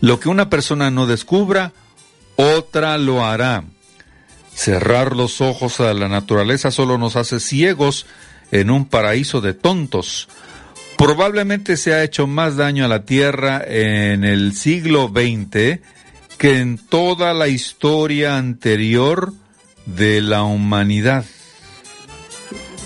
[0.00, 1.72] Lo que una persona no descubra,
[2.36, 3.64] otra lo hará.
[4.54, 8.06] Cerrar los ojos a la naturaleza solo nos hace ciegos
[8.50, 10.28] en un paraíso de tontos.
[10.96, 15.80] Probablemente se ha hecho más daño a la Tierra en el siglo XX
[16.38, 19.32] que en toda la historia anterior
[19.86, 21.24] de la humanidad.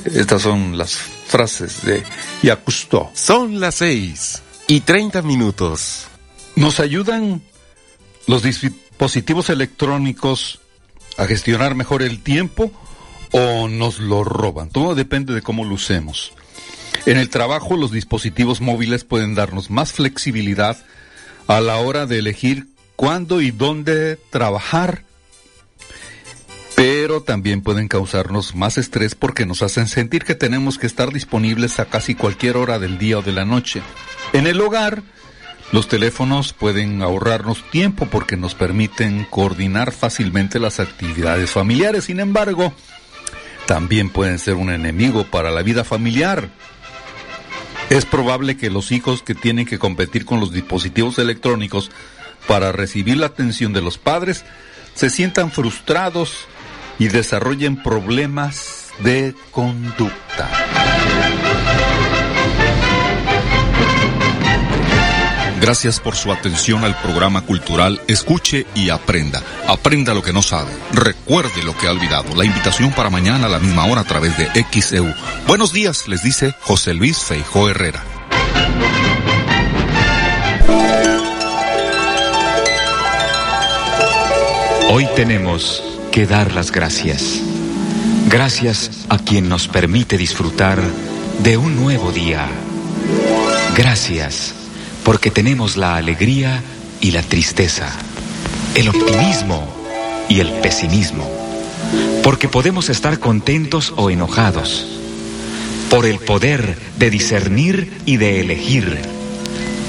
[0.04, 2.02] Estas son las frases de
[2.42, 3.10] Yacusto.
[3.14, 6.08] Son las seis y treinta minutos.
[6.56, 7.42] ¿Nos ayudan
[8.26, 10.60] los dispositivos electrónicos
[11.16, 12.70] a gestionar mejor el tiempo
[13.32, 14.68] o nos lo roban?
[14.68, 16.32] Todo depende de cómo lo usemos.
[17.06, 20.84] En el trabajo los dispositivos móviles pueden darnos más flexibilidad
[21.48, 25.02] a la hora de elegir cuándo y dónde trabajar,
[26.76, 31.80] pero también pueden causarnos más estrés porque nos hacen sentir que tenemos que estar disponibles
[31.80, 33.82] a casi cualquier hora del día o de la noche.
[34.32, 35.02] En el hogar,
[35.72, 42.04] los teléfonos pueden ahorrarnos tiempo porque nos permiten coordinar fácilmente las actividades familiares.
[42.04, 42.74] Sin embargo,
[43.66, 46.50] también pueden ser un enemigo para la vida familiar.
[47.88, 51.90] Es probable que los hijos que tienen que competir con los dispositivos electrónicos
[52.46, 54.44] para recibir la atención de los padres
[54.94, 56.46] se sientan frustrados
[56.98, 60.50] y desarrollen problemas de conducta.
[65.62, 69.40] Gracias por su atención al programa cultural Escuche y Aprenda.
[69.68, 70.72] Aprenda lo que no sabe.
[70.92, 72.34] Recuerde lo que ha olvidado.
[72.34, 75.14] La invitación para mañana a la misma hora a través de XEU.
[75.46, 78.02] Buenos días, les dice José Luis Feijó Herrera.
[84.90, 87.40] Hoy tenemos que dar las gracias.
[88.28, 90.82] Gracias a quien nos permite disfrutar
[91.44, 92.48] de un nuevo día.
[93.76, 94.56] Gracias
[95.04, 96.62] porque tenemos la alegría
[97.00, 97.90] y la tristeza,
[98.74, 99.66] el optimismo
[100.28, 101.28] y el pesimismo,
[102.22, 104.86] porque podemos estar contentos o enojados,
[105.90, 108.98] por el poder de discernir y de elegir,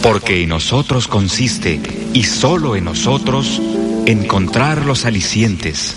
[0.02, 1.80] porque en nosotros consiste,
[2.14, 3.62] y solo en nosotros,
[4.06, 5.96] encontrar los alicientes.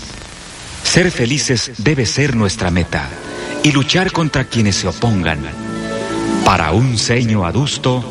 [0.83, 3.09] Ser felices debe ser nuestra meta
[3.63, 5.39] y luchar contra quienes se opongan.
[6.45, 8.05] Para un ceño adusto,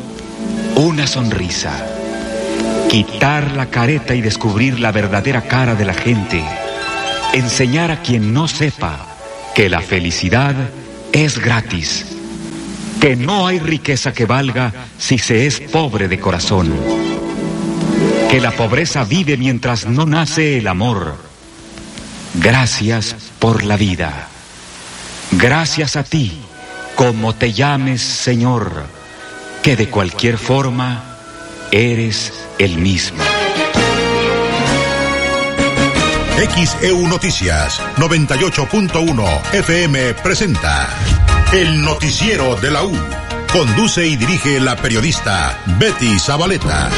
[0.77, 1.73] una sonrisa,
[2.89, 6.43] quitar la careta y descubrir la verdadera cara de la gente,
[7.33, 9.07] enseñar a quien no sepa
[9.55, 10.55] que la felicidad
[11.11, 12.05] es gratis,
[13.01, 16.71] que no hay riqueza que valga si se es pobre de corazón,
[18.29, 21.17] que la pobreza vive mientras no nace el amor.
[22.35, 24.27] Gracias por la vida.
[25.31, 26.33] Gracias a ti,
[26.95, 28.96] como te llames Señor
[29.67, 31.03] que de cualquier forma
[31.71, 33.21] eres el mismo.
[36.55, 40.87] XEU Noticias 98.1 FM presenta
[41.51, 42.97] El Noticiero de la U.
[43.51, 46.89] Conduce y dirige la periodista Betty Zabaleta.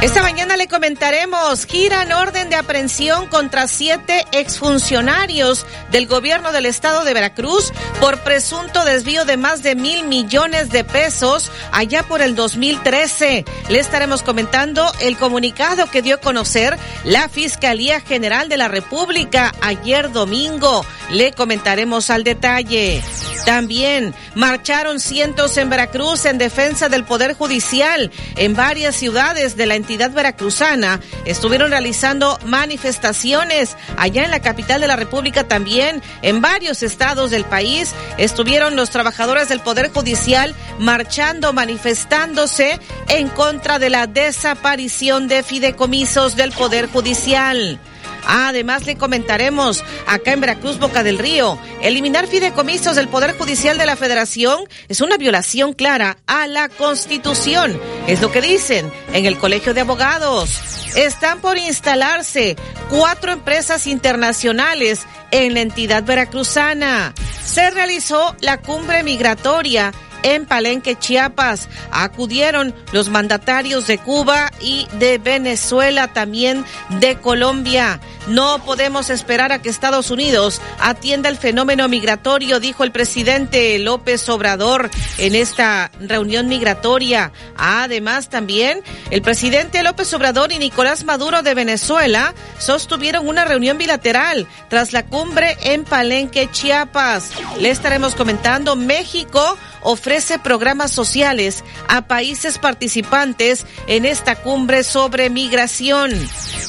[0.00, 7.02] Esta mañana le comentaremos, giran orden de aprehensión contra siete exfuncionarios del gobierno del estado
[7.02, 12.36] de Veracruz por presunto desvío de más de mil millones de pesos allá por el
[12.36, 13.44] 2013.
[13.70, 19.52] Le estaremos comentando el comunicado que dio a conocer la Fiscalía General de la República
[19.62, 20.86] ayer domingo.
[21.10, 23.02] Le comentaremos al detalle.
[23.44, 29.74] También marcharon cientos en Veracruz en defensa del Poder Judicial en varias ciudades de la
[29.74, 31.00] entidad veracruzana.
[31.24, 37.44] Estuvieron realizando manifestaciones allá en la capital de la República también, en varios estados del
[37.44, 37.92] país.
[38.18, 42.78] Estuvieron los trabajadores del Poder Judicial marchando, manifestándose
[43.08, 47.80] en contra de la desaparición de fideicomisos del Poder Judicial.
[48.28, 53.86] Además, le comentaremos acá en Veracruz, Boca del Río, eliminar fideicomisos del Poder Judicial de
[53.86, 57.80] la Federación es una violación clara a la Constitución.
[58.06, 60.50] Es lo que dicen en el Colegio de Abogados.
[60.94, 62.56] Están por instalarse
[62.90, 67.14] cuatro empresas internacionales en la entidad veracruzana.
[67.44, 69.92] Se realizó la cumbre migratoria
[70.22, 71.68] en Palenque, Chiapas.
[71.90, 76.64] Acudieron los mandatarios de Cuba y de Venezuela, también
[77.00, 78.00] de Colombia.
[78.28, 84.28] No podemos esperar a que Estados Unidos atienda el fenómeno migratorio, dijo el presidente López
[84.28, 87.32] Obrador en esta reunión migratoria.
[87.56, 94.46] Además, también el presidente López Obrador y Nicolás Maduro de Venezuela sostuvieron una reunión bilateral
[94.68, 97.30] tras la cumbre en Palenque, Chiapas.
[97.58, 106.12] Le estaremos comentando México ofrece programas sociales a países participantes en esta cumbre sobre migración.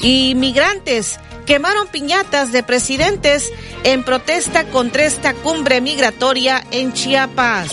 [0.02, 3.52] Y migrantes quemaron piñatas de presidentes
[3.84, 7.72] en protesta contra esta cumbre migratoria en Chiapas.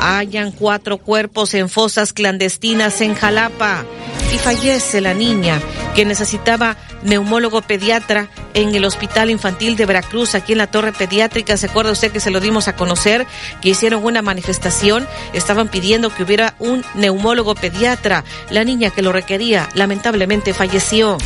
[0.00, 3.84] Hallan cuatro cuerpos en fosas clandestinas en Jalapa
[4.32, 5.60] y fallece la niña
[5.94, 11.56] que necesitaba neumólogo pediatra en el Hospital Infantil de Veracruz, aquí en la Torre Pediátrica.
[11.56, 13.26] ¿Se acuerda usted que se lo dimos a conocer?
[13.60, 18.24] Que hicieron una manifestación, estaban pidiendo que hubiera un neumólogo pediatra.
[18.50, 21.18] La niña que lo requería lamentablemente falleció.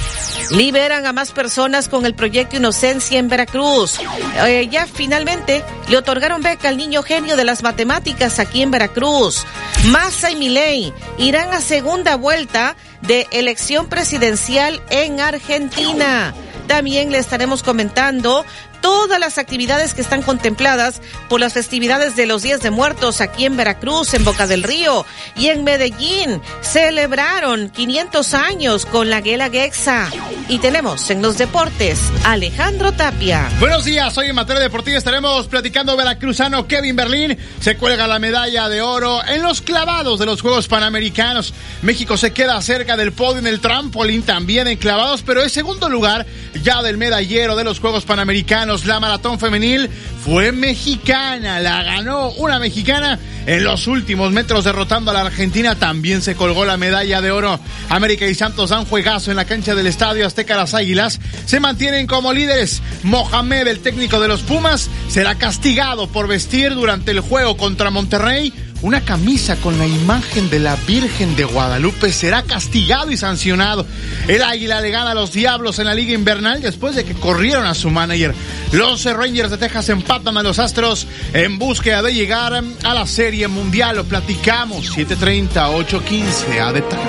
[0.51, 3.99] Liberan a más personas con el proyecto Inocencia en Veracruz.
[4.47, 9.45] Eh, ya finalmente le otorgaron beca al niño genio de las matemáticas aquí en Veracruz.
[9.87, 16.35] Massa y Milei irán a segunda vuelta de elección presidencial en Argentina.
[16.67, 18.45] También le estaremos comentando
[18.83, 21.01] todas las actividades que están contempladas
[21.31, 25.07] por las festividades de los Días de Muertos aquí en Veracruz, en Boca del Río
[25.37, 26.43] y en Medellín.
[26.61, 30.11] Celebraron 500 años con la Guela Gexa.
[30.49, 33.49] Y tenemos en los deportes Alejandro Tapia.
[33.61, 37.39] Buenos días, hoy en materia deportiva estaremos platicando veracruzano Kevin Berlín.
[37.61, 41.55] Se cuelga la medalla de oro en los clavados de los Juegos Panamericanos.
[41.83, 45.89] México se queda cerca del podio en el trampolín, también en clavados, pero es segundo
[45.89, 46.27] lugar
[46.63, 49.91] ya del medallero de los Juegos Panamericanos la maratón femenil
[50.25, 55.75] fue mexicana, la ganó una mexicana en los últimos metros derrotando a la Argentina.
[55.75, 57.61] También se colgó la medalla de oro.
[57.89, 61.21] América y Santos dan juegazo en la cancha del Estadio Azteca Las Águilas.
[61.45, 62.83] Se mantienen como líderes.
[63.03, 68.53] Mohamed, el técnico de los Pumas, será castigado por vestir durante el juego contra Monterrey
[68.83, 73.87] una camisa con la imagen de la Virgen de Guadalupe será castigado y sancionado.
[74.29, 77.65] El Águila le gana a los Diablos en la Liga Invernal después de que corrieron
[77.65, 78.35] a su manager.
[78.73, 83.49] Los Rangers de Texas empatan a los Astros en búsqueda de llegar a la Serie
[83.49, 83.97] Mundial.
[83.97, 87.03] Lo platicamos 7:30, 8:15 a detalle.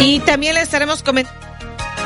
[0.00, 1.46] Y también le estaremos comentando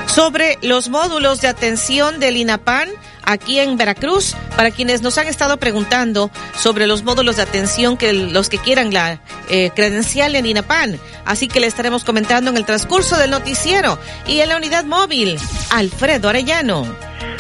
[0.07, 2.89] sobre los módulos de atención del INAPAN
[3.31, 4.37] aquí en Veracruz.
[4.57, 8.93] Para quienes nos han estado preguntando sobre los módulos de atención que los que quieran
[8.93, 10.99] la eh, credencial en INAPAN.
[11.25, 15.37] Así que le estaremos comentando en el transcurso del noticiero y en la unidad móvil,
[15.73, 16.85] Alfredo Arellano.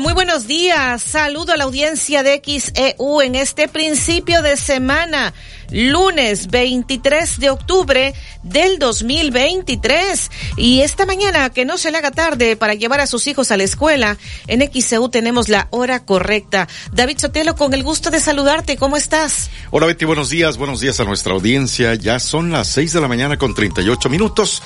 [0.00, 1.00] Muy buenos días.
[1.02, 5.32] Saludo a la audiencia de XEU en este principio de semana
[5.70, 10.30] lunes 23 de octubre del 2023.
[10.56, 13.56] Y esta mañana, que no se le haga tarde para llevar a sus hijos a
[13.56, 16.68] la escuela, en XCU tenemos la hora correcta.
[16.92, 19.50] David Sotelo, con el gusto de saludarte, ¿cómo estás?
[19.70, 21.94] Hola Betty, buenos días, buenos días a nuestra audiencia.
[21.94, 24.62] Ya son las 6 de la mañana con 38 minutos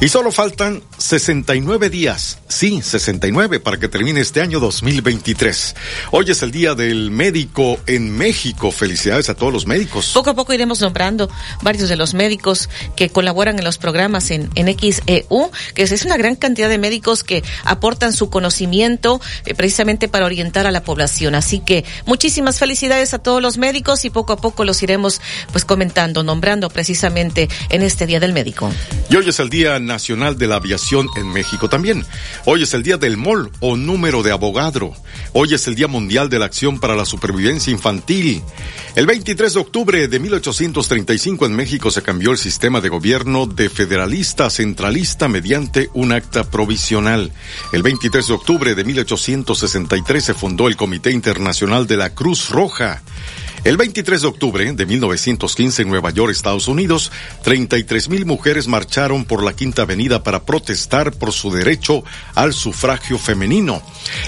[0.00, 5.74] y solo faltan 69 días, sí, 69 para que termine este año 2023.
[6.10, 8.70] Hoy es el Día del Médico en México.
[8.70, 11.28] Felicidades a todos los médicos poco a poco iremos nombrando
[11.62, 16.16] varios de los médicos que colaboran en los programas en, en XEU, que es una
[16.16, 21.34] gran cantidad de médicos que aportan su conocimiento eh, precisamente para orientar a la población.
[21.34, 25.20] Así que muchísimas felicidades a todos los médicos y poco a poco los iremos
[25.52, 28.72] pues comentando, nombrando precisamente en este Día del Médico.
[29.10, 32.04] Y hoy es el Día Nacional de la Aviación en México también.
[32.44, 34.94] Hoy es el Día del MOL o número de abogado.
[35.32, 38.42] Hoy es el Día Mundial de la Acción para la Supervivencia Infantil.
[38.94, 43.44] El 23 de octubre de de 1835 en México se cambió el sistema de gobierno
[43.44, 47.32] de federalista a centralista mediante un acta provisional.
[47.70, 53.02] El 23 de octubre de 1863 se fundó el Comité Internacional de la Cruz Roja.
[53.66, 57.10] El 23 de octubre de 1915 en Nueva York, Estados Unidos,
[57.42, 62.04] 33 mil mujeres marcharon por la Quinta Avenida para protestar por su derecho
[62.36, 63.82] al sufragio femenino.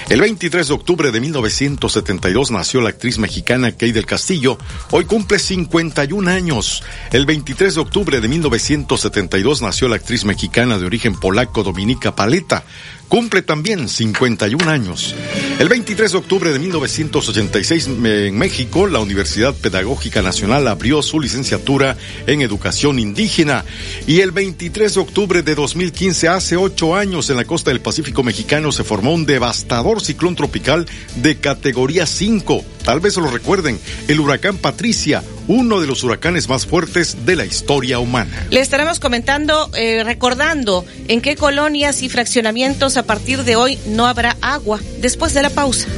[0.09, 4.59] El 23 de octubre de 1972 nació la actriz mexicana Kay del Castillo.
[4.91, 6.83] Hoy cumple 51 años.
[7.13, 12.65] El 23 de octubre de 1972 nació la actriz mexicana de origen polaco Dominica Paleta
[13.09, 15.15] cumple también 51 años.
[15.59, 21.97] El 23 de octubre de 1986 en México, la Universidad Pedagógica Nacional abrió su licenciatura
[22.27, 23.65] en educación indígena.
[24.07, 28.23] Y el 23 de octubre de 2015, hace ocho años, en la costa del Pacífico
[28.23, 30.87] mexicano se formó un devastador ciclón tropical
[31.17, 32.65] de categoría 5.
[32.85, 37.45] Tal vez lo recuerden, el huracán Patricia, uno de los huracanes más fuertes de la
[37.45, 38.47] historia humana.
[38.51, 44.07] Le estaremos comentando, eh, recordando en qué colonias y fraccionamientos a partir de hoy no
[44.07, 45.89] habrá agua después de la pausa.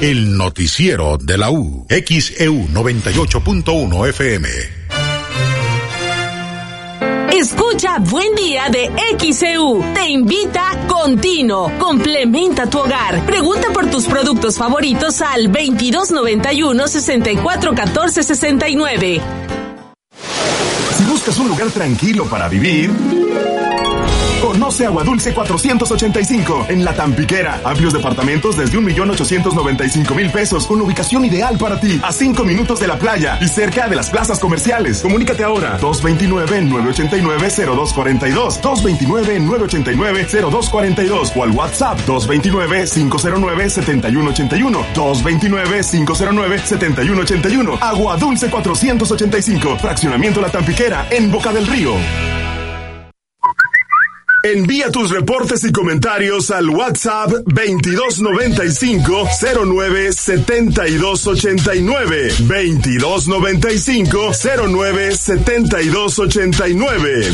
[0.00, 4.79] El noticiero de la U, XEU 98.1 FM.
[7.40, 9.82] Escucha Buen Día de XEU.
[9.94, 11.72] Te invita Continuo.
[11.78, 13.24] Complementa tu hogar.
[13.24, 19.22] Pregunta por tus productos favoritos al 2291 6414 69.
[20.98, 22.90] Si buscas un lugar tranquilo para vivir,
[24.70, 27.60] Conoce Agua Dulce 485 en La Tampiquera.
[27.64, 32.00] Amplios departamentos desde 1.895.000 pesos con ubicación ideal para ti.
[32.04, 35.00] A 5 minutos de la playa y cerca de las plazas comerciales.
[35.00, 35.76] Comunícate ahora.
[35.80, 38.60] 229-989-0242.
[38.60, 44.84] 229-989-0242 o al WhatsApp 229-509-7181.
[44.94, 47.78] 229-509-7181.
[47.80, 49.78] Agua Dulce 485.
[49.78, 51.94] Fraccionamiento La Tampiquera en Boca del Río.
[54.42, 59.28] Envía tus reportes y comentarios al WhatsApp 2295
[59.66, 64.32] 09 7289 2295
[64.66, 67.30] 09 7289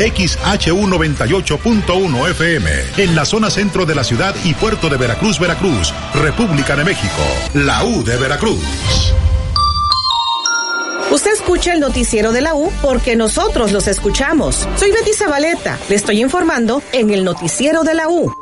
[0.00, 5.92] XHU 98.1 FM, en la zona centro de la ciudad y puerto de Veracruz, Veracruz,
[6.14, 7.22] República de México,
[7.52, 8.62] la U de Veracruz.
[11.10, 14.68] Usted escucha el noticiero de la U porque nosotros los escuchamos.
[14.76, 15.76] Soy Betty Zabaleta.
[15.88, 18.32] Le estoy informando en el noticiero de la U.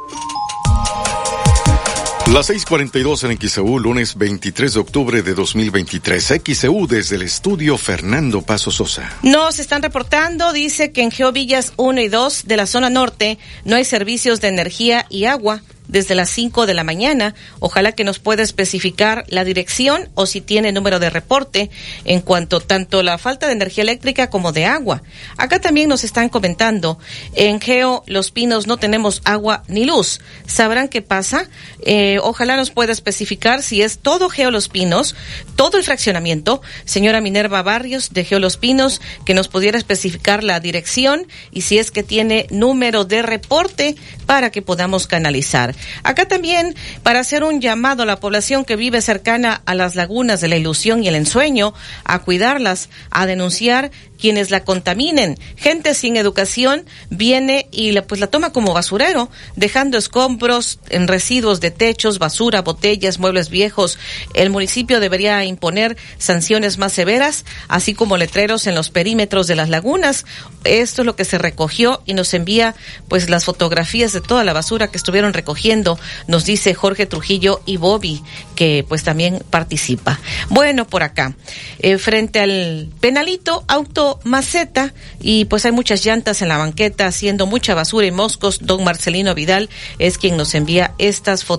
[2.30, 6.42] Las 6:42 en XEU, lunes 23 de octubre de 2023.
[6.44, 9.16] XEU desde el estudio Fernando Paso Sosa.
[9.22, 13.76] Nos están reportando, dice que en Geovillas 1 y 2 de la zona norte no
[13.76, 17.34] hay servicios de energía y agua desde las 5 de la mañana.
[17.58, 21.70] Ojalá que nos pueda especificar la dirección o si tiene número de reporte
[22.04, 25.02] en cuanto tanto la falta de energía eléctrica como de agua.
[25.36, 26.98] Acá también nos están comentando,
[27.34, 30.20] en Geo Los Pinos no tenemos agua ni luz.
[30.46, 31.48] ¿Sabrán qué pasa?
[31.90, 35.16] Eh, ojalá nos pueda especificar si es todo Geo Los Pinos,
[35.56, 36.60] todo el fraccionamiento.
[36.84, 41.78] Señora Minerva Barrios de Geo Los Pinos, que nos pudiera especificar la dirección y si
[41.78, 45.74] es que tiene número de reporte para que podamos canalizar.
[46.02, 50.42] Acá también para hacer un llamado a la población que vive cercana a las lagunas
[50.42, 51.72] de la ilusión y el ensueño,
[52.04, 55.38] a cuidarlas, a denunciar quienes la contaminen.
[55.56, 61.60] Gente sin educación viene y la, pues la toma como basurero, dejando escombros en residuos
[61.60, 63.98] de techos, basura, botellas, muebles viejos.
[64.34, 69.70] El municipio debería imponer sanciones más severas, así como letreros en los perímetros de las
[69.70, 70.26] lagunas.
[70.64, 72.74] Esto es lo que se recogió y nos envía
[73.08, 77.76] pues las fotografías de toda la basura que estuvieron recogiendo, nos dice Jorge Trujillo y
[77.76, 78.22] Bobby,
[78.54, 80.18] que pues también participa.
[80.50, 81.34] Bueno, por acá,
[81.78, 87.46] eh, frente al penalito, auto maceta y pues hay muchas llantas en la banqueta haciendo
[87.46, 88.58] mucha basura y moscos.
[88.62, 89.68] Don Marcelino Vidal
[89.98, 91.57] es quien nos envía estas fotografías.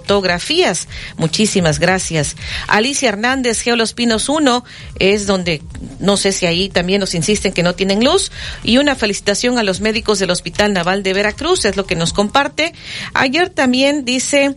[1.17, 2.35] Muchísimas gracias.
[2.67, 4.63] Alicia Hernández, Geolos Pinos 1,
[4.99, 5.61] es donde
[5.99, 8.31] no sé si ahí también nos insisten que no tienen luz.
[8.63, 12.13] Y una felicitación a los médicos del Hospital Naval de Veracruz, es lo que nos
[12.13, 12.73] comparte.
[13.13, 14.55] Ayer también dice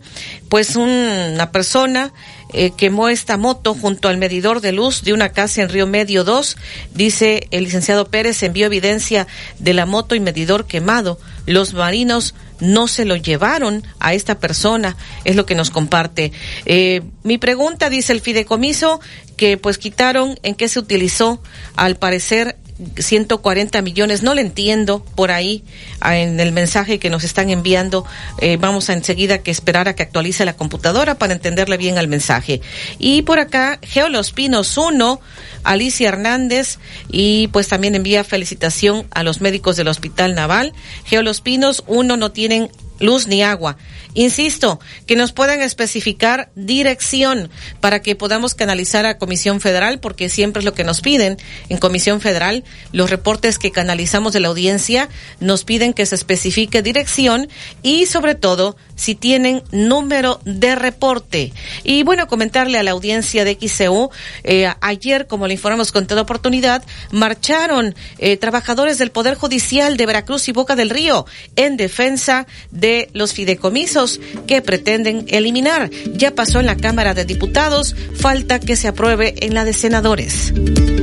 [0.48, 2.12] pues una persona
[2.52, 6.24] eh, quemó esta moto junto al medidor de luz de una casa en Río Medio
[6.24, 6.56] 2.
[6.92, 9.26] Dice el licenciado Pérez, envió evidencia
[9.58, 11.18] de la moto y medidor quemado.
[11.46, 16.32] Los marinos no se lo llevaron a esta persona, es lo que nos comparte.
[16.64, 19.00] Eh, mi pregunta, dice el fideicomiso,
[19.36, 21.42] que pues quitaron en qué se utilizó,
[21.74, 22.56] al parecer
[22.96, 25.64] 140 millones, no le entiendo por ahí
[26.04, 28.04] en el mensaje que nos están enviando.
[28.38, 32.08] Eh, vamos a enseguida que esperar a que actualice la computadora para entenderle bien al
[32.08, 32.60] mensaje.
[32.98, 35.20] Y por acá, Geolos Pinos 1,
[35.64, 36.78] Alicia Hernández,
[37.10, 40.72] y pues también envía felicitación a los médicos del Hospital Naval.
[41.04, 42.70] Geolos Pinos 1 no tienen
[43.02, 43.76] luz ni agua.
[44.14, 50.60] Insisto, que nos puedan especificar dirección para que podamos canalizar a Comisión Federal, porque siempre
[50.60, 52.64] es lo que nos piden en Comisión Federal.
[52.92, 55.08] Los reportes que canalizamos de la audiencia
[55.40, 57.48] nos piden que se especifique dirección
[57.82, 61.52] y sobre todo si tienen número de reporte.
[61.82, 64.10] Y bueno, comentarle a la audiencia de XCU,
[64.44, 70.06] eh, ayer, como le informamos con toda oportunidad, marcharon eh, trabajadores del Poder Judicial de
[70.06, 75.90] Veracruz y Boca del Río en defensa de los fideicomisos que pretenden eliminar.
[76.14, 80.52] Ya pasó en la Cámara de Diputados, falta que se apruebe en la de senadores.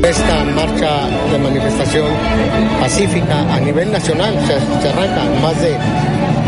[0.04, 2.08] Esta marcha de manifestación
[2.80, 5.76] pacífica a nivel nacional se, se arranca más de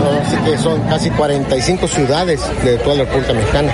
[0.10, 3.71] así que son casi 45 ciudades de toda la República Mexicana.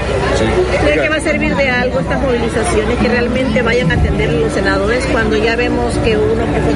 [0.83, 4.51] ¿Cree que va a servir de algo estas movilizaciones que realmente vayan a atender los
[4.53, 6.73] senadores cuando ya vemos que uno que fue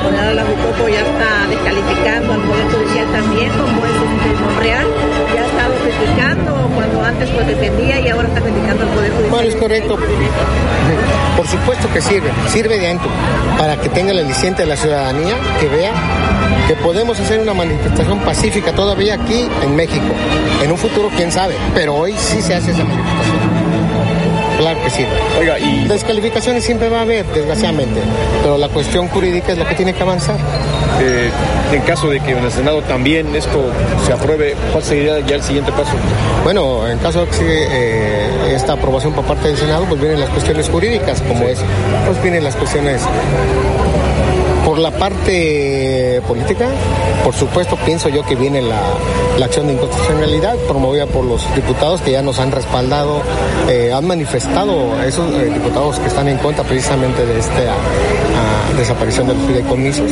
[0.00, 3.89] coordinador de la Jucopo ya está descalificando al Poder Judicial también, como es
[4.60, 4.86] Monreal,
[5.34, 9.30] ya ha estado criticando cuando antes pues defendía y ahora está criticando al Poder Judicial?
[9.30, 9.98] Bueno, es correcto.
[11.36, 13.08] Por supuesto que sirve, sirve de dentro,
[13.56, 15.92] para que tenga el aliciente de la ciudadanía, que vea
[16.68, 20.04] que podemos hacer una manifestación pacífica todavía aquí en México.
[20.62, 23.49] En un futuro, quién sabe, pero hoy sí se hace esa manifestación.
[24.60, 25.06] Claro que sí.
[25.38, 25.88] Oiga, y...
[25.88, 27.98] Descalificaciones siempre va a haber, desgraciadamente,
[28.42, 30.36] pero la cuestión jurídica es la que tiene que avanzar.
[31.00, 31.30] Eh,
[31.72, 33.72] en caso de que en el Senado también esto
[34.04, 35.92] se apruebe, ¿cuál sería ya el siguiente paso?
[36.44, 40.28] Bueno, en caso de que eh, esta aprobación por parte del Senado, pues vienen las
[40.28, 41.58] cuestiones jurídicas, como es,
[42.06, 43.00] pues vienen las cuestiones
[44.82, 46.68] la parte política,
[47.24, 48.80] por supuesto, pienso yo que viene la,
[49.44, 53.22] acción de inconstitucionalidad promovida por los diputados que ya nos han respaldado,
[53.68, 58.39] eh, han manifestado esos eh, diputados que están en contra precisamente de esta uh,
[58.80, 60.10] desaparición de los fideicomisos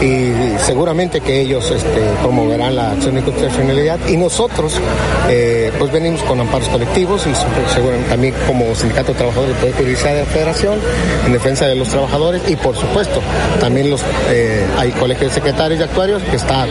[0.00, 0.32] y
[0.64, 4.80] seguramente que ellos este, promoverán la acción de inconstitucionalidad y nosotros
[5.28, 7.32] eh, pues venimos con amparos colectivos y
[7.72, 10.78] seguramente también como sindicato de trabajadores del Poder Judicial de la Federación
[11.26, 13.20] en defensa de los trabajadores y por supuesto
[13.60, 16.66] también los eh, hay colegios de secretarios y actuarios que está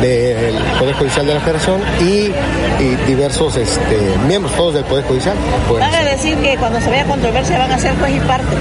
[0.00, 2.30] del Poder Judicial de la Federación y,
[2.82, 5.36] y diversos este, miembros todos del Poder Judicial.
[5.78, 8.56] Van a decir que cuando se vea controversia van a ser juez y parte.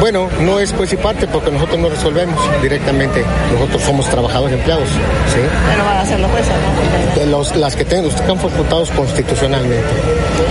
[0.00, 3.24] Bueno, no es juez y parte porque nosotros no resolvemos directamente.
[3.52, 4.88] Nosotros somos trabajadores empleados.
[4.88, 5.40] ¿sí?
[5.70, 7.20] Pero van a ser los jueces, ¿no?
[7.20, 9.86] De los, las que tienen, los que están facultados constitucionalmente.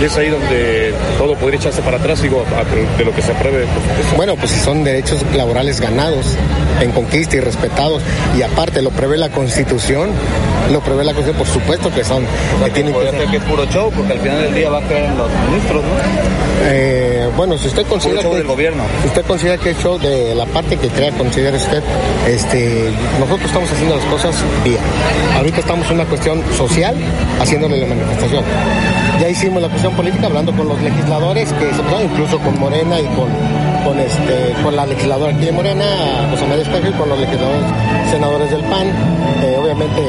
[0.00, 2.44] Y es ahí donde todo podría echarse para atrás, digo,
[2.98, 3.66] de lo que se apruebe.
[4.16, 6.36] Bueno, pues si son derechos laborales ganados
[6.80, 8.02] en conquista y respetados,
[8.36, 10.10] y aparte lo prevé la Constitución,
[10.72, 12.24] lo prevé la Constitución, por supuesto que son.
[12.64, 13.26] Que tienen que, ser...
[13.26, 15.82] que es puro show, porque al final del día va a caer en los ministros,
[15.82, 15.90] ¿no?
[16.68, 18.22] Eh, bueno, si usted considera.
[18.22, 18.82] show que, del gobierno.
[19.02, 21.82] Si usted considera que es show de la parte que crea, considera usted,
[22.26, 24.78] este, nosotros estamos haciendo las cosas bien.
[25.36, 26.94] Ahorita estamos en una cuestión social,
[27.40, 28.44] haciéndole la manifestación.
[29.20, 33.06] Ya hicimos la cuestión política hablando con los legisladores, que se incluso con Morena y
[33.06, 33.28] con,
[33.84, 35.84] con, este, con la legisladora aquí de Morena,
[36.30, 37.64] José María Espejo, y con los legisladores
[38.10, 38.86] senadores del PAN.
[39.42, 40.02] Eh, obviamente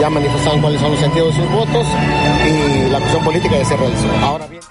[0.00, 1.86] ya manifestaron cuáles son los sentidos de sus votos
[2.46, 4.06] y la cuestión política ya se realizó.
[4.22, 4.62] Ahora bien.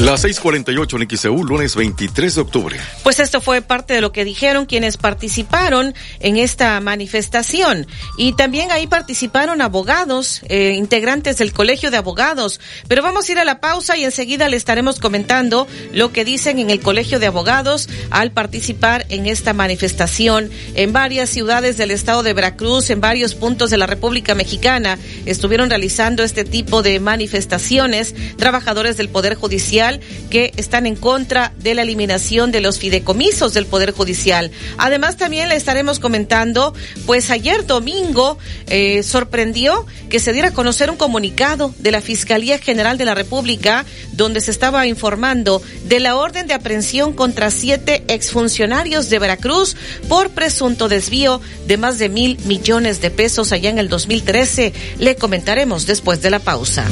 [0.00, 2.76] Las 6:48 en XEU, lunes 23 de octubre.
[3.02, 7.86] Pues esto fue parte de lo que dijeron quienes participaron en esta manifestación.
[8.16, 12.60] Y también ahí participaron abogados, eh, integrantes del Colegio de Abogados.
[12.88, 16.58] Pero vamos a ir a la pausa y enseguida le estaremos comentando lo que dicen
[16.58, 22.22] en el Colegio de Abogados al participar en esta manifestación en varias ciudades del estado
[22.22, 24.98] de Veracruz, en varios puntos de la República Mexicana.
[25.26, 29.89] Estuvieron realizando este tipo de manifestaciones trabajadores del Poder Judicial
[30.30, 34.50] que están en contra de la eliminación de los fideicomisos del Poder Judicial.
[34.76, 36.74] Además, también le estaremos comentando,
[37.06, 42.58] pues ayer domingo eh, sorprendió que se diera a conocer un comunicado de la Fiscalía
[42.58, 48.04] General de la República donde se estaba informando de la orden de aprehensión contra siete
[48.08, 49.76] exfuncionarios de Veracruz
[50.08, 54.72] por presunto desvío de más de mil millones de pesos allá en el 2013.
[54.98, 56.84] Le comentaremos después de la pausa.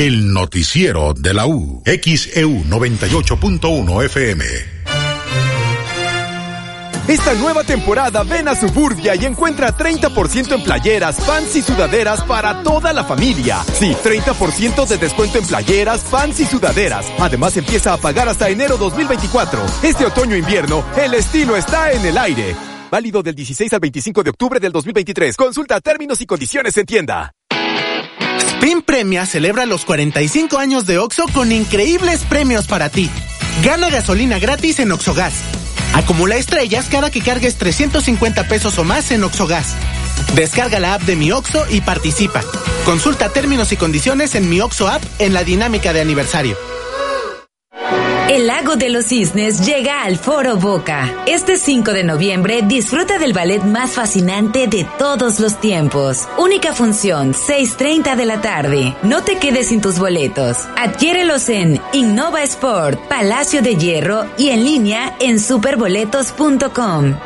[0.00, 1.82] El noticiero de la U.
[1.84, 4.44] XEU 98.1 FM.
[7.06, 12.62] Esta nueva temporada ven a Suburbia y encuentra 30% en playeras, pants y sudaderas para
[12.62, 13.62] toda la familia.
[13.74, 17.04] Sí, 30% de descuento en playeras, pants y sudaderas.
[17.18, 19.60] Además empieza a pagar hasta enero 2024.
[19.82, 22.56] Este otoño-invierno, el estilo está en el aire.
[22.90, 25.36] Válido del 16 al 25 de octubre del 2023.
[25.36, 27.34] Consulta términos y condiciones en tienda.
[28.60, 33.08] Spin Premia celebra los 45 años de OXO con increíbles premios para ti.
[33.64, 35.32] Gana gasolina gratis en OXOGAS.
[35.94, 39.76] Acumula estrellas cada que cargues 350 pesos o más en OXOGAS.
[40.34, 42.42] Descarga la app de Mi OXO y participa.
[42.84, 46.58] Consulta términos y condiciones en Mi OXO app en la dinámica de aniversario.
[48.30, 51.24] El Lago de los Cisnes llega al Foro Boca.
[51.26, 56.28] Este 5 de noviembre disfruta del ballet más fascinante de todos los tiempos.
[56.38, 58.96] Única función, 6.30 de la tarde.
[59.02, 60.58] No te quedes sin tus boletos.
[60.76, 67.16] Adquiérelos en Innova Sport, Palacio de Hierro y en línea en superboletos.com.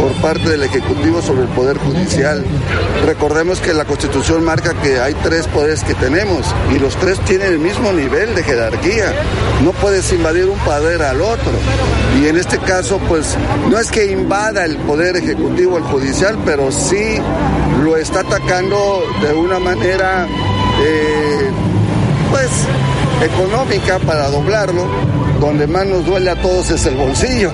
[0.00, 2.44] por parte del Ejecutivo sobre el Poder Judicial.
[3.04, 7.48] Recordemos que la Constitución marca que hay tres poderes que tenemos y los tres tienen
[7.48, 9.12] el mismo nivel de jerarquía.
[9.62, 11.52] No puedes invadir un poder al otro.
[12.20, 13.36] Y en este caso, pues
[13.68, 17.18] no es que invada el Poder Ejecutivo el Judicial, pero sí
[17.82, 20.26] lo está atacando de una manera,
[20.82, 21.50] eh,
[22.30, 22.50] pues,
[23.22, 24.88] económica para doblarlo.
[25.40, 27.50] Donde más nos duele a todos es el bolsillo.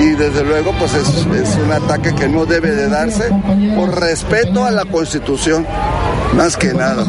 [0.00, 1.26] Y desde luego, pues es,
[1.62, 3.30] un ataque que no debe de darse
[3.76, 5.66] por respeto a la Constitución,
[6.34, 7.04] más que nada.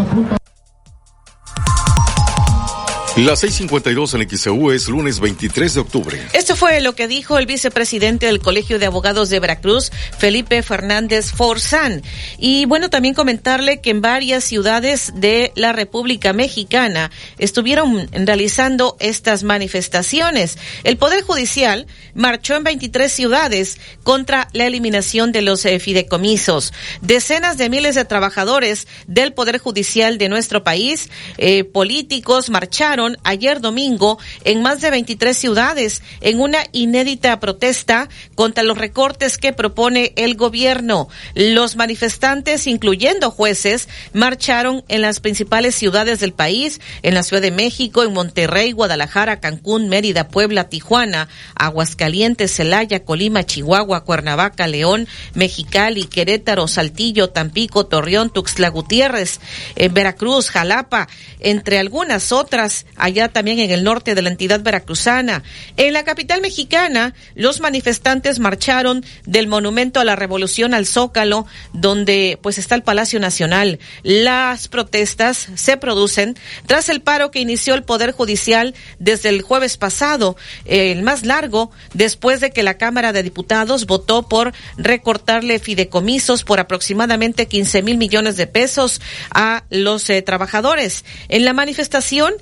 [3.26, 6.20] Las 6:52 en XEU es lunes 23 de octubre.
[6.34, 11.32] Esto fue lo que dijo el vicepresidente del Colegio de Abogados de Veracruz, Felipe Fernández
[11.32, 12.02] Forzán.
[12.40, 19.44] Y bueno, también comentarle que en varias ciudades de la República Mexicana estuvieron realizando estas
[19.44, 20.58] manifestaciones.
[20.84, 26.74] El Poder Judicial marchó en 23 ciudades contra la eliminación de los eh, fideicomisos.
[27.02, 33.62] Decenas de miles de trabajadores del Poder Judicial de nuestro país, eh, políticos, marcharon ayer
[33.62, 40.14] domingo en más de 23 ciudades en una inédita protesta contra los recortes que propone
[40.16, 41.08] el gobierno.
[41.36, 47.52] Los manifestantes, incluyendo jueces, marcharon en las principales ciudades del país, en la Ciudad de
[47.52, 56.06] México, en Monterrey, Guadalajara, Cancún, Mérida, Puebla, Tijuana, Aguascalientes, Celaya, Colima, Chihuahua, Cuernavaca, León, Mexicali,
[56.06, 59.40] Querétaro, Saltillo, Tampico, Torreón, Tuxtla Gutiérrez,
[59.76, 61.08] eh, Veracruz, Jalapa,
[61.40, 65.44] entre algunas otras, allá también en el norte de la entidad veracruzana.
[65.76, 72.38] En la capital mexicana, los manifestantes marcharon del Monumento a la Revolución al Zócalo, donde
[72.42, 73.80] pues está el Palacio Nacional.
[74.04, 76.38] Las protestas se producen
[76.68, 81.72] tras el paro que inició el Poder Judicial desde el jueves pasado, el más largo,
[81.94, 87.98] después de que la Cámara de Diputados votó por recortarle fideicomisos por aproximadamente 15 mil
[87.98, 89.02] millones de pesos
[89.34, 91.04] a los eh, trabajadores.
[91.30, 92.34] En la manifestación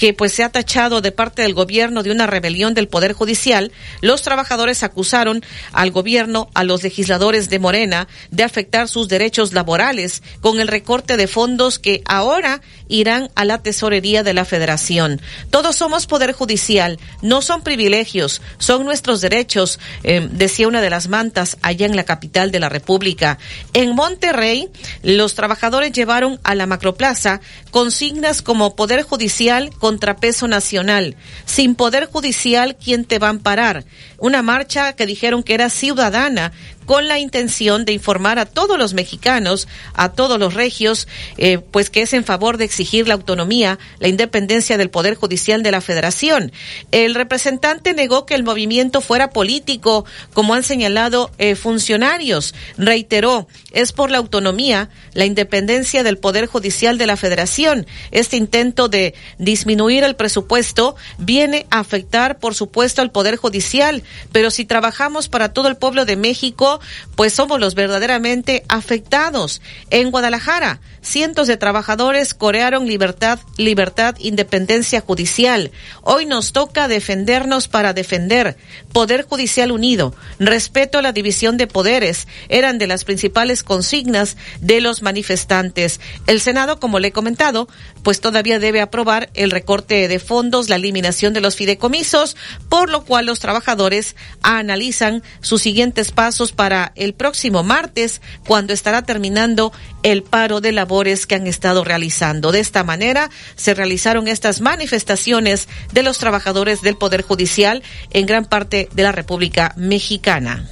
[0.00, 3.70] que pues se ha tachado de parte del gobierno de una rebelión del Poder Judicial,
[4.00, 10.22] los trabajadores acusaron al gobierno, a los legisladores de Morena, de afectar sus derechos laborales
[10.40, 15.20] con el recorte de fondos que ahora irán a la tesorería de la federación.
[15.50, 21.08] Todos somos Poder Judicial, no son privilegios, son nuestros derechos, eh, decía una de las
[21.08, 23.36] mantas allá en la capital de la República.
[23.74, 24.70] En Monterrey,
[25.02, 31.16] los trabajadores llevaron a la macroplaza consignas como Poder Judicial contrapeso nacional.
[31.46, 33.84] Sin Poder Judicial, ¿quién te va a amparar?
[34.18, 36.52] Una marcha que dijeron que era ciudadana
[36.90, 41.06] con la intención de informar a todos los mexicanos, a todos los regios,
[41.38, 45.62] eh, pues que es en favor de exigir la autonomía, la independencia del Poder Judicial
[45.62, 46.50] de la Federación.
[46.90, 52.56] El representante negó que el movimiento fuera político, como han señalado eh, funcionarios.
[52.76, 57.86] Reiteró, es por la autonomía, la independencia del Poder Judicial de la Federación.
[58.10, 64.50] Este intento de disminuir el presupuesto viene a afectar, por supuesto, al Poder Judicial, pero
[64.50, 66.79] si trabajamos para todo el pueblo de México,
[67.16, 69.62] pues somos los verdaderamente afectados.
[69.90, 75.70] En Guadalajara, cientos de trabajadores corearon libertad, libertad, independencia judicial.
[76.02, 78.56] Hoy nos toca defendernos para defender.
[78.92, 84.80] Poder Judicial Unido, respeto a la división de poderes, eran de las principales consignas de
[84.80, 86.00] los manifestantes.
[86.26, 87.68] El Senado, como le he comentado,
[88.02, 92.36] pues todavía debe aprobar el recorte de fondos, la eliminación de los fideicomisos,
[92.68, 99.00] por lo cual los trabajadores analizan sus siguientes pasos para el próximo martes, cuando estará
[99.00, 102.52] terminando el paro de labores que han estado realizando.
[102.52, 108.44] De esta manera se realizaron estas manifestaciones de los trabajadores del Poder Judicial en gran
[108.44, 110.68] parte de la República Mexicana.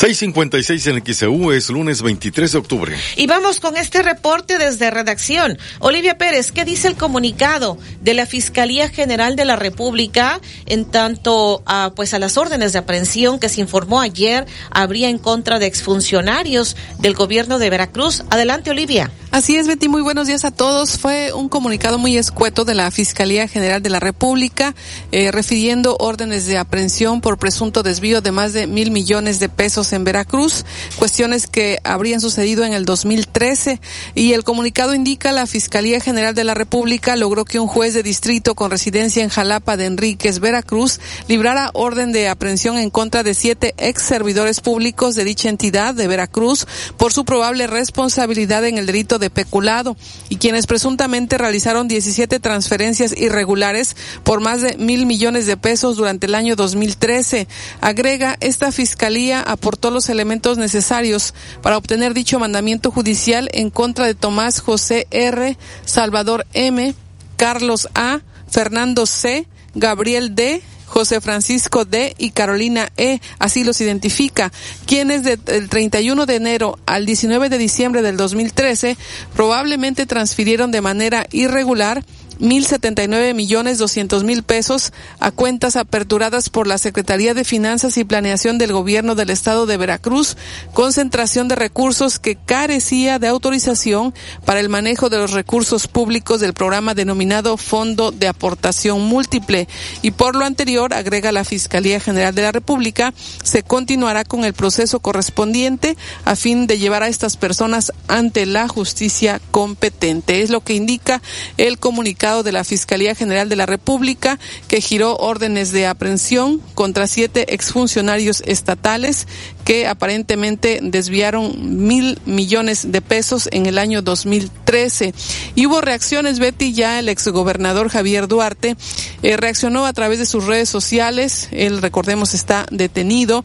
[0.00, 2.96] 656 en XEU es lunes 23 de octubre.
[3.16, 5.58] Y vamos con este reporte desde redacción.
[5.78, 11.62] Olivia Pérez, ¿qué dice el comunicado de la Fiscalía General de la República en tanto
[11.66, 15.66] a, pues a las órdenes de aprehensión que se informó ayer habría en contra de
[15.66, 18.24] exfuncionarios del gobierno de Veracruz?
[18.30, 19.10] Adelante, Olivia.
[19.32, 20.98] Así es, Betty, muy buenos días a todos.
[20.98, 24.74] Fue un comunicado muy escueto de la Fiscalía General de la República
[25.12, 29.89] eh, refiriendo órdenes de aprehensión por presunto desvío de más de mil millones de pesos
[29.92, 30.64] en Veracruz,
[30.96, 33.80] cuestiones que habrían sucedido en el 2013
[34.14, 38.02] y el comunicado indica la Fiscalía General de la República logró que un juez de
[38.02, 43.34] distrito con residencia en Jalapa de Enríquez, Veracruz, librara orden de aprehensión en contra de
[43.34, 48.86] siete ex servidores públicos de dicha entidad de Veracruz por su probable responsabilidad en el
[48.86, 49.96] delito de peculado
[50.28, 56.26] y quienes presuntamente realizaron 17 transferencias irregulares por más de mil millones de pesos durante
[56.26, 57.48] el año 2013.
[57.80, 64.14] Agrega, esta fiscalía aportó los elementos necesarios para obtener dicho mandamiento judicial en contra de
[64.14, 66.94] Tomás José R., Salvador M.,
[67.36, 72.14] Carlos A., Fernando C., Gabriel D., José Francisco D.
[72.18, 73.20] y Carolina E.
[73.38, 74.52] Así los identifica,
[74.86, 78.96] quienes del 31 de enero al 19 de diciembre del 2013
[79.34, 82.04] probablemente transfirieron de manera irregular
[82.40, 87.44] mil setenta y nueve millones doscientos mil pesos a cuentas aperturadas por la Secretaría de
[87.44, 90.36] Finanzas y Planeación del Gobierno del Estado de Veracruz,
[90.72, 94.14] concentración de recursos que carecía de autorización
[94.46, 99.68] para el manejo de los recursos públicos del programa denominado Fondo de Aportación Múltiple.
[100.00, 104.54] Y por lo anterior, agrega la Fiscalía General de la República, se continuará con el
[104.54, 110.40] proceso correspondiente a fin de llevar a estas personas ante la justicia competente.
[110.42, 111.20] Es lo que indica
[111.58, 114.38] el comunicado de la Fiscalía General de la República
[114.68, 119.26] que giró órdenes de aprehensión contra siete exfuncionarios estatales
[119.64, 125.12] que aparentemente desviaron mil millones de pesos en el año 2013.
[125.54, 128.76] Y hubo reacciones, Betty, ya el exgobernador Javier Duarte
[129.22, 133.44] eh, reaccionó a través de sus redes sociales, él recordemos está detenido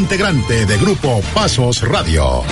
[0.00, 2.42] integrante de Grupo Pasos Radio.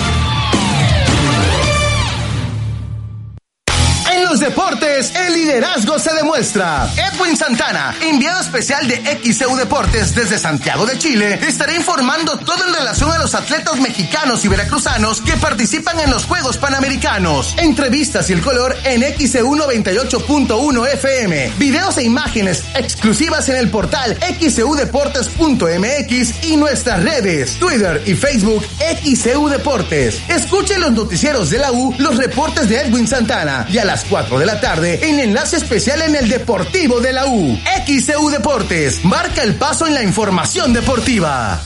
[4.99, 6.89] El liderazgo se demuestra.
[6.97, 12.73] Edwin Santana, enviado especial de XEU Deportes desde Santiago de Chile, estará informando todo en
[12.73, 17.55] relación a los atletas mexicanos y veracruzanos que participan en los Juegos Panamericanos.
[17.59, 21.53] Entrevistas y el color en XEU 98.1 FM.
[21.57, 28.65] Videos e imágenes exclusivas en el portal xeudeportes.mx y nuestras redes, Twitter y Facebook
[29.05, 30.19] XEU Deportes.
[30.27, 34.39] Escuche los noticieros de la U, los reportes de Edwin Santana y a las 4
[34.39, 37.59] de la tarde en enlace especial en el Deportivo de la U.
[37.85, 41.61] XEU Deportes, marca el paso en la información deportiva.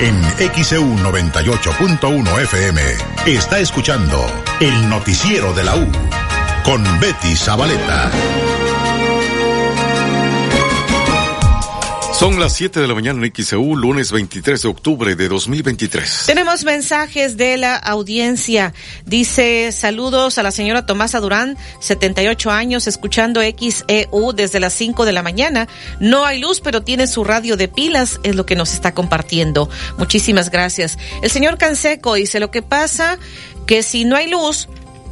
[0.00, 0.22] En
[0.54, 2.80] XEU 98.1 FM
[3.26, 4.24] está escuchando
[4.60, 5.86] el noticiero de la U
[6.64, 8.10] con Betty Zabaleta.
[12.18, 16.26] Son las 7 de la mañana en XEU, lunes 23 de octubre de 2023.
[16.26, 18.72] Tenemos mensajes de la audiencia.
[19.04, 25.12] Dice saludos a la señora Tomasa Durán, 78 años, escuchando XEU desde las 5 de
[25.12, 25.66] la mañana.
[25.98, 29.68] No hay luz, pero tiene su radio de pilas, es lo que nos está compartiendo.
[29.98, 30.96] Muchísimas gracias.
[31.20, 33.18] El señor Canseco dice lo que pasa
[33.66, 34.68] que si no hay luz,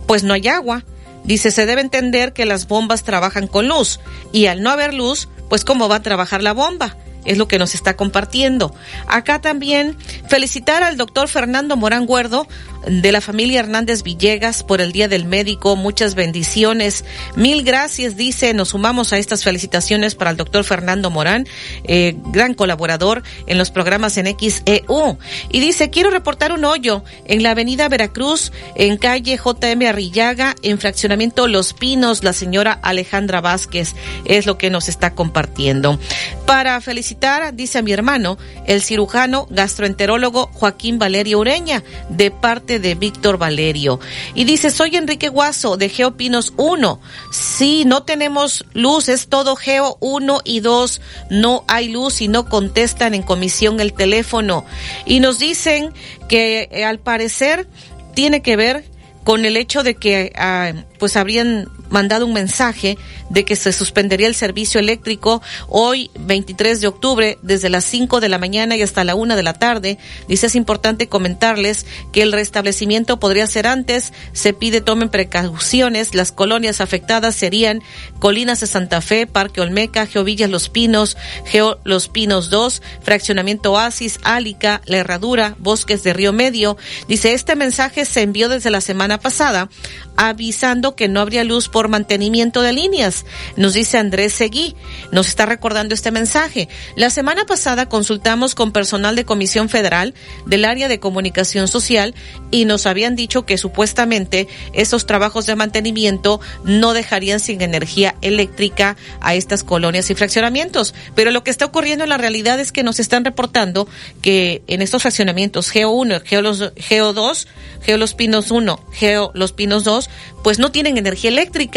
[0.07, 0.85] pues no hay agua.
[1.25, 4.01] Dice, se debe entender que las bombas trabajan con luz
[4.33, 6.97] y al no haber luz, pues cómo va a trabajar la bomba.
[7.25, 8.75] Es lo que nos está compartiendo.
[9.07, 9.97] Acá también
[10.29, 12.49] felicitar al doctor Fernando Morán Guerdo
[12.87, 15.77] de la familia Hernández Villegas por el Día del Médico.
[15.77, 17.05] Muchas bendiciones.
[17.37, 18.55] Mil gracias, dice.
[18.55, 21.47] Nos sumamos a estas felicitaciones para el doctor Fernando Morán,
[21.85, 25.18] eh, gran colaborador en los programas en XEU.
[25.51, 30.79] Y dice, quiero reportar un hoyo en la avenida Veracruz, en calle JM Arrillaga, en
[30.79, 33.95] fraccionamiento Los Pinos, la señora Alejandra Vázquez.
[34.25, 35.99] Es lo que nos está compartiendo.
[36.47, 42.95] Para felicitar, dice a mi hermano, el cirujano gastroenterólogo Joaquín Valerio Ureña, de parte de
[42.95, 44.01] Víctor Valerio.
[44.35, 47.01] Y dice, soy Enrique Guaso de Geopinos 1.
[47.31, 51.01] Sí, no tenemos luz, es todo Geo 1 y 2.
[51.31, 54.65] No hay luz y no contestan en comisión el teléfono.
[55.07, 55.93] Y nos dicen
[56.29, 57.69] que eh, al parecer
[58.15, 58.85] tiene que ver
[59.25, 62.99] con el hecho de que ah, pues habrían mandado un mensaje
[63.31, 68.29] de que se suspendería el servicio eléctrico hoy 23 de octubre desde las 5 de
[68.29, 69.99] la mañana y hasta la 1 de la tarde.
[70.27, 74.13] Dice es importante comentarles que el restablecimiento podría ser antes.
[74.33, 76.15] Se pide tomen precauciones.
[76.15, 77.83] Las colonias afectadas serían
[78.19, 84.19] Colinas de Santa Fe, Parque Olmeca, Geovillas Los Pinos, Geo Los Pinos 2, Fraccionamiento Oasis,
[84.23, 86.77] Álica, La Herradura, Bosques de Río Medio.
[87.07, 89.69] Dice este mensaje se envió desde la semana pasada
[90.17, 93.25] avisando que no habría luz por mantenimiento de líneas.
[93.57, 94.75] Nos dice Andrés Seguí,
[95.11, 96.68] nos está recordando este mensaje.
[96.97, 100.14] La semana pasada consultamos con personal de Comisión Federal
[100.47, 102.14] del área de comunicación social
[102.51, 108.97] y nos habían dicho que supuestamente esos trabajos de mantenimiento no dejarían sin energía eléctrica
[109.21, 110.95] a estas colonias y fraccionamientos.
[111.14, 113.88] Pero lo que está ocurriendo en la realidad es que nos están reportando
[114.21, 117.49] que en estos fraccionamientos Geo 1, Geo, los, Geo 2,
[117.83, 120.09] Geo Los Pinos 1, Geo Los Pinos 2,
[120.42, 121.72] pues no tienen energía eléctrica.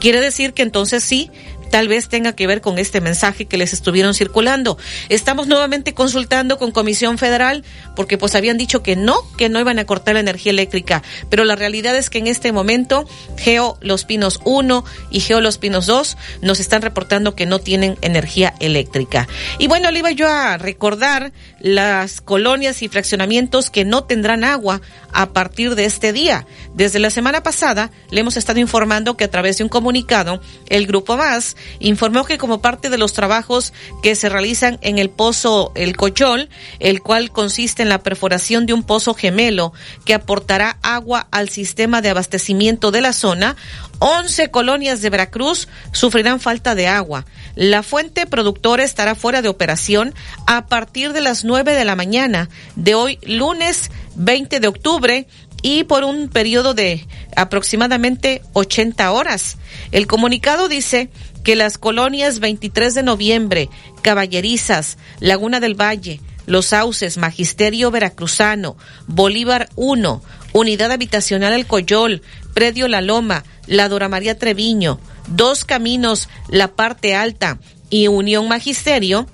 [0.00, 1.30] Quiere decir que entonces sí,
[1.74, 4.78] tal vez tenga que ver con este mensaje que les estuvieron circulando.
[5.08, 7.64] Estamos nuevamente consultando con Comisión Federal
[7.96, 11.44] porque pues habían dicho que no, que no iban a cortar la energía eléctrica, pero
[11.44, 15.86] la realidad es que en este momento Geo Los Pinos 1 y Geo Los Pinos
[15.86, 19.26] 2 nos están reportando que no tienen energía eléctrica.
[19.58, 21.32] Y bueno, le iba yo a recordar
[21.64, 24.82] las colonias y fraccionamientos que no tendrán agua
[25.14, 26.46] a partir de este día.
[26.74, 30.86] Desde la semana pasada le hemos estado informando que a través de un comunicado el
[30.86, 33.72] Grupo Más informó que como parte de los trabajos
[34.02, 36.50] que se realizan en el pozo El Coyol,
[36.80, 39.72] el cual consiste en la perforación de un pozo gemelo
[40.04, 43.56] que aportará agua al sistema de abastecimiento de la zona,
[43.98, 47.24] 11 colonias de Veracruz sufrirán falta de agua.
[47.54, 50.14] La fuente productora estará fuera de operación
[50.46, 55.26] a partir de las 9 de la mañana de hoy lunes 20 de octubre
[55.62, 57.06] y por un periodo de
[57.36, 59.56] aproximadamente 80 horas.
[59.92, 61.08] El comunicado dice
[61.42, 63.70] que las colonias 23 de noviembre,
[64.02, 72.22] Caballerizas, Laguna del Valle, Los Sauces, Magisterio Veracruzano, Bolívar 1, Unidad Habitacional El Coyol,
[72.54, 77.58] Predio La Loma, La Dora María Treviño, Dos Caminos, La Parte Alta
[77.90, 79.26] y Unión Magisterio,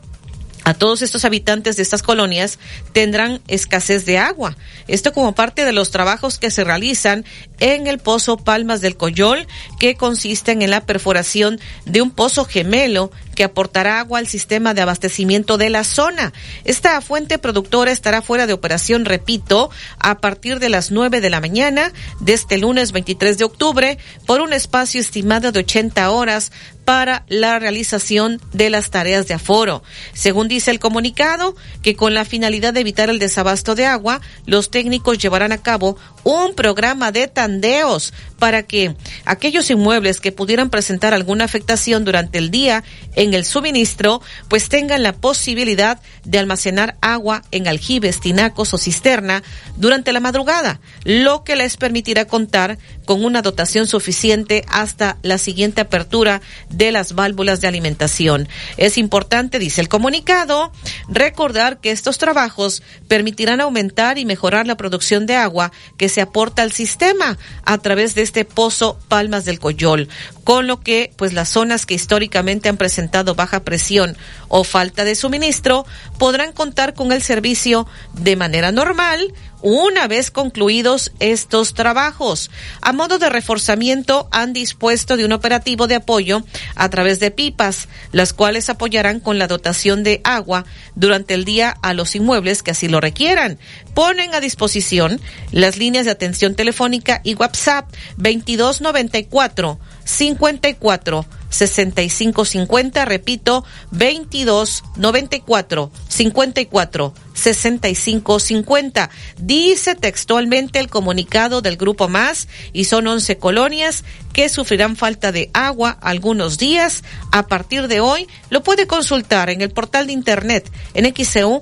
[0.64, 2.58] a todos estos habitantes de estas colonias
[2.92, 4.56] tendrán escasez de agua.
[4.88, 7.24] Esto como parte de los trabajos que se realizan
[7.61, 9.46] en el pozo Palmas del Coyol,
[9.78, 14.82] que consisten en la perforación de un pozo gemelo que aportará agua al sistema de
[14.82, 16.32] abastecimiento de la zona.
[16.64, 21.40] Esta fuente productora estará fuera de operación, repito, a partir de las 9 de la
[21.40, 26.52] mañana de este lunes 23 de octubre por un espacio estimado de 80 horas
[26.91, 29.84] para la realización de las tareas de aforo.
[30.12, 34.72] Según dice el comunicado, que con la finalidad de evitar el desabasto de agua, los
[34.72, 41.14] técnicos llevarán a cabo un programa de tandeos para que aquellos inmuebles que pudieran presentar
[41.14, 42.83] alguna afectación durante el día
[43.14, 49.43] en el suministro, pues tengan la posibilidad de almacenar agua en aljibes, tinacos o cisterna
[49.77, 55.81] durante la madrugada, lo que les permitirá contar con una dotación suficiente hasta la siguiente
[55.81, 58.49] apertura de las válvulas de alimentación.
[58.77, 60.73] Es importante, dice el comunicado,
[61.09, 66.62] recordar que estos trabajos permitirán aumentar y mejorar la producción de agua que se aporta
[66.62, 70.08] al sistema a través de este pozo Palmas del Coyol,
[70.44, 74.16] con lo que pues las zonas que históricamente han presentado baja presión
[74.48, 75.86] o falta de suministro
[76.18, 79.32] podrán contar con el servicio de manera normal
[79.62, 82.50] una vez concluidos estos trabajos.
[82.80, 86.42] A modo de reforzamiento han dispuesto de un operativo de apoyo
[86.74, 91.76] a través de pipas, las cuales apoyarán con la dotación de agua durante el día
[91.82, 93.58] a los inmuebles que así lo requieran.
[93.94, 95.20] Ponen a disposición
[95.52, 109.11] las líneas de atención telefónica y WhatsApp 2294 54 6550, repito, 22 94 54 6550.
[109.38, 115.51] Dice textualmente el comunicado del Grupo Más y son 11 colonias que sufrirán falta de
[115.53, 117.03] agua algunos días.
[117.32, 121.57] A partir de hoy lo puede consultar en el portal de internet en xcu.mx,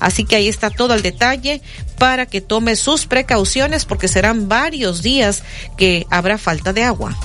[0.00, 1.60] así que ahí está todo el detalle
[1.98, 5.42] para que tome sus precauciones porque serán varios días
[5.76, 7.16] que habrá falta de agua.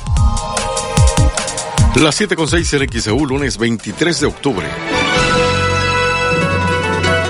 [1.95, 4.67] Las 7 con 6 en XEU, lunes 23 de octubre.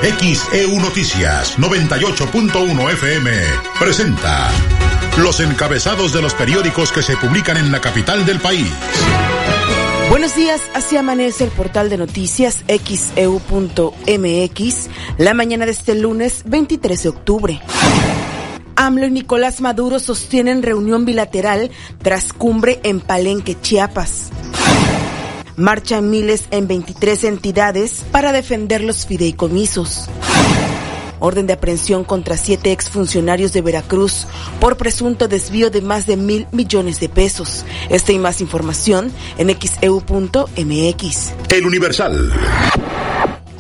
[0.06, 3.32] XEU Noticias 98.1 FM
[3.80, 4.52] presenta
[5.18, 8.72] los encabezados de los periódicos que se publican en la capital del país.
[10.12, 13.18] Buenos días, así amanece el portal de noticias xeu.mx
[15.18, 17.60] la mañana de este lunes 23 de octubre.
[18.76, 21.72] AMLO y Nicolás Maduro sostienen reunión bilateral
[22.04, 24.30] tras cumbre en Palenque, Chiapas.
[25.58, 30.10] Marchan miles en 23 entidades para defender los fideicomisos.
[31.20, 34.28] Orden de aprehensión contra siete exfuncionarios de Veracruz
[34.60, 37.66] por presunto desvío de más de mil millones de pesos.
[37.90, 41.34] Esta y más información en xeu.mx.
[41.50, 42.34] El Universal.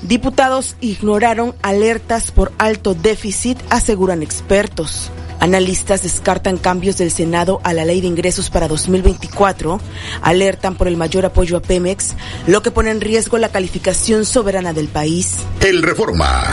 [0.01, 5.09] Diputados ignoraron alertas por alto déficit, aseguran expertos.
[5.39, 9.79] Analistas descartan cambios del Senado a la ley de ingresos para 2024,
[10.21, 12.15] alertan por el mayor apoyo a Pemex,
[12.47, 15.37] lo que pone en riesgo la calificación soberana del país.
[15.61, 16.43] El Reforma.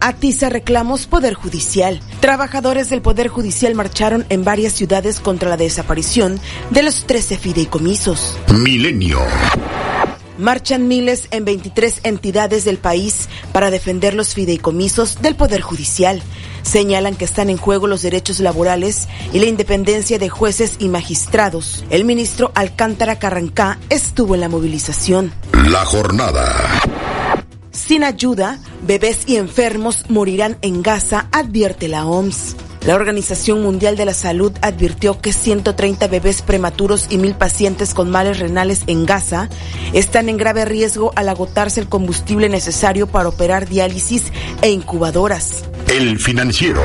[0.00, 2.00] Atiza reclamos Poder Judicial.
[2.20, 6.38] Trabajadores del Poder Judicial marcharon en varias ciudades contra la desaparición
[6.70, 8.36] de los 13 fideicomisos.
[8.52, 9.20] Milenio.
[10.38, 16.22] Marchan miles en 23 entidades del país para defender los fideicomisos del Poder Judicial.
[16.62, 21.84] Señalan que están en juego los derechos laborales y la independencia de jueces y magistrados.
[21.90, 25.32] El ministro Alcántara Carrancá estuvo en la movilización.
[25.68, 26.82] La jornada.
[27.70, 32.56] Sin ayuda, bebés y enfermos morirán en Gaza, advierte la OMS.
[32.86, 38.08] La Organización Mundial de la Salud advirtió que 130 bebés prematuros y mil pacientes con
[38.10, 39.48] males renales en Gaza
[39.92, 44.32] están en grave riesgo al agotarse el combustible necesario para operar diálisis
[44.62, 45.64] e incubadoras.
[45.92, 46.80] El financiero.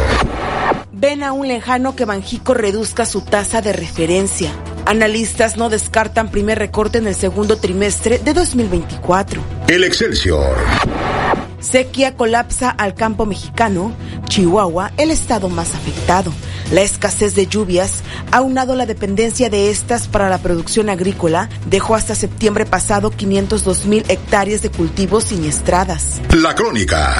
[0.91, 4.51] Ven a un lejano que Banjico reduzca su tasa de referencia.
[4.87, 9.39] Analistas no descartan primer recorte en el segundo trimestre de 2024.
[9.67, 10.55] El Excelsior.
[11.61, 13.93] Sequía colapsa al campo mexicano,
[14.25, 16.33] Chihuahua, el estado más afectado.
[16.71, 18.01] La escasez de lluvias,
[18.31, 24.03] aunado la dependencia de estas para la producción agrícola, dejó hasta septiembre pasado 502 mil
[24.07, 26.21] hectáreas de cultivos siniestradas.
[26.33, 27.13] La crónica.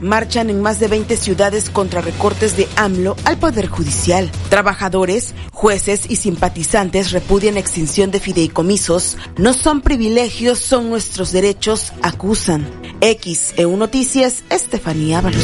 [0.00, 4.30] Marchan en más de 20 ciudades contra recortes de AMLO al Poder Judicial.
[4.48, 9.16] Trabajadores, jueces y simpatizantes repudian extinción de fideicomisos.
[9.36, 12.66] No son privilegios, son nuestros derechos, acusan.
[13.00, 15.42] XEU Noticias, Estefanía Ábalos.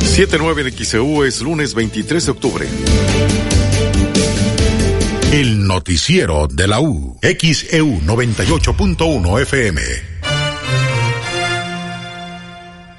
[0.00, 2.68] 79 en XEU es lunes 23 de octubre.
[5.32, 7.18] El noticiero de la U.
[7.22, 10.17] XEU 98.1 FM.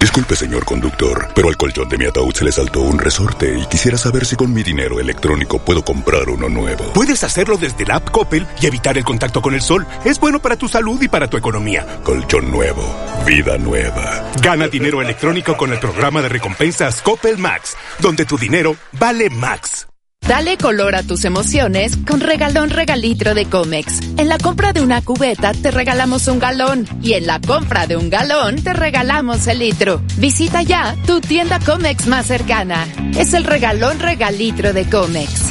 [0.10, 3.68] Disculpe, señor conductor, pero al colchón de mi ataúd se le saltó un resorte y
[3.68, 6.94] quisiera saber si con mi dinero electrónico puedo comprar uno nuevo.
[6.94, 9.86] Puedes hacerlo desde la app Coppel y evitar el contacto con el sol.
[10.04, 11.86] Es bueno para tu salud y para tu economía.
[12.04, 12.84] Colchón nuevo,
[13.24, 14.32] vida nueva.
[14.42, 19.86] Gana dinero electrónico con el programa de recompensas Coppel Max, donde tu dinero vale Max.
[20.30, 24.00] Dale color a tus emociones con regalón regalitro de Comex.
[24.16, 27.98] En la compra de una cubeta te regalamos un galón y en la compra de
[27.98, 30.04] un galón te regalamos el litro.
[30.18, 32.88] Visita ya tu tienda Comex más cercana.
[33.18, 35.46] Es el regalón regalitro de Comex.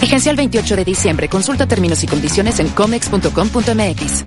[0.00, 1.28] Vigencia el 28 de diciembre.
[1.28, 4.26] Consulta términos y condiciones en comex.com.mx.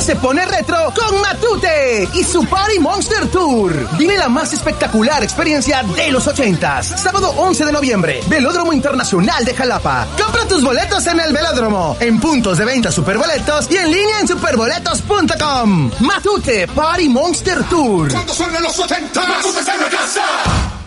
[0.00, 3.96] Se pone retro con Matute y su Party Monster Tour.
[3.98, 6.86] Vive la más espectacular experiencia de los ochentas.
[6.86, 10.08] Sábado 11 de noviembre, Velódromo Internacional de Jalapa.
[10.20, 14.28] Compra tus boletos en el Velódromo, en puntos de venta Superboletos y en línea en
[14.28, 15.90] superboletos.com.
[16.00, 18.10] Matute Party Monster Tour.
[18.10, 19.20] ¿Cuántos son los 80?
[19.28, 20.79] ¡Matute está en la casa!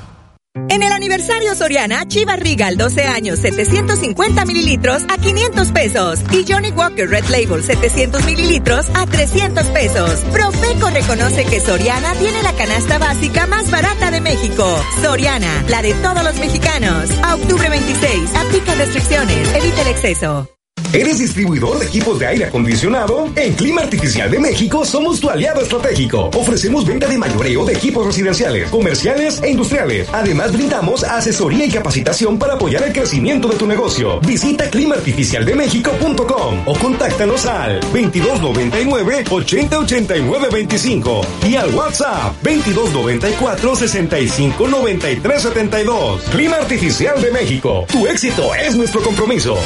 [0.69, 6.69] En el aniversario Soriana, Chivas Regal 12 años 750 mililitros a 500 pesos y Johnny
[6.69, 10.19] Walker Red Label 700 mililitros a 300 pesos.
[10.31, 14.63] Profeco reconoce que Soriana tiene la canasta básica más barata de México.
[15.01, 17.09] Soriana, la de todos los mexicanos.
[17.23, 20.47] A octubre 26, aplica restricciones, evita el exceso.
[20.93, 23.27] ¿Eres distribuidor de equipos de aire acondicionado?
[23.35, 26.29] En Clima Artificial de México somos tu aliado estratégico.
[26.35, 30.07] Ofrecemos venta de mayoreo de equipos residenciales, comerciales e industriales.
[30.13, 34.19] Además brindamos asesoría y capacitación para apoyar el crecimiento de tu negocio.
[34.19, 46.21] Visita climaartificialdemexico.com o contáctanos al 2299 8089 25 y al WhatsApp 2294 65 93 72.
[46.25, 47.87] Clima Artificial de México.
[47.91, 49.57] Tu éxito es nuestro compromiso.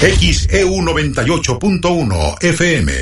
[0.00, 2.92] XEU 98.1 FM.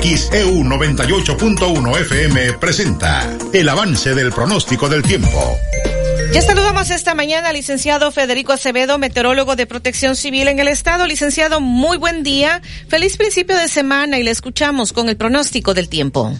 [0.00, 5.28] XEU 98.1 FM presenta el avance del pronóstico del tiempo.
[6.32, 11.06] Ya saludamos esta mañana al licenciado Federico Acevedo, meteorólogo de protección civil en el estado.
[11.06, 12.62] Licenciado, muy buen día.
[12.88, 16.32] Feliz principio de semana y le escuchamos con el pronóstico del tiempo.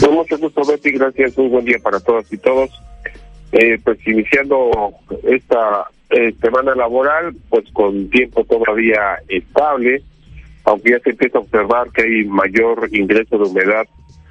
[0.00, 0.92] Con mucho gusto, Betty.
[0.92, 1.36] Gracias.
[1.36, 2.70] Un buen día para todas y todos.
[3.50, 4.70] Eh, pues iniciando
[5.24, 10.02] esta eh, semana laboral, pues con tiempo todavía estable,
[10.64, 13.86] aunque ya se empieza a observar que hay mayor ingreso de humedad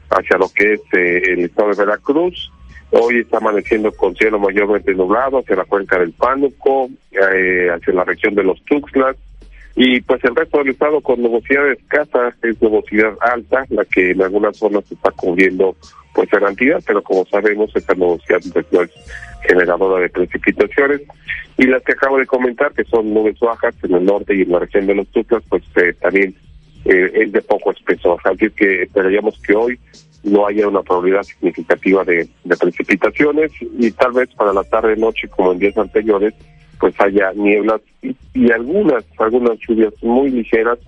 [0.09, 2.51] hacia lo que es eh, el estado de Veracruz.
[2.91, 8.03] Hoy está amaneciendo con cielo mayormente nublado hacia la cuenca del Pánuco, eh, hacia la
[8.03, 9.15] región de los Tuxtlas,
[9.75, 14.21] y pues el resto del estado con nubosidad escasa, es nubosidad alta, la que en
[14.21, 15.75] algunas zonas está cubriendo
[16.13, 18.91] pues en cantidad, pero como sabemos esta nubosidad no es
[19.47, 21.01] generadora de precipitaciones.
[21.57, 24.51] Y las que acabo de comentar, que son nubes bajas en el norte y en
[24.51, 26.35] la región de los Tuxtlas, pues eh, también
[26.85, 28.19] eh, es de poco espesor.
[28.23, 29.79] Así que esperaríamos que hoy
[30.23, 32.27] no haya una probabilidad significativa de,
[32.59, 36.33] precipitaciones y tal vez para la tarde noche como en días anteriores
[36.79, 40.79] pues haya nieblas y, algunas algunas lluvias muy ligeras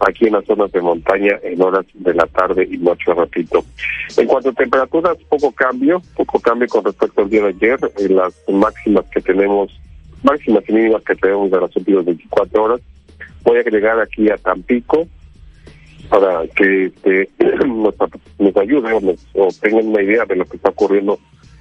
[0.00, 3.64] aquí en las zonas de montaña en horas de la tarde y noche repito
[4.16, 8.16] en cuanto a temperaturas poco cambio poco cambio con respecto al día de ayer en
[8.16, 9.70] las máximas que tenemos
[10.22, 12.80] máximas y mínimas que tenemos de las últimas 24 horas
[13.42, 15.06] voy a agregar aquí a Tampico
[16.08, 17.28] para que este,
[17.66, 17.94] nos,
[18.38, 21.18] nos ayude o, tengan una idea de lo que está ocurriendo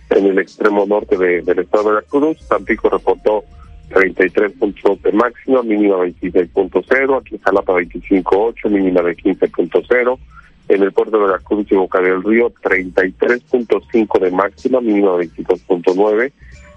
[0.10, 2.38] en el extremo norte del estado de Veracruz.
[2.48, 3.44] Tampico reportó
[3.90, 10.20] 33.2 de máxima, mínima 26.0, aquí en Jalapa 25.8, mínima de 15.0.
[10.70, 16.32] En el puerto de Veracruz y Boca del Río 33.5 de máxima, mínima 22.9.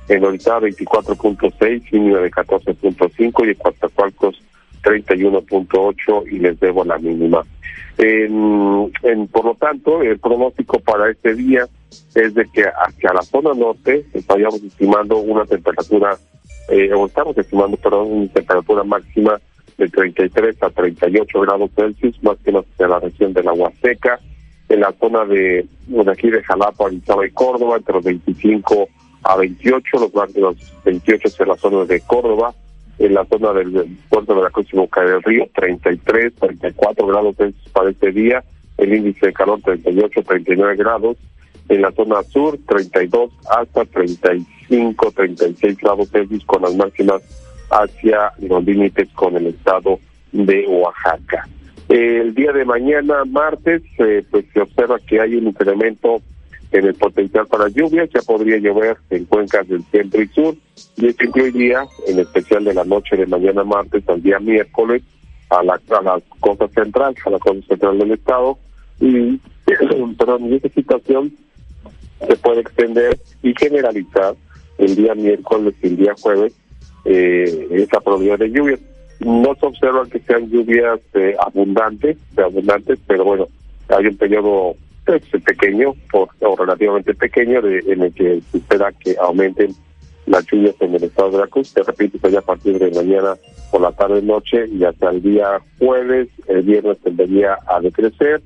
[0.08, 4.42] En Orizaba 24.6, mínima de 14.5 y en Coatzacoalcos
[4.82, 7.44] 31.8 y les debo la mínima.
[7.98, 11.66] En, por lo tanto, el pronóstico para este día
[12.14, 16.16] es de que hacia la zona norte estaríamos estimando una temperatura,
[16.70, 19.40] eh, o estamos estimando, perdón, temperatura máxima
[19.76, 24.20] de 33 a 38 grados Celsius, más que hacia la región de la Huasteca,
[24.68, 28.88] en la zona de, de aquí de Jalapa, Arizaba y Córdoba, entre los 25
[29.24, 32.54] a 28, los, los 28 en la zona de Córdoba,
[32.98, 37.36] en la zona del puerto de la Cruz y Boca del Río, 33, 34 grados
[37.72, 38.44] para este día,
[38.78, 41.16] el índice de calor 38, 39 grados,
[41.68, 44.59] en la zona sur 32 hasta 35,
[45.14, 47.22] 36 grados Celsius con las máximas
[47.70, 49.98] hacia los límites con el estado
[50.32, 51.48] de Oaxaca.
[51.88, 56.22] El día de mañana, martes, eh, pues se observa que hay un incremento
[56.70, 60.54] en el potencial para lluvias, ya podría llover en cuencas del centro y sur,
[60.96, 65.02] y esto incluiría, en especial de la noche de mañana martes al día miércoles,
[65.48, 68.56] a la, a la costa central, a la costa central del estado,
[69.00, 69.40] y
[70.16, 71.32] perdón, esta situación
[72.24, 74.36] se puede extender y generalizar
[74.80, 76.52] el día miércoles y el día jueves
[77.04, 78.80] eh, esa probabilidad de lluvias.
[79.20, 83.48] No se observa que sean lluvias eh, abundantes, de abundantes, pero bueno,
[83.88, 84.74] hay un periodo
[85.44, 89.74] pequeño o relativamente pequeño de, en el que se espera que aumenten
[90.26, 91.72] las lluvias en el estado de Veracruz.
[91.74, 93.34] Te repito, sería a partir de mañana
[93.70, 98.40] por la tarde noche y hasta el día jueves, el viernes tendería a decrecer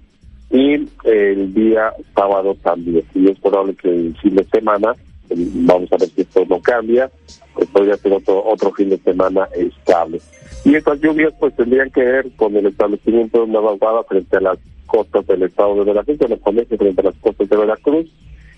[0.50, 3.04] y el día sábado también.
[3.14, 4.94] Y es probable que el fin de semana,
[5.30, 7.10] vamos a ver si esto no cambia,
[7.54, 10.20] pues podría ser otro, otro fin de semana estable.
[10.64, 14.40] Y estas lluvias pues tendrían que ver con el establecimiento de una vaguada frente a
[14.40, 18.06] las costas del estado de Veracruz, de los comercios frente a las costas de Veracruz,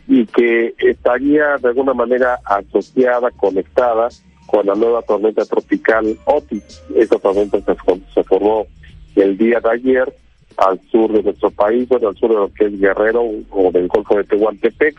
[0.08, 4.08] y que estaría de alguna manera asociada, conectada
[4.46, 6.82] con la nueva tormenta tropical Otis.
[6.94, 7.58] Esta tormenta
[8.14, 8.66] se, formó
[9.16, 10.14] el día de ayer
[10.56, 13.88] al sur de nuestro país, bueno, al sur de lo que es Guerrero o del
[13.88, 14.96] Golfo de Tehuantepec.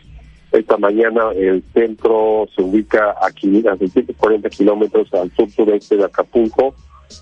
[0.51, 6.73] Esta mañana el centro se ubica aquí a 640 kilómetros al sur-sureste de Acapulco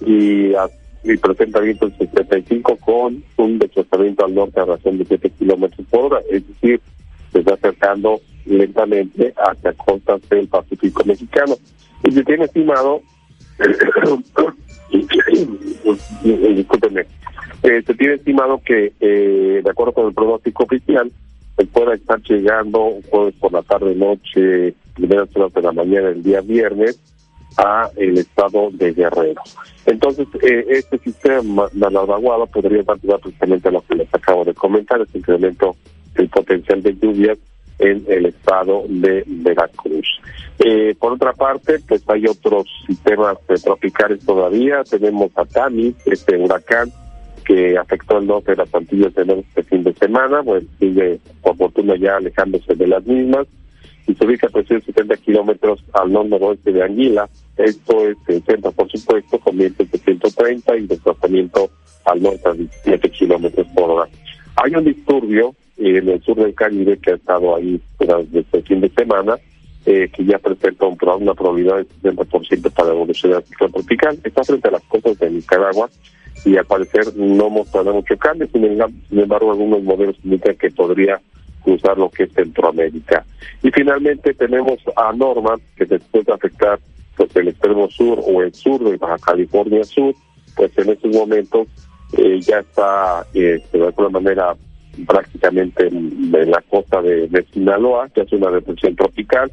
[0.06, 0.70] y a
[1.06, 6.06] y presenta vientos 75 con un desplazamiento al norte a razón de 7 kilómetros por
[6.06, 6.82] hora, es decir,
[7.32, 11.56] se está acercando lentamente hacia costas del Pacífico mexicano.
[12.04, 13.02] Y se tiene estimado,
[16.56, 17.06] discúlpenme,
[17.64, 21.12] eh, se tiene estimado que, eh, de acuerdo con el pronóstico oficial,
[21.58, 26.42] se pueda estar llegando jueves por la tarde-noche, primeras horas de la mañana el día
[26.42, 27.00] viernes,
[27.58, 29.42] a el estado de Guerrero.
[29.86, 34.44] Entonces, eh, este sistema de la vaguada podría dar precisamente a lo que les acabo
[34.44, 35.76] de comentar, es incremento
[36.16, 37.38] del potencial de lluvias
[37.80, 40.08] en el estado de Veracruz.
[40.60, 44.84] Eh, por otra parte, pues hay otros sistemas tropicales todavía.
[44.84, 46.92] Tenemos a Tami, este huracán
[47.46, 51.56] que afectó el norte de las Antillas de este fin de semana, pues sigue por
[51.56, 53.48] fortuna ya alejándose de las mismas
[54.08, 57.30] y se ubica a 370 kilómetros al noroeste de Anguila.
[57.58, 61.70] Esto es el centro, por supuesto, con vientos de 130 y desplazamiento
[62.06, 64.10] al norte a 17 kilómetros por hora.
[64.58, 68.82] Hay un disturbio en el sur del Caribe que ha estado ahí desde el fin
[68.82, 69.38] de semana,
[69.86, 74.18] eh, que ya presenta una probabilidad del 60% para evolucionar ciclón tropical.
[74.24, 75.90] Está frente a las costas de Nicaragua
[76.46, 81.20] y al parecer no mostrará mucho cambio, sin embargo algunos modelos indican que podría
[81.64, 83.26] cruzar lo que es Centroamérica.
[83.64, 86.80] Y finalmente tenemos a Norma, que después de afectar
[87.18, 90.14] pues, el extremo sur o el sur de Baja California Sur,
[90.56, 91.68] pues en estos momentos
[92.18, 94.56] eh, ya está eh, de alguna manera
[95.08, 99.52] prácticamente en, la costa de, Sinaloa, que es una depresión tropical,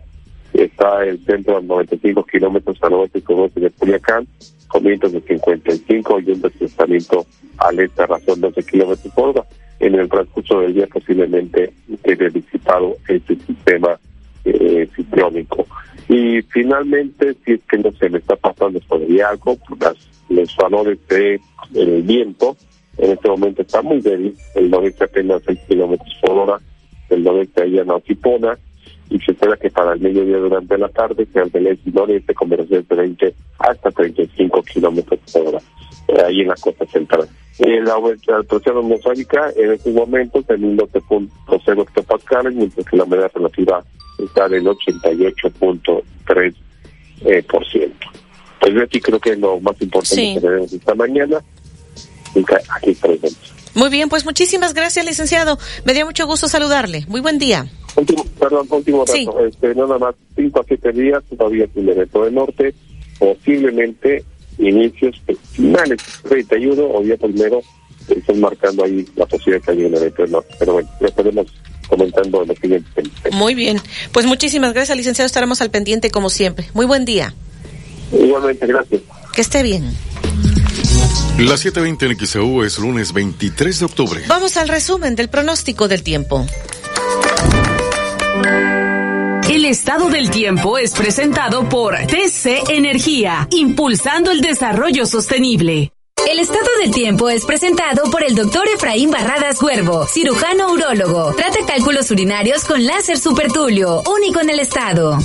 [0.54, 4.26] está el centro a 95 kilómetros al oeste y de Culiacán,
[4.68, 7.26] con vientos de 55 y un desplazamiento
[7.58, 9.44] al este a razón de 12 kilómetros por hora
[9.82, 11.72] en el transcurso del día posiblemente
[12.04, 13.98] quede disipado este sistema
[14.44, 15.66] eh, ciclónico.
[16.08, 19.96] Y finalmente, si es que no se le está pasando todavía algo, las,
[20.28, 21.40] los valores de
[21.74, 22.56] el viento
[22.98, 26.60] en este momento está muy débil, el noreste apenas 6 kilómetros por hora,
[27.10, 28.58] el noreste ahí en Ocipona,
[29.12, 32.32] y se espera que para el mediodía durante la tarde sea el del este noreste
[32.34, 35.58] con velocidad de 20 hasta 35 kilómetros por hora,
[36.08, 37.28] eh, ahí en la costa central.
[37.58, 37.96] Eh, la,
[38.48, 43.84] presión atmosférica en estos momentos en 12.0 hectopascales, mientras que la humedad relativa
[44.18, 46.54] está del 88.3%.
[47.24, 48.08] Eh, por ciento.
[48.58, 51.40] Pues yo aquí creo que es lo más importante que tenemos esta mañana.
[52.76, 53.36] Aquí presente.
[53.74, 55.56] Muy bien, pues muchísimas gracias, licenciado.
[55.84, 57.04] Me dio mucho gusto saludarle.
[57.06, 57.70] Muy buen día.
[57.96, 59.44] Último, perdón, último rato.
[59.44, 62.74] Este, nada más 5 a 7 días, todavía sin evento del norte,
[63.18, 64.24] posiblemente
[64.58, 65.20] inicios
[65.52, 67.60] finales 31 o día primero
[68.08, 70.54] están marcando ahí la posibilidad de que haya un evento del norte.
[70.58, 71.46] Pero bueno, ya estaremos
[71.88, 73.04] comentando en los siguientes.
[73.32, 73.80] Muy bien,
[74.12, 75.26] pues muchísimas gracias, licenciado.
[75.26, 76.68] Estaremos al pendiente como siempre.
[76.74, 77.34] Muy buen día.
[78.12, 79.02] Igualmente, gracias.
[79.32, 79.84] Que esté bien.
[81.38, 84.22] La 7.20 en XEU es lunes 23 de octubre.
[84.28, 86.46] Vamos al resumen del pronóstico del tiempo.
[89.50, 95.92] El estado del tiempo es presentado por TC Energía, impulsando el desarrollo sostenible.
[96.28, 101.34] El estado del tiempo es presentado por el doctor Efraín Barradas Huervo, cirujano urólogo.
[101.34, 105.18] Trata cálculos urinarios con láser supertulio, único en el estado.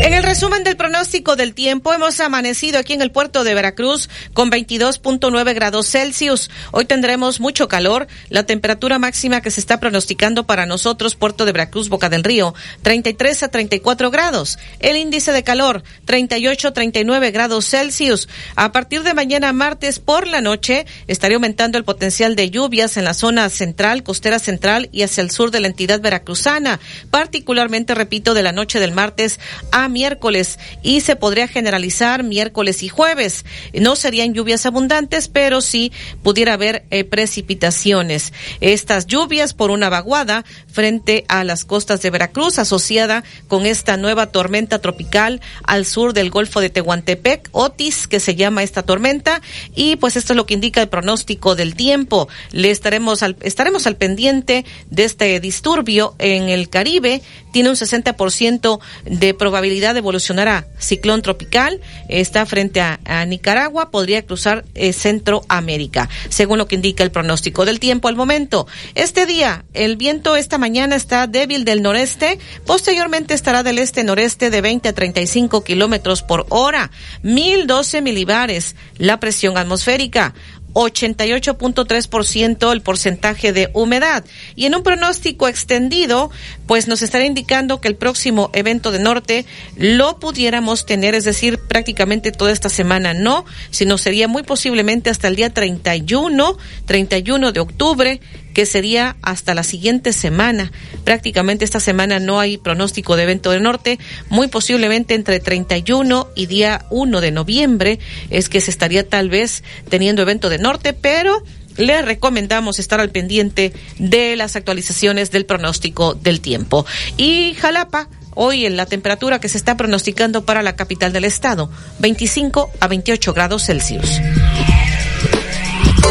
[0.00, 4.08] En el resumen del pronóstico del tiempo, hemos amanecido aquí en el puerto de Veracruz
[4.32, 6.50] con 22.9 grados Celsius.
[6.70, 8.06] Hoy tendremos mucho calor.
[8.28, 12.54] La temperatura máxima que se está pronosticando para nosotros, puerto de Veracruz, Boca del Río,
[12.82, 14.58] 33 a 34 grados.
[14.78, 18.28] El índice de calor, 38 a 39 grados Celsius.
[18.54, 23.04] A partir de mañana martes por la noche, estaría aumentando el potencial de lluvias en
[23.04, 26.78] la zona central, costera central y hacia el sur de la entidad veracruzana.
[27.10, 29.40] Particularmente, repito, de la noche del martes
[29.72, 33.44] a miércoles y se podría generalizar miércoles y jueves.
[33.72, 38.32] No serían lluvias abundantes, pero sí pudiera haber eh, precipitaciones.
[38.60, 44.26] Estas lluvias por una vaguada frente a las costas de Veracruz asociada con esta nueva
[44.26, 49.40] tormenta tropical al sur del Golfo de Tehuantepec, Otis, que se llama esta tormenta
[49.74, 52.28] y pues esto es lo que indica el pronóstico del tiempo.
[52.52, 57.22] Le estaremos al, estaremos al pendiente de este disturbio en el Caribe.
[57.52, 64.92] Tiene un 60% de probabilidad a ciclón tropical, está frente a, Nicaragua, podría cruzar eh,
[64.92, 68.66] Centroamérica, según lo que indica el pronóstico del tiempo al momento.
[68.94, 74.60] Este día, el viento esta mañana está débil del noreste, posteriormente estará del este-noreste de
[74.60, 76.90] 20 a 35 kilómetros por hora,
[77.22, 80.34] 1012 milibares la presión atmosférica.
[80.74, 84.24] 88.3% el porcentaje de humedad.
[84.54, 86.30] Y en un pronóstico extendido,
[86.66, 89.46] pues nos estará indicando que el próximo evento de norte
[89.76, 95.28] lo pudiéramos tener, es decir, prácticamente toda esta semana no, sino sería muy posiblemente hasta
[95.28, 96.56] el día 31,
[96.86, 98.20] 31 de octubre,
[98.58, 100.72] que sería hasta la siguiente semana.
[101.04, 104.00] Prácticamente esta semana no hay pronóstico de evento de norte,
[104.30, 108.00] muy posiblemente entre 31 y día 1 de noviembre
[108.30, 111.40] es que se estaría tal vez teniendo evento de norte, pero
[111.76, 116.84] le recomendamos estar al pendiente de las actualizaciones del pronóstico del tiempo.
[117.16, 121.70] Y Jalapa, hoy en la temperatura que se está pronosticando para la capital del estado,
[122.00, 124.18] 25 a 28 grados Celsius.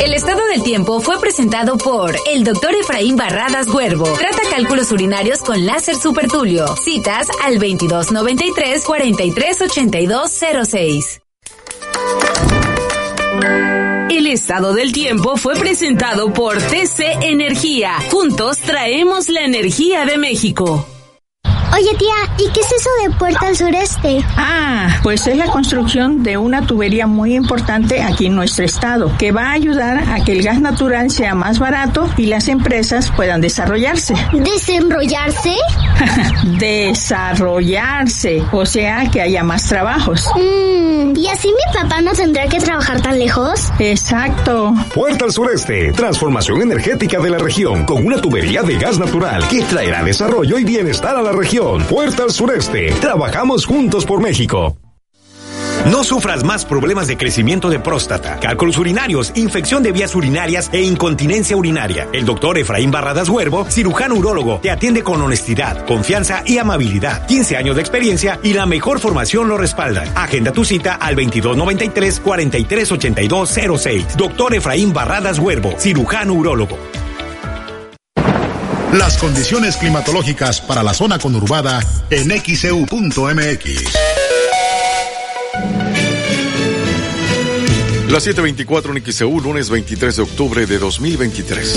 [0.03, 4.05] El estado del tiempo fue presentado por el doctor Efraín Barradas Huervo.
[4.17, 6.67] Trata cálculos urinarios con láser supertulio.
[6.77, 11.21] Citas al 2293 438206.
[14.09, 17.93] El estado del tiempo fue presentado por TC Energía.
[18.09, 20.85] Juntos traemos la energía de México.
[21.73, 24.23] Oye tía, ¿y qué es eso de Puerta al Sureste?
[24.35, 29.31] Ah, pues es la construcción de una tubería muy importante aquí en nuestro estado, que
[29.31, 33.41] va a ayudar a que el gas natural sea más barato y las empresas puedan
[33.41, 34.15] desarrollarse.
[34.33, 35.55] ¿Desenrollarse?
[36.59, 40.25] desarrollarse, o sea que haya más trabajos.
[40.35, 43.69] Mm, ¿Y así mi papá no tendrá que trabajar tan lejos?
[43.79, 44.73] Exacto.
[44.93, 49.61] Puerta al Sureste, transformación energética de la región con una tubería de gas natural que
[49.63, 51.56] traerá desarrollo y bienestar a la región.
[51.57, 52.91] Puerta al Sureste.
[53.01, 54.77] Trabajamos juntos por México.
[55.91, 60.81] No sufras más problemas de crecimiento de próstata, cálculos urinarios, infección de vías urinarias e
[60.81, 62.09] incontinencia urinaria.
[62.13, 67.25] El doctor Efraín Barradas Huervo, cirujano urólogo, te atiende con honestidad, confianza y amabilidad.
[67.25, 70.07] 15 años de experiencia y la mejor formación lo respaldan.
[70.15, 74.15] Agenda tu cita al 2293 438206.
[74.15, 76.77] Doctor Efraín Barradas Huervo, cirujano urólogo.
[78.97, 81.79] Las condiciones climatológicas para la zona conurbada
[82.09, 83.93] en xeu.mx.
[88.09, 91.75] La 724 en XEU, lunes 23 de octubre de 2023.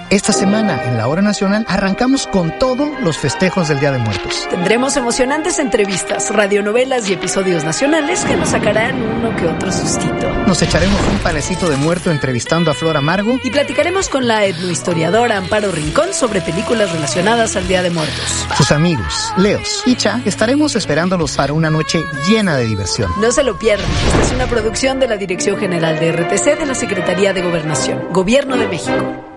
[0.10, 4.48] Esta semana, en la hora nacional, arrancamos con todos los festejos del Día de Muertos.
[4.50, 10.34] Tendremos emocionantes entrevistas, radionovelas y episodios nacionales que nos sacarán uno que otro sustito.
[10.48, 13.40] Nos echaremos un panecito de muerto entrevistando a Flor Amargo.
[13.44, 18.48] Y platicaremos con la etnohistoriadora Amparo Rincón sobre películas relacionadas al Día de Muertos.
[18.58, 23.12] Sus amigos, Leos y Cha, estaremos esperándolos para una noche llena de diversión.
[23.22, 23.86] No se lo pierdan.
[24.08, 28.08] Esta es una producción de la Dirección General de RTC de la Secretaría de Gobernación,
[28.12, 29.29] Gobierno de México.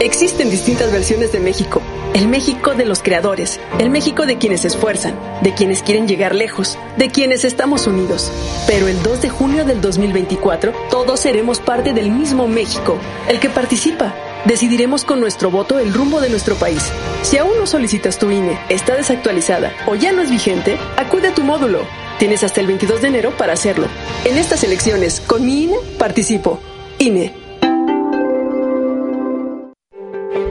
[0.00, 1.80] Existen distintas versiones de México.
[2.12, 6.34] El México de los creadores, el México de quienes se esfuerzan, de quienes quieren llegar
[6.34, 8.30] lejos, de quienes estamos unidos.
[8.66, 13.48] Pero el 2 de junio del 2024, todos seremos parte del mismo México, el que
[13.48, 14.14] participa.
[14.44, 16.82] Decidiremos con nuestro voto el rumbo de nuestro país.
[17.22, 21.34] Si aún no solicitas tu INE, está desactualizada o ya no es vigente, acude a
[21.34, 21.80] tu módulo.
[22.18, 23.88] Tienes hasta el 22 de enero para hacerlo.
[24.26, 26.60] En estas elecciones, con mi INE, participo.
[26.98, 27.45] INE.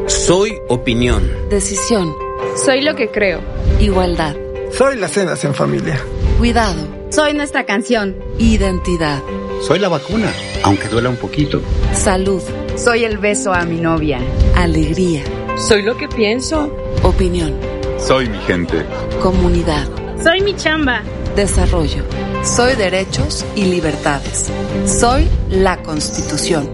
[0.07, 1.31] Soy opinión.
[1.49, 2.15] Decisión.
[2.63, 3.39] Soy lo que creo.
[3.79, 4.35] Igualdad.
[4.71, 5.99] Soy las cenas en familia.
[6.37, 6.87] Cuidado.
[7.09, 8.15] Soy nuestra canción.
[8.37, 9.23] Identidad.
[9.61, 10.31] Soy la vacuna,
[10.63, 11.59] aunque duela un poquito.
[11.93, 12.41] Salud.
[12.75, 14.19] Soy el beso a mi novia.
[14.55, 15.23] Alegría.
[15.57, 16.71] Soy lo que pienso.
[17.01, 17.55] Opinión.
[17.97, 18.85] Soy mi gente.
[19.23, 19.87] Comunidad.
[20.23, 21.01] Soy mi chamba.
[21.35, 22.03] Desarrollo.
[22.43, 24.51] Soy derechos y libertades.
[24.85, 26.69] Soy la Constitución.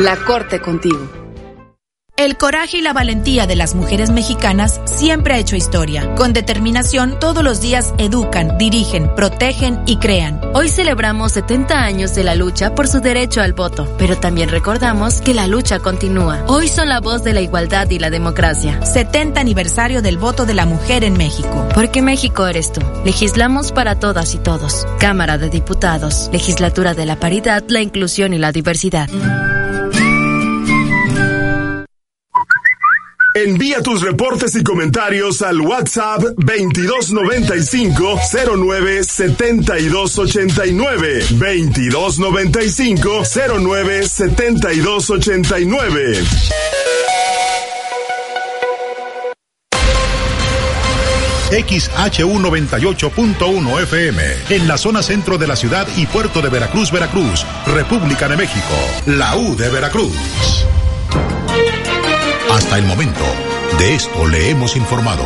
[0.00, 1.23] La Corte contigo.
[2.16, 6.14] El coraje y la valentía de las mujeres mexicanas siempre ha hecho historia.
[6.14, 10.40] Con determinación, todos los días educan, dirigen, protegen y crean.
[10.54, 15.20] Hoy celebramos 70 años de la lucha por su derecho al voto, pero también recordamos
[15.20, 16.44] que la lucha continúa.
[16.46, 18.80] Hoy son la voz de la igualdad y la democracia.
[18.86, 21.68] 70 aniversario del voto de la mujer en México.
[21.74, 22.80] Porque México eres tú.
[23.04, 24.86] Legislamos para todas y todos.
[25.00, 26.30] Cámara de Diputados.
[26.32, 29.08] Legislatura de la Paridad, la Inclusión y la Diversidad.
[33.34, 38.20] Envía tus reportes y comentarios al WhatsApp 2295
[38.56, 43.22] 09 7289 2295
[43.58, 46.24] 09 7289
[51.50, 57.44] XHU 98.1 FM, en la zona centro de la ciudad y puerto de Veracruz, Veracruz,
[57.66, 58.74] República de México,
[59.06, 60.14] la U de Veracruz.
[62.54, 63.24] Hasta el momento,
[63.80, 65.24] de esto le hemos informado.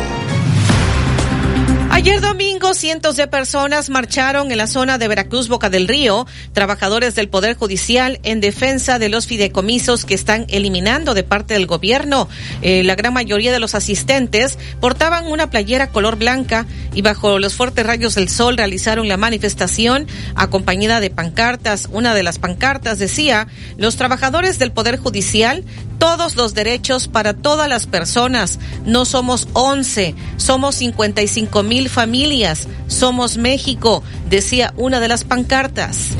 [1.91, 7.13] Ayer domingo, cientos de personas marcharon en la zona de Veracruz, Boca del Río, trabajadores
[7.13, 12.29] del Poder Judicial en defensa de los fideicomisos que están eliminando de parte del gobierno.
[12.61, 16.65] Eh, la gran mayoría de los asistentes portaban una playera color blanca
[16.95, 21.89] y bajo los fuertes rayos del sol realizaron la manifestación acompañada de pancartas.
[21.91, 25.63] Una de las pancartas decía, los trabajadores del Poder Judicial
[25.99, 28.57] todos los derechos para todas las personas.
[28.85, 32.67] No somos 11, somos 55 mil familias.
[32.87, 36.15] Somos México, decía una de las pancartas.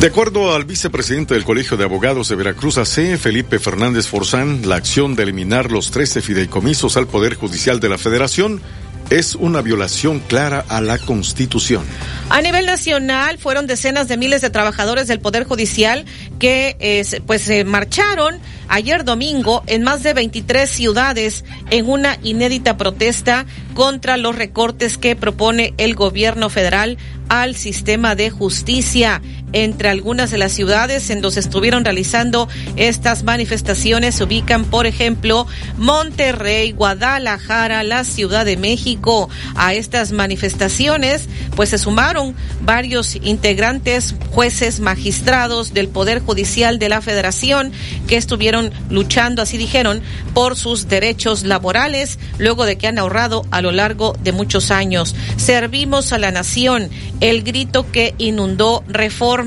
[0.00, 4.74] De acuerdo al vicepresidente del Colegio de Abogados de Veracruz AC, Felipe Fernández Forzán, la
[4.74, 8.60] acción de eliminar los 13 fideicomisos al Poder Judicial de la Federación
[9.18, 11.84] es una violación clara a la Constitución.
[12.30, 16.06] A nivel nacional fueron decenas de miles de trabajadores del Poder Judicial
[16.38, 23.44] que pues se marcharon ayer domingo en más de 23 ciudades en una inédita protesta
[23.74, 26.96] contra los recortes que propone el gobierno federal
[27.28, 29.20] al sistema de justicia.
[29.52, 35.46] Entre algunas de las ciudades en donde estuvieron realizando estas manifestaciones se ubican, por ejemplo,
[35.76, 39.28] Monterrey, Guadalajara, la Ciudad de México.
[39.54, 47.02] A estas manifestaciones, pues se sumaron varios integrantes, jueces, magistrados del Poder Judicial de la
[47.02, 47.72] Federación
[48.06, 50.02] que estuvieron luchando, así dijeron,
[50.34, 55.14] por sus derechos laborales, luego de que han ahorrado a lo largo de muchos años.
[55.36, 56.90] Servimos a la nación
[57.20, 59.41] el grito que inundó reforma.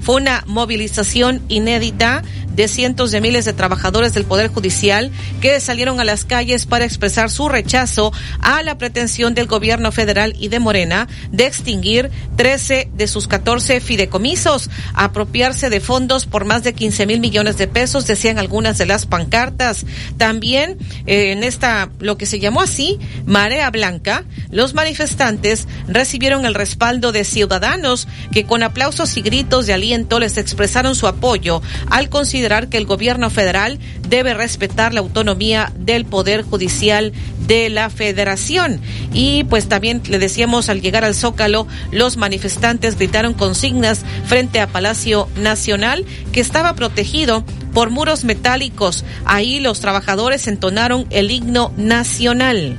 [0.00, 2.22] Fue una movilización inédita
[2.58, 6.84] de cientos de miles de trabajadores del Poder Judicial que salieron a las calles para
[6.84, 12.90] expresar su rechazo a la pretensión del gobierno federal y de Morena de extinguir 13
[12.92, 18.08] de sus 14 fideicomisos, apropiarse de fondos por más de 15 mil millones de pesos,
[18.08, 19.86] decían algunas de las pancartas.
[20.16, 26.54] También eh, en esta, lo que se llamó así, Marea Blanca, los manifestantes recibieron el
[26.54, 32.08] respaldo de ciudadanos que con aplausos y gritos de aliento les expresaron su apoyo al
[32.08, 33.78] considerar que el gobierno federal
[34.08, 37.12] debe respetar la autonomía del Poder Judicial
[37.46, 38.80] de la Federación.
[39.12, 44.66] Y pues también le decíamos al llegar al Zócalo, los manifestantes gritaron consignas frente a
[44.66, 47.44] Palacio Nacional que estaba protegido
[47.74, 49.04] por muros metálicos.
[49.26, 52.78] Ahí los trabajadores entonaron el himno nacional.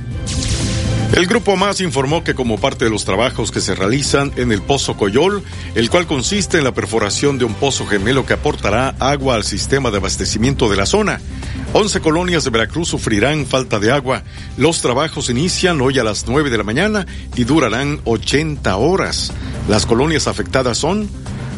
[1.12, 4.62] El Grupo Más informó que como parte de los trabajos que se realizan en el
[4.62, 5.42] Pozo Coyol,
[5.74, 9.90] el cual consiste en la perforación de un pozo gemelo que aportará agua al sistema
[9.90, 11.20] de abastecimiento de la zona,
[11.72, 14.22] 11 colonias de Veracruz sufrirán falta de agua.
[14.56, 19.32] Los trabajos inician hoy a las 9 de la mañana y durarán 80 horas.
[19.68, 21.08] Las colonias afectadas son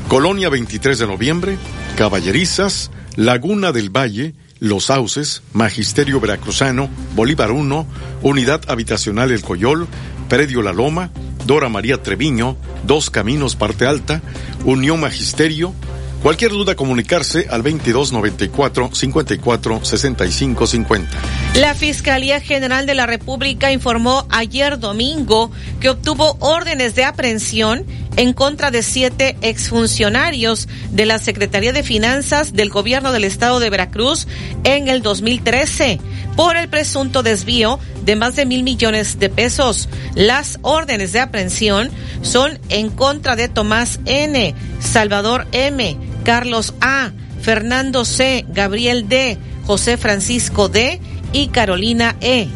[0.09, 1.59] Colonia 23 de noviembre,
[1.96, 7.84] Caballerizas, Laguna del Valle, los Sauces, Magisterio Veracruzano, Bolívar 1,
[8.22, 9.88] Unidad Habitacional El Coyol,
[10.28, 11.10] Predio La Loma,
[11.46, 14.22] Dora María Treviño, Dos Caminos Parte Alta,
[14.64, 15.74] Unión Magisterio,
[16.22, 21.18] Cualquier duda comunicarse al 2294 54 65 50.
[21.56, 25.50] La Fiscalía General de la República informó ayer domingo
[25.80, 27.84] que obtuvo órdenes de aprehensión
[28.16, 33.70] en contra de siete exfuncionarios de la Secretaría de Finanzas del Gobierno del Estado de
[33.70, 34.26] Veracruz
[34.64, 35.98] en el 2013
[36.36, 39.88] por el presunto desvío de más de mil millones de pesos.
[40.14, 41.90] Las órdenes de aprehensión
[42.22, 49.96] son en contra de Tomás N., Salvador M., Carlos A., Fernando C., Gabriel D., José
[49.96, 51.00] Francisco D.
[51.32, 52.48] y Carolina E.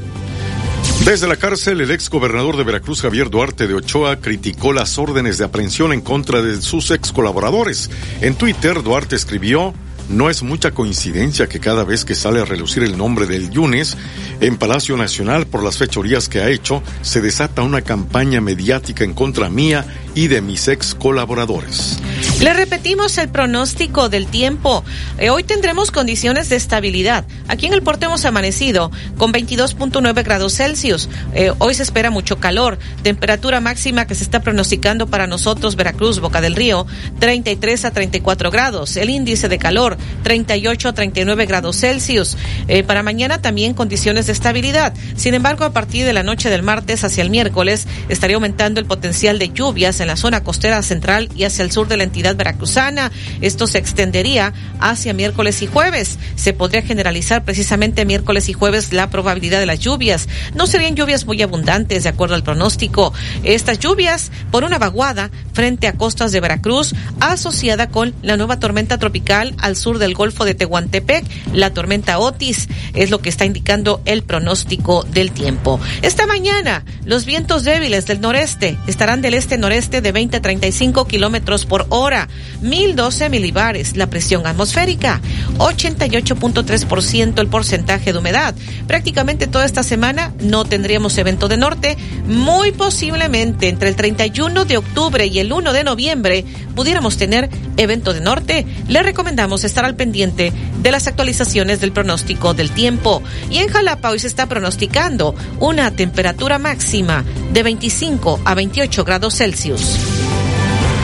[1.05, 5.39] Desde la cárcel, el ex gobernador de Veracruz, Javier Duarte de Ochoa, criticó las órdenes
[5.39, 7.91] de aprehensión en contra de sus ex colaboradores.
[8.21, 9.73] En Twitter, Duarte escribió,
[10.09, 13.97] no es mucha coincidencia que cada vez que sale a relucir el nombre del Yunes
[14.41, 19.15] en Palacio Nacional por las fechorías que ha hecho, se desata una campaña mediática en
[19.15, 19.87] contra mía
[20.17, 21.99] y de mis ex colaboradores.
[22.41, 24.83] Le repetimos el pronóstico del tiempo.
[25.19, 27.25] Eh, hoy tendremos condiciones de estabilidad.
[27.49, 31.11] Aquí en el puerto hemos amanecido con 22.9 grados Celsius.
[31.35, 32.79] Eh, hoy se espera mucho calor.
[33.03, 36.87] Temperatura máxima que se está pronosticando para nosotros, Veracruz, Boca del Río,
[37.19, 38.97] 33 a 34 grados.
[38.97, 42.39] El índice de calor, 38 a 39 grados Celsius.
[42.69, 44.95] Eh, para mañana también condiciones de estabilidad.
[45.17, 48.87] Sin embargo, a partir de la noche del martes hacia el miércoles estaría aumentando el
[48.87, 52.37] potencial de lluvias en la zona costera central y hacia el sur de la entidad
[52.37, 53.11] veracruzana.
[53.41, 56.19] Esto se extendería hacia miércoles y jueves.
[56.37, 60.29] Se podría generalizar precisamente miércoles y jueves la probabilidad de las lluvias.
[60.55, 63.13] No serían lluvias muy abundantes, de acuerdo al pronóstico.
[63.43, 68.99] Estas lluvias por una vaguada frente a costas de Veracruz, asociada con la nueva tormenta
[68.99, 74.01] tropical al sur del Golfo de Tehuantepec, la tormenta Otis, es lo que está indicando
[74.05, 75.81] el pronóstico del tiempo.
[76.03, 81.67] Esta mañana, los vientos débiles del noreste estarán del este-noreste de 20 a 35 kilómetros
[81.67, 82.29] por hora,
[82.61, 85.21] 1012 milibares la presión atmosférica,
[85.59, 88.55] 88.3% el porcentaje de humedad.
[88.87, 94.77] Prácticamente toda esta semana no tendríamos evento de norte, muy posiblemente entre el 31 de
[94.77, 96.45] octubre y el 1 de noviembre
[96.75, 98.67] pudiéramos tener evento de norte.
[98.89, 103.23] Le recomendamos estar al pendiente de las actualizaciones del pronóstico del tiempo.
[103.51, 109.37] Y en Jalapa hoy se está pronosticando una temperatura máxima de 25 a 28 grados
[109.37, 109.86] Celsius.
[109.87, 110.46] News.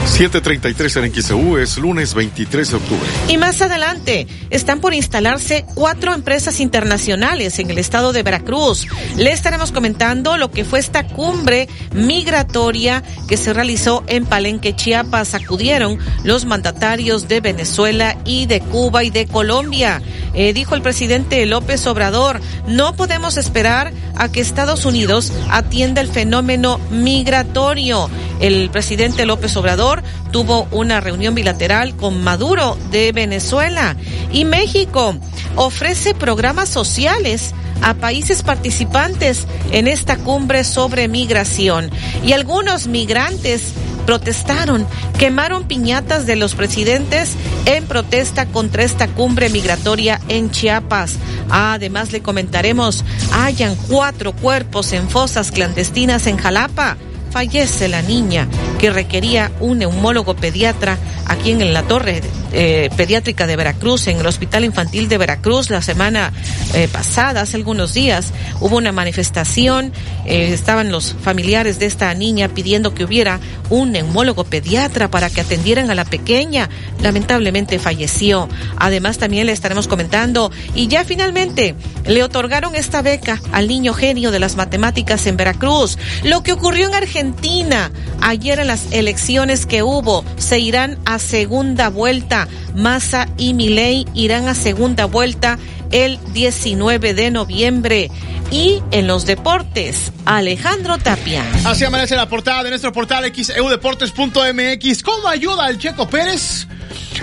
[0.04, 3.08] 733 en XEU es lunes 23 de octubre.
[3.28, 8.86] Y más adelante, están por instalarse cuatro empresas internacionales en el estado de Veracruz.
[9.16, 15.34] Le estaremos comentando lo que fue esta cumbre migratoria que se realizó en Palenque, Chiapas.
[15.34, 20.02] Acudieron los mandatarios de Venezuela y de Cuba y de Colombia.
[20.34, 26.08] Eh, dijo el presidente López Obrador, no podemos esperar a que Estados Unidos atienda el
[26.08, 28.10] fenómeno migratorio.
[28.40, 29.91] El presidente López Obrador
[30.30, 33.96] tuvo una reunión bilateral con Maduro de Venezuela
[34.32, 35.16] y México
[35.56, 41.90] ofrece programas sociales a países participantes en esta cumbre sobre migración
[42.24, 43.72] y algunos migrantes
[44.06, 44.86] protestaron,
[45.18, 47.30] quemaron piñatas de los presidentes
[47.66, 51.14] en protesta contra esta cumbre migratoria en Chiapas.
[51.50, 56.96] Además le comentaremos, hayan cuatro cuerpos en fosas clandestinas en Jalapa
[57.32, 58.46] fallece la niña
[58.78, 62.20] que requería un neumólogo pediatra aquí en la torre
[62.52, 66.32] eh, pediátrica de Veracruz, en el Hospital Infantil de Veracruz, la semana
[66.74, 69.92] eh, pasada, hace algunos días, hubo una manifestación,
[70.26, 73.40] eh, estaban los familiares de esta niña pidiendo que hubiera
[73.70, 76.68] un neumólogo pediatra para que atendieran a la pequeña.
[77.00, 78.48] Lamentablemente falleció.
[78.76, 81.74] Además, también le estaremos comentando, y ya finalmente
[82.06, 85.98] le otorgaron esta beca al niño genio de las matemáticas en Veracruz.
[86.22, 87.90] Lo que ocurrió en Argentina
[88.20, 92.41] ayer en las elecciones que hubo, se irán a segunda vuelta.
[92.74, 95.58] Massa y Milei irán a segunda vuelta
[95.90, 98.10] el 19 de noviembre.
[98.50, 101.42] Y en los deportes, Alejandro Tapia.
[101.64, 105.02] Así amanece la portada de nuestro portal xeudeportes.mx.
[105.02, 106.66] ¿Cómo ayuda al Checo Pérez?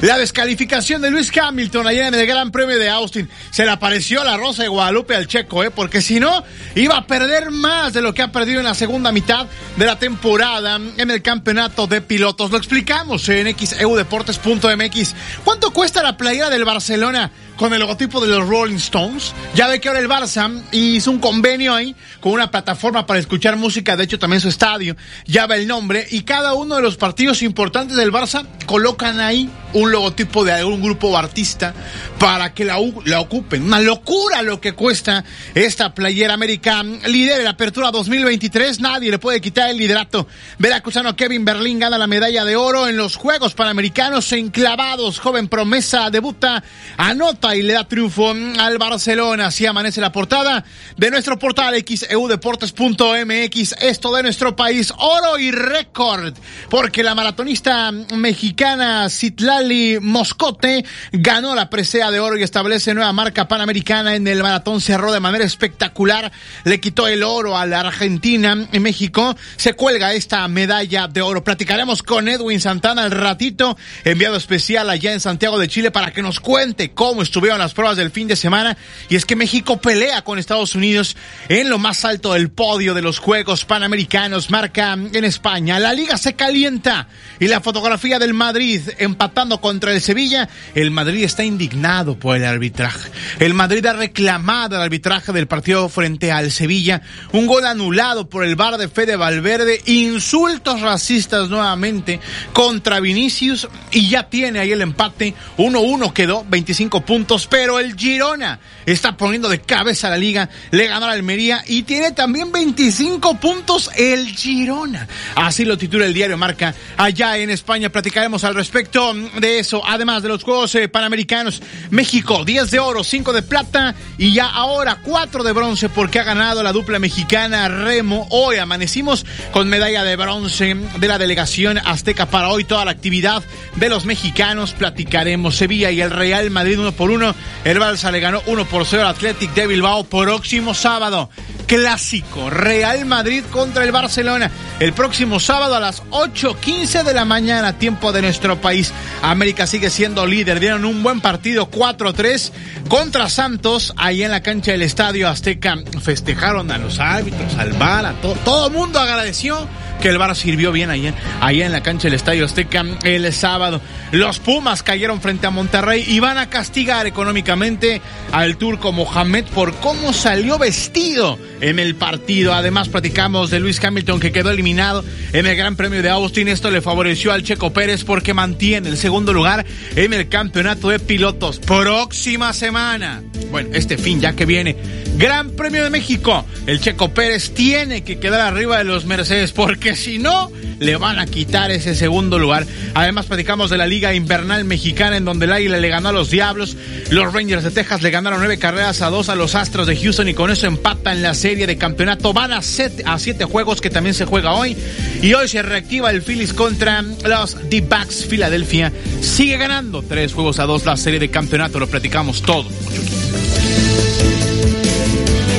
[0.02, 3.30] La descalificación de Luis Hamilton ayer en el Gran Premio de Austin.
[3.52, 5.72] Se le apareció la rosa de Guadalupe al checo, ¿eh?
[5.72, 6.42] porque si no,
[6.76, 10.00] iba a perder más de lo que ha perdido en la segunda mitad de la
[10.00, 12.50] temporada en el campeonato de pilotos.
[12.50, 15.16] Lo explicamos en xeudeportes.mx.
[15.44, 17.30] ¿Cuánto cuesta la playera del Barcelona?
[17.60, 19.34] Con el logotipo de los Rolling Stones.
[19.54, 23.58] Ya ve que ahora el Barça hizo un convenio ahí con una plataforma para escuchar
[23.58, 24.96] música, de hecho también su estadio,
[25.26, 29.50] ya ve el nombre, y cada uno de los partidos importantes del Barça colocan ahí
[29.74, 31.74] un logotipo de algún grupo artista
[32.18, 33.64] para que la, la ocupen.
[33.64, 37.08] Una locura lo que cuesta esta playera americana.
[37.08, 40.28] Líder de la apertura 2023, nadie le puede quitar el liderato.
[40.58, 45.20] Veracruzano Kevin Berlín gana la medalla de oro en los Juegos Panamericanos enclavados.
[45.20, 46.64] Joven promesa debuta,
[46.98, 49.48] anota y le da triunfo al Barcelona.
[49.48, 50.64] Así amanece la portada
[50.98, 53.76] de nuestro portal xeudeportes.mx.
[53.82, 56.34] Esto de nuestro país, oro y récord,
[56.70, 63.48] porque la maratonista mexicana Citlali Moscote ganó la presea de oro y establece nueva marca
[63.48, 64.82] panamericana en el maratón.
[64.82, 66.32] Cerró de manera espectacular,
[66.64, 68.68] le quitó el oro a la Argentina.
[68.72, 71.44] En México se cuelga esta medalla de oro.
[71.44, 76.22] Platicaremos con Edwin Santana al ratito, enviado especial allá en Santiago de Chile para que
[76.22, 78.76] nos cuente cómo estuvo estuvieron las pruebas del fin de semana
[79.08, 81.16] y es que México pelea con Estados Unidos
[81.48, 85.80] en lo más alto del podio de los Juegos Panamericanos, marca en España.
[85.80, 87.08] La liga se calienta
[87.40, 90.50] y la fotografía del Madrid empatando contra el Sevilla.
[90.76, 93.10] El Madrid está indignado por el arbitraje.
[93.40, 97.02] El Madrid ha reclamado el arbitraje del partido frente al Sevilla.
[97.32, 99.82] Un gol anulado por el bar de Fede Valverde.
[99.86, 102.20] Insultos racistas nuevamente
[102.52, 105.34] contra Vinicius y ya tiene ahí el empate.
[105.58, 108.60] 1-1 quedó, 25 puntos pero el Girona
[108.92, 113.40] está poniendo de cabeza la liga, le ganó a la Almería y tiene también 25
[113.40, 115.08] puntos el Girona.
[115.36, 116.74] Así lo titula el diario Marca.
[116.98, 121.62] Allá en España platicaremos al respecto de eso, además de los Juegos eh, Panamericanos.
[121.90, 126.24] México, 10 de oro, 5 de plata y ya ahora 4 de bronce porque ha
[126.24, 128.28] ganado la dupla mexicana Remo.
[128.30, 133.44] Hoy amanecimos con medalla de bronce de la delegación azteca para hoy toda la actividad
[133.76, 134.72] de los mexicanos.
[134.72, 138.79] Platicaremos Sevilla y el Real Madrid uno por uno el Balsa le ganó 1 por
[138.86, 140.04] 0 al Athletic de Bilbao.
[140.04, 141.30] Próximo sábado,
[141.68, 142.50] clásico.
[142.50, 144.52] Real Madrid contra el Barcelona.
[144.80, 148.94] El próximo sábado a las 8.15 de la mañana, tiempo de nuestro país.
[149.22, 150.60] América sigue siendo líder.
[150.60, 152.52] Dieron un buen partido 4-3
[152.88, 155.78] contra Santos ahí en la cancha del Estadio Azteca.
[156.02, 158.36] Festejaron a los árbitros, al VAR, a todo.
[158.46, 159.68] Todo mundo agradeció
[160.02, 163.82] que el VAR sirvió bien ahí, ahí en la cancha del Estadio Azteca el sábado.
[164.12, 169.76] Los Pumas cayeron frente a Monterrey y van a castigar económicamente al turco Mohamed por
[169.76, 172.54] cómo salió vestido en el partido.
[172.54, 175.04] Además, platicamos de Luis Hamilton que quedó eliminado
[175.34, 176.48] en el Gran Premio de Austin.
[176.48, 179.66] Esto le favoreció al Checo Pérez porque mantiene el segundo lugar
[179.96, 181.60] en el campeonato de pilotos.
[181.60, 183.22] Próxima semana,
[183.52, 184.76] bueno, este fin ya que viene,
[185.18, 186.46] Gran Premio de México.
[186.66, 190.98] El Checo Pérez tiene que quedar arriba de los Mercedes porque porque si no, le
[190.98, 192.68] van a quitar ese segundo lugar.
[192.94, 196.30] Además, platicamos de la Liga Invernal Mexicana, en donde el Águila le ganó a los
[196.30, 196.78] Diablos.
[197.10, 200.28] Los Rangers de Texas le ganaron nueve carreras a dos a los Astros de Houston
[200.28, 202.34] y con eso empatan la serie de campeonato.
[202.34, 204.78] Van a, a siete juegos que también se juega hoy.
[205.24, 208.94] Y hoy se reactiva el Phillies contra los D-Backs Filadelfia.
[209.22, 211.80] Sigue ganando tres juegos a dos la serie de campeonato.
[211.80, 212.68] Lo platicamos todo.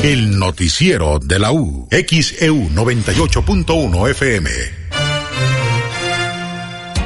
[0.02, 1.86] El noticiero de la U.
[1.90, 4.79] XEU 98.1 FM.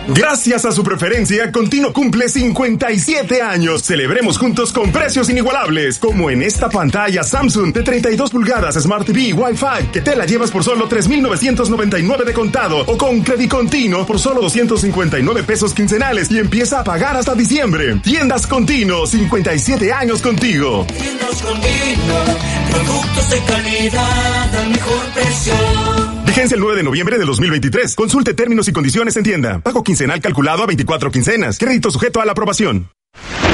[0.09, 3.82] Gracias a su preferencia, Continuo cumple 57 años.
[3.82, 9.32] Celebremos juntos con precios inigualables, como en esta pantalla Samsung de 32 pulgadas Smart TV
[9.32, 14.18] Wi-Fi, que te la llevas por solo 3,999 de contado, o con Credit Continuo por
[14.18, 17.97] solo 259 pesos quincenales y empieza a pagar hasta diciembre.
[18.02, 20.86] Tiendas Continuo, 57 años contigo.
[20.86, 22.24] Tiendas Continuo,
[22.70, 26.03] productos de calidad al mejor precio.
[26.26, 27.94] Vigencia el 9 de noviembre de 2023.
[27.94, 29.59] Consulte términos y condiciones en tienda.
[29.60, 31.59] Pago quincenal calculado a 24 quincenas.
[31.59, 32.90] Crédito sujeto a la aprobación.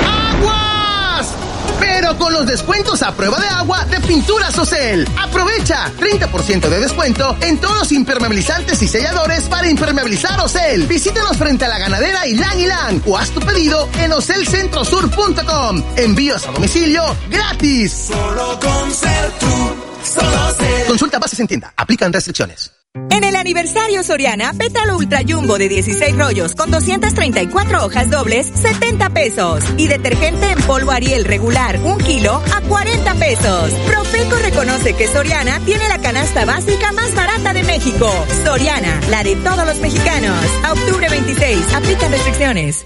[0.06, 1.34] ¡Aguas!
[1.80, 5.06] Pero con los descuentos a prueba de agua de Pinturas Ocel.
[5.18, 10.86] Aprovecha 30% de descuento en todos los impermeabilizantes y selladores para impermeabilizar Ocel.
[10.86, 15.82] Visítanos frente a la ganadera Ilan Ilan o haz tu pedido en ocelcentrosur.com.
[15.97, 18.09] Envíos a domicilio gratis.
[18.09, 19.74] Solo con ser tú.
[20.02, 20.69] Solo ser.
[20.90, 21.72] Consulta bases en tienda.
[21.76, 22.72] Aplican restricciones.
[23.10, 29.10] En el aniversario Soriana, pétalo Ultra Jumbo de 16 rollos con 234 hojas dobles, 70
[29.10, 29.62] pesos.
[29.76, 33.70] Y detergente en polvo Ariel regular, 1 kilo, a 40 pesos.
[33.86, 38.10] Profeco reconoce que Soriana tiene la canasta básica más barata de México.
[38.44, 40.44] Soriana, la de todos los mexicanos.
[40.64, 42.84] A octubre 26, aplica restricciones.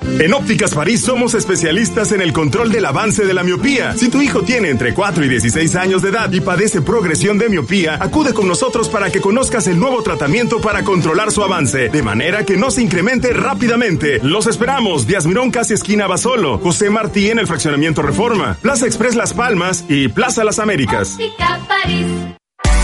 [0.02, 3.96] En Ópticas París somos especialistas en el control del avance de la miopía.
[3.96, 7.50] Si tu hijo tiene entre 4 y 16 años de edad y padece progresión de
[7.50, 12.04] miopía, acude con nosotros para que conozcas el nuevo tratamiento para controlar su avance, de
[12.04, 14.20] manera que no se incremente rápidamente.
[14.24, 19.34] Los esperamos, Díaz Mirón esquina Basolo, José Martí en el fraccionamiento Reforma, Plaza Express Las
[19.34, 21.18] Palmas y Plaza Las Américas.
[21.68, 22.19] París.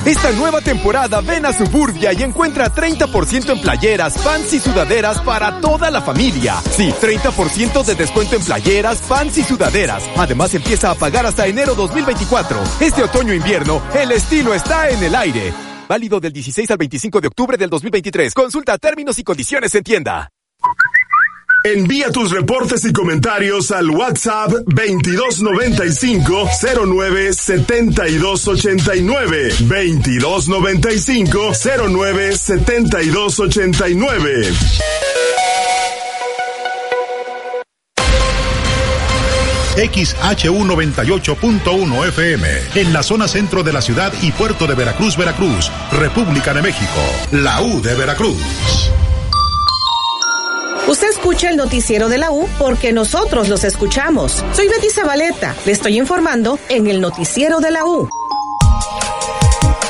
[0.04, 5.60] Esta nueva temporada ven a Suburbia y encuentra 30% en playeras, pants y sudaderas para
[5.60, 6.56] toda la familia.
[6.70, 10.02] Sí, 30% de descuento en playeras, pants y sudaderas.
[10.16, 12.58] Además empieza a pagar hasta enero 2024.
[12.80, 15.52] Este otoño-invierno, el estilo está en el aire.
[15.86, 18.32] Válido del 16 al 25 de octubre del 2023.
[18.32, 20.30] Consulta términos y condiciones en tienda.
[21.64, 26.48] Envía tus reportes y comentarios al WhatsApp 2295
[26.86, 31.52] 09 7289 2295
[31.88, 34.52] 09 7289
[39.76, 45.70] XHU 98.1 FM, en la zona centro de la ciudad y puerto de Veracruz, Veracruz,
[45.92, 47.00] República de México,
[47.32, 48.90] la U de Veracruz.
[50.90, 54.44] Usted escucha el noticiero de la U porque nosotros los escuchamos.
[54.52, 55.54] Soy Betty Zabaleta.
[55.64, 58.08] Le estoy informando en el noticiero de la U.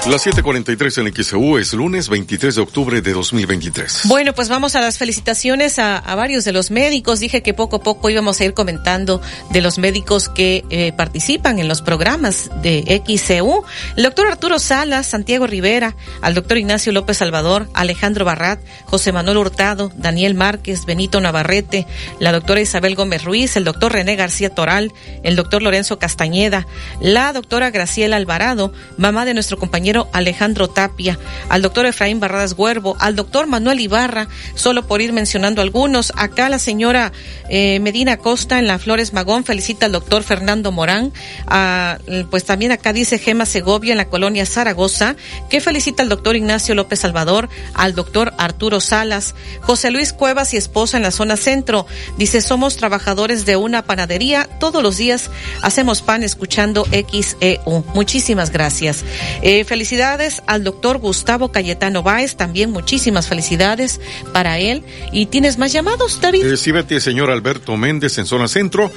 [0.09, 4.02] Las 7:43 en XEU es lunes 23 de octubre de 2023.
[4.05, 7.20] Bueno, pues vamos a las felicitaciones a, varios de los médicos.
[7.20, 9.20] Dije que poco a poco íbamos a ir comentando
[9.51, 13.62] de los médicos que eh, participan en los programas de XEU.
[13.94, 19.36] El doctor Arturo Salas, Santiago Rivera, al doctor Ignacio López Salvador, Alejandro Barrat, José Manuel
[19.36, 21.86] Hurtado, Daniel Márquez, Benito Navarrete,
[22.18, 26.66] la doctora Isabel Gómez Ruiz, el doctor René García Toral, el doctor Lorenzo Castañeda,
[27.02, 31.18] la doctora Graciela Alvarado, mamá de nuestro compañero Alejandro Tapia,
[31.48, 36.12] al doctor Efraín Barradas Huervo, al doctor Manuel Ibarra, solo por ir mencionando algunos.
[36.16, 37.12] Acá la señora
[37.48, 41.12] eh, Medina Costa en la Flores Magón felicita al doctor Fernando Morán.
[41.46, 41.98] A,
[42.30, 45.16] pues también acá dice Gema Segovia en la colonia Zaragoza,
[45.48, 50.56] que felicita al doctor Ignacio López Salvador, al doctor Arturo Salas, José Luis Cuevas y
[50.56, 51.86] esposa en la zona centro.
[52.16, 55.30] Dice, somos trabajadores de una panadería, todos los días
[55.62, 57.84] hacemos pan escuchando XEU.
[57.94, 59.04] Muchísimas gracias.
[59.42, 63.98] Eh, felicidades al doctor Gustavo Cayetano Báez, también muchísimas felicidades
[64.31, 64.85] para él.
[65.11, 66.44] ¿Y tienes más llamados, David?
[66.44, 66.70] Eh, sí,
[67.01, 68.93] señor Alberto Méndez en zona centro.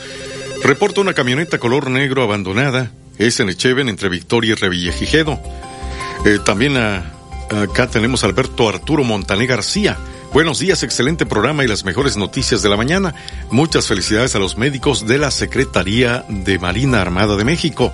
[0.61, 2.91] Reporta una camioneta color negro abandonada.
[3.17, 5.39] Es en Echeven, entre Victoria y Revillagigedo.
[6.25, 9.97] Eh, también acá tenemos a Alberto Arturo Montané García.
[10.33, 13.13] Buenos días, excelente programa y las mejores noticias de la mañana.
[13.51, 17.93] Muchas felicidades a los médicos de la Secretaría de Marina Armada de México.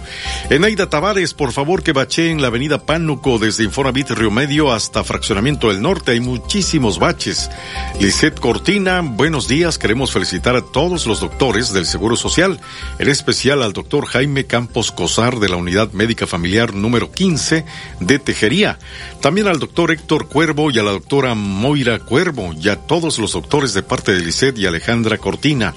[0.49, 5.03] Enaida Tavares, por favor que bache en la avenida Pánuco desde Infonavit Río Medio hasta
[5.03, 6.11] Fraccionamiento del Norte.
[6.11, 7.51] Hay muchísimos baches.
[7.99, 9.77] Lisette Cortina, buenos días.
[9.77, 12.61] Queremos felicitar a todos los doctores del Seguro Social,
[12.99, 17.65] en especial al doctor Jaime Campos Cosar de la Unidad Médica Familiar número 15
[17.99, 18.79] de Tejería.
[19.19, 22.28] También al doctor Héctor Cuervo y a la doctora Moira Cuervo
[22.61, 25.73] y a todos los doctores de parte de Lisset y Alejandra Cortina.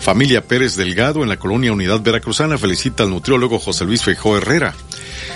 [0.00, 4.74] Familia Pérez Delgado en la colonia Unidad Veracruzana felicita al nutriólogo José Luis Feijó Herrera.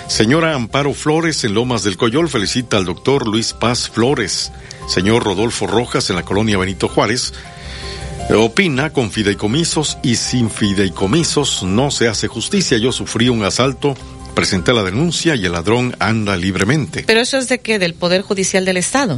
[0.07, 4.51] Señora Amparo Flores en Lomas del Coyol felicita al doctor Luis Paz Flores.
[4.89, 7.33] Señor Rodolfo Rojas en la colonia Benito Juárez
[8.35, 12.77] opina con fideicomisos y sin fideicomisos no se hace justicia.
[12.77, 13.95] Yo sufrí un asalto
[14.37, 17.03] presenté la denuncia y el ladrón anda libremente.
[17.07, 19.17] Pero eso es de que del Poder Judicial del Estado.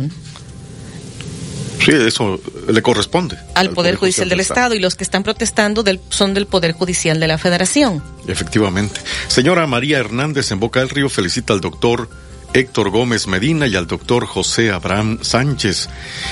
[1.80, 3.38] Sí, eso le corresponde.
[3.56, 4.60] Al, al Poder, Judicial, Judicial del, del Estado.
[4.60, 4.76] Estado.
[4.76, 8.04] y los que están protestando del, son del Poder Judicial de la Federación.
[8.28, 9.02] Efectivamente.
[9.28, 12.10] Señora María Hernández en Boca del Río felicita al doctor
[12.54, 15.90] Héctor Gómez Medina y al doctor José Abraham Sánchez.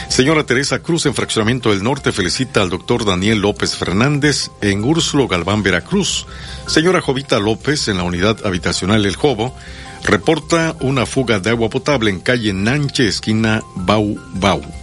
[0.09, 5.27] Señora Teresa Cruz en Fraccionamiento del Norte felicita al doctor Daniel López Fernández en Úrsulo
[5.27, 6.25] Galván, Veracruz.
[6.65, 9.55] Señora Jovita López en la unidad habitacional El Jobo
[10.03, 14.76] reporta una fuga de agua potable en calle Nanche, esquina Bau Bau.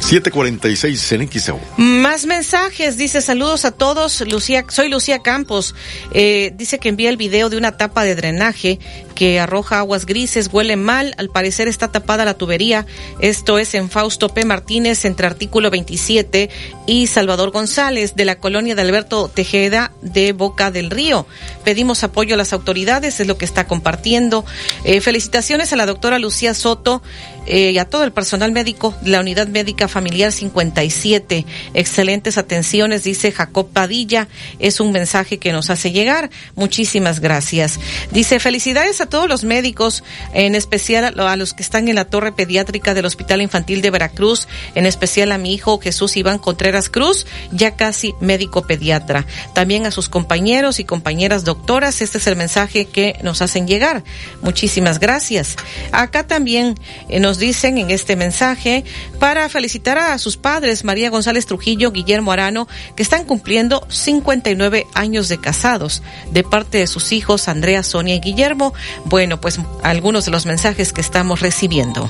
[0.00, 1.60] 746 en XEU.
[1.76, 4.20] Más mensajes, dice saludos a todos.
[4.22, 5.74] Lucía, soy Lucía Campos.
[6.12, 8.78] Eh, dice que envía el video de una tapa de drenaje
[9.14, 12.86] que arroja aguas grises, huele mal, al parecer está tapada la tubería.
[13.20, 14.44] Esto es en Fausto P.
[14.44, 16.50] Martínez, entre artículo 27
[16.86, 21.26] y Salvador González, de la colonia de Alberto Tejeda de Boca del Río.
[21.64, 24.44] Pedimos apoyo a las autoridades, es lo que está compartiendo.
[24.84, 27.02] Eh, felicitaciones a la doctora Lucía Soto
[27.46, 31.44] eh, y a todo el personal médico de la Unidad Médica Familiar 57.
[31.74, 34.28] Excelentes atenciones, dice Jacob Padilla.
[34.58, 36.30] Es un mensaje que nos hace llegar.
[36.54, 37.78] Muchísimas gracias.
[38.10, 40.02] Dice, felicidades a todos los médicos,
[40.32, 44.48] en especial a los que están en la torre pediátrica del Hospital Infantil de Veracruz,
[44.74, 49.26] en especial a mi hijo Jesús Iván Contreras Cruz, ya casi médico pediatra.
[49.54, 54.04] También a sus compañeros y compañeras doctoras, este es el mensaje que nos hacen llegar.
[54.42, 55.56] Muchísimas gracias.
[55.92, 56.74] Acá también
[57.08, 58.84] eh, nos dicen en este mensaje
[59.18, 65.28] para felicitar a sus padres, María González Trujillo, Guillermo Arano, que están cumpliendo 59 años
[65.28, 68.74] de casados, de parte de sus hijos Andrea, Sonia y Guillermo.
[69.04, 72.08] Bueno, pues algunos de los mensajes que estamos recibiendo.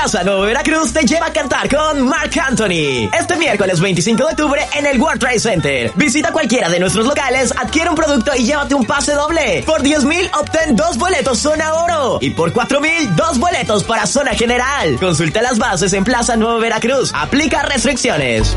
[0.00, 3.10] Plaza Nuevo Veracruz te lleva a cantar con Mark Anthony.
[3.18, 5.90] Este miércoles 25 de octubre en el World Trade Center.
[5.96, 9.64] Visita cualquiera de nuestros locales, adquiere un producto y llévate un pase doble.
[9.66, 12.18] Por 10 mil obtén dos boletos zona oro.
[12.20, 14.98] Y por 4 mil, dos boletos para zona general.
[15.00, 17.10] Consulta las bases en Plaza Nuevo Veracruz.
[17.12, 18.54] Aplica restricciones.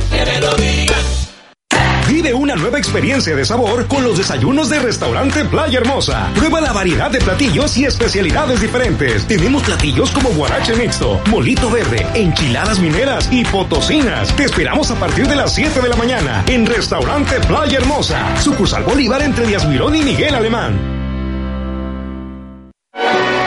[2.11, 6.29] Vive una nueva experiencia de sabor con los desayunos de Restaurante Playa Hermosa.
[6.35, 9.25] Prueba la variedad de platillos y especialidades diferentes.
[9.27, 14.35] Tenemos platillos como guarache mixto, molito verde, enchiladas mineras y potosinas.
[14.35, 18.35] Te esperamos a partir de las 7 de la mañana en Restaurante Playa Hermosa.
[18.41, 21.00] Sucursal Bolívar entre Díaz Mirón y Miguel Alemán.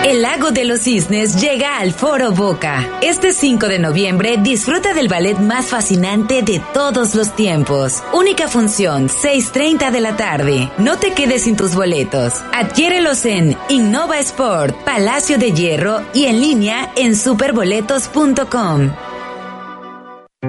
[0.05, 2.99] El Lago de los Cisnes llega al Foro Boca.
[3.01, 8.03] Este 5 de noviembre disfruta del ballet más fascinante de todos los tiempos.
[8.13, 10.71] Única función, 6.30 de la tarde.
[10.77, 12.35] No te quedes sin tus boletos.
[12.53, 18.91] Adquiérelos en Innova Sport, Palacio de Hierro y en línea en superboletos.com.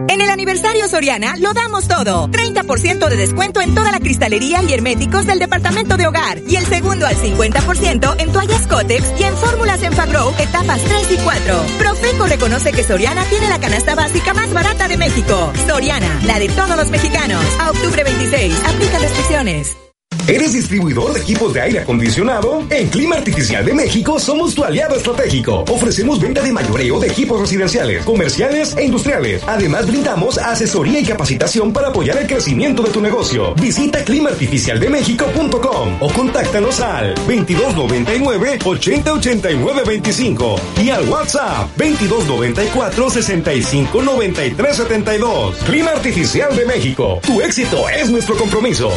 [0.08, 2.28] En el aniversario Soriana lo damos todo.
[2.28, 6.40] 30% de descuento en toda la cristalería y herméticos del departamento de hogar.
[6.48, 11.12] Y el segundo al 50% en toallas Cotex y en fórmulas en Fagrow etapas 3
[11.12, 11.66] y 4.
[11.80, 15.52] Profeco reconoce que Soriana tiene la canasta básica más barata de México.
[15.68, 17.44] Soriana, la de todos los mexicanos.
[17.60, 19.85] A octubre 26, aplica restricciones.
[20.28, 22.66] ¿Eres distribuidor de equipos de aire acondicionado?
[22.72, 25.64] En Clima Artificial de México somos tu aliado estratégico.
[25.70, 29.44] Ofrecemos venta de mayoreo de equipos residenciales, comerciales e industriales.
[29.46, 33.54] Además, brindamos asesoría y capacitación para apoyar el crecimiento de tu negocio.
[33.54, 45.56] Visita climaartificialdemexico.com o contáctanos al 2299 8089 25 y al WhatsApp 2294 65 93 72.
[45.58, 47.20] Clima Artificial de México.
[47.22, 48.90] Tu éxito es nuestro compromiso.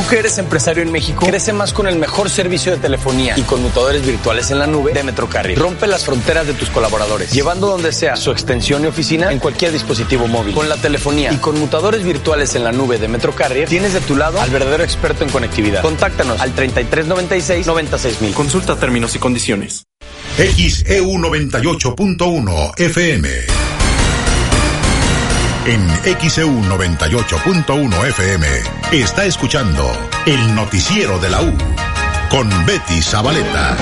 [0.00, 3.42] Tú que eres empresario en México, crece más con el mejor servicio de telefonía y
[3.42, 5.58] conmutadores virtuales en la nube de Metrocarrier.
[5.58, 9.72] Rompe las fronteras de tus colaboradores, llevando donde sea su extensión y oficina en cualquier
[9.72, 10.54] dispositivo móvil.
[10.54, 14.40] Con la telefonía y conmutadores virtuales en la nube de Metrocarrier, tienes de tu lado
[14.40, 15.82] al verdadero experto en conectividad.
[15.82, 18.32] Contáctanos al 3396 96000.
[18.32, 19.84] Consulta términos y condiciones.
[20.38, 23.69] XEU 98.1 FM.
[25.70, 25.88] En
[26.28, 28.46] XEU 98.1 FM
[28.90, 29.88] está escuchando
[30.26, 31.52] el noticiero de la U
[32.28, 33.76] con Betty Zabaleta.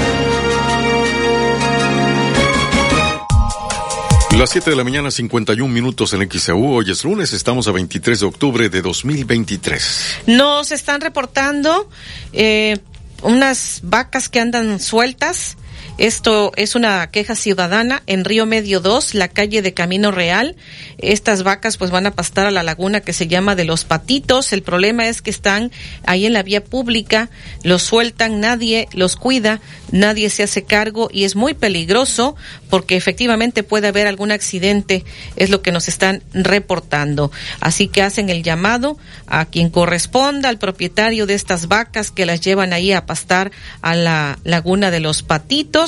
[4.37, 6.75] Las 7 de la mañana, 51 minutos en XEU.
[6.75, 10.25] Hoy es lunes, estamos a 23 de octubre de 2023.
[10.27, 11.89] Nos están reportando
[12.35, 12.77] eh,
[13.23, 15.57] unas vacas que andan sueltas.
[15.99, 20.55] Esto es una queja ciudadana en Río Medio 2, la calle de Camino Real.
[20.99, 24.53] Estas vacas pues van a pastar a la laguna que se llama de los patitos.
[24.53, 25.73] El problema es que están
[26.07, 27.31] ahí en la vía pública,
[27.65, 29.61] los sueltan, nadie los cuida,
[29.91, 32.37] nadie se hace cargo y es muy peligroso
[32.71, 35.05] porque efectivamente puede haber algún accidente,
[35.35, 37.33] es lo que nos están reportando.
[37.59, 42.41] Así que hacen el llamado a quien corresponda, al propietario de estas vacas que las
[42.41, 43.51] llevan ahí a pastar
[43.83, 45.88] a la laguna de los patitos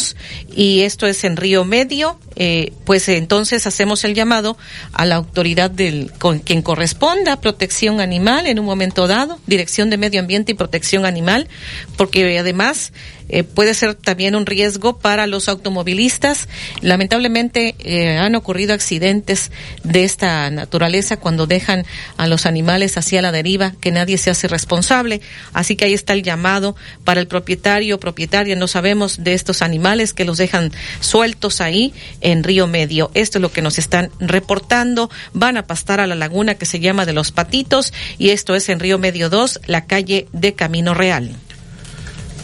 [0.54, 4.56] y esto es en Río Medio, eh, pues entonces hacemos el llamado
[4.92, 9.96] a la autoridad del con quien corresponda, protección animal en un momento dado, Dirección de
[9.96, 11.48] Medio Ambiente y Protección Animal,
[11.96, 12.92] porque además
[13.30, 16.48] eh, puede ser también un riesgo para los automovilistas.
[16.80, 19.52] Lamentablemente eh, han ocurrido accidentes
[19.84, 21.86] de esta naturaleza cuando dejan
[22.16, 25.20] a los animales hacia la deriva, que nadie se hace responsable.
[25.52, 26.74] Así que ahí está el llamado
[27.04, 31.94] para el propietario o propietaria, no sabemos de estos animales que los dejan sueltos ahí
[32.20, 33.10] en Río Medio.
[33.14, 35.10] Esto es lo que nos están reportando.
[35.32, 38.68] Van a pastar a la laguna que se llama de los Patitos y esto es
[38.68, 41.36] en Río Medio 2, la calle de Camino Real.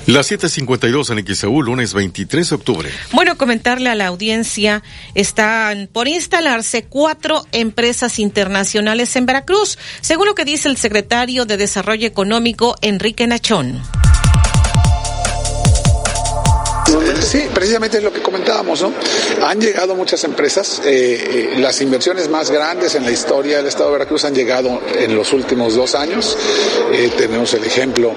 [0.07, 2.91] Las 7:52 en XEU, lunes 23 de octubre.
[3.13, 4.85] Bueno, comentarle a la audiencia,
[5.15, 11.57] están por instalarse cuatro empresas internacionales en Veracruz, según lo que dice el secretario de
[11.57, 13.83] Desarrollo Económico, Enrique Nachón.
[17.21, 18.93] Sí, precisamente es lo que comentábamos, ¿no?
[19.43, 23.87] Han llegado muchas empresas, eh, eh, las inversiones más grandes en la historia del Estado
[23.87, 26.37] de Veracruz han llegado en los últimos dos años.
[26.93, 28.15] Eh, tenemos el ejemplo,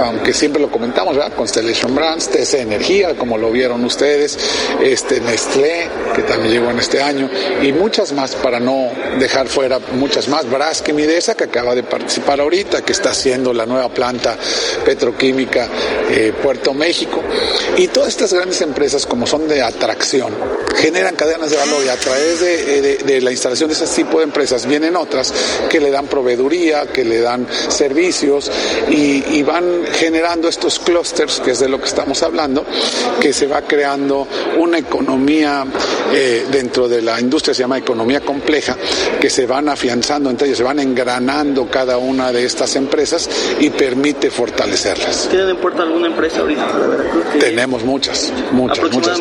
[0.00, 1.34] aunque siempre lo comentamos, ¿verdad?
[1.34, 4.38] Constellation Brands, TC Energía, como lo vieron ustedes,
[4.82, 7.28] este Nestlé, que también llegó en este año,
[7.62, 10.48] y muchas más para no dejar fuera muchas más.
[10.48, 14.36] Braskem Midesa, que acaba de participar ahorita, que está haciendo la nueva planta
[14.84, 15.68] petroquímica
[16.42, 17.22] Puerto México.
[17.76, 20.32] Y todas estas grandes empresas, como son de atracción,
[20.76, 24.66] generan cadenas de valor y a través de, la instalación de ese tipo de empresas
[24.66, 25.32] vienen otras
[25.68, 28.50] que le dan proveeduría, que le dan servicios
[28.90, 32.66] y, van generando estos clústeres, que es de lo que estamos hablando,
[33.20, 34.26] que se va creando
[34.58, 35.64] una economía
[36.12, 38.76] eh, dentro de la industria, se llama economía compleja,
[39.20, 43.28] que se van afianzando entre ellos, se van engranando cada una de estas empresas
[43.60, 45.28] y permite fortalecerlas.
[45.30, 47.24] ¿Tienen en puerta alguna empresa ahorita para Veracruz?
[47.38, 49.20] Tenemos muchas, muchas, muchas.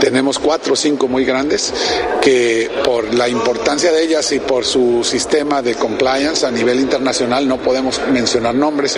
[0.00, 1.72] Tenemos cuatro o cinco muy grandes
[2.20, 7.46] que por la importancia de ellas y por su sistema de compliance a nivel internacional
[7.46, 8.96] no podemos mencionar nombres.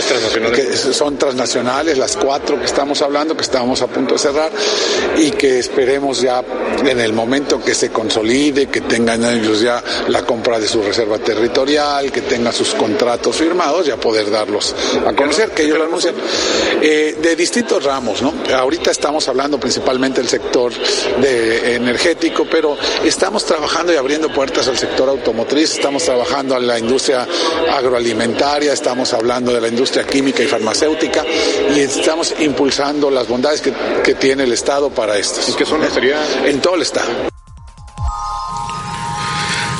[0.54, 4.50] Que son transnacionales, las cuatro que estamos hablando, que estamos a punto de cerrar
[5.16, 6.42] y que esperemos ya
[6.84, 11.18] en el momento que se consolide, que tengan ellos ya la compra de su reserva
[11.18, 14.74] territorial, que tengan sus contratos firmados, ya poder darlos
[15.06, 16.14] a conocer, que ellos lo anuncien.
[16.82, 18.32] Eh, de distintos ramos, ¿no?
[18.54, 20.72] Ahorita estamos hablando principalmente del sector
[21.20, 26.78] de energético, pero estamos trabajando y abriendo puertas al sector automotriz, estamos trabajando en la
[26.78, 27.26] industria
[27.72, 31.24] agroalimentaria, estamos hablando de la industria química y farmacéutica
[31.74, 35.48] y estamos impulsando las bondades que, que tiene el Estado para estas.
[35.48, 35.80] ¿Y qué son?
[35.92, 36.18] Sería...
[36.46, 37.33] En todo el Estado.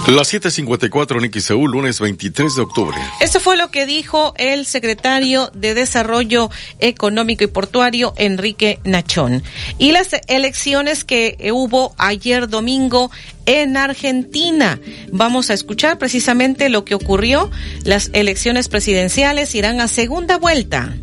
[0.06, 2.96] Las 7:54 en Seúl, lunes 23 de octubre.
[3.20, 9.42] Eso fue lo que dijo el secretario de Desarrollo Económico y Portuario, Enrique Nachón.
[9.78, 13.10] Y las elecciones que hubo ayer domingo
[13.46, 14.78] en Argentina.
[15.10, 17.50] Vamos a escuchar precisamente lo que ocurrió.
[17.84, 20.94] Las elecciones presidenciales irán a segunda vuelta.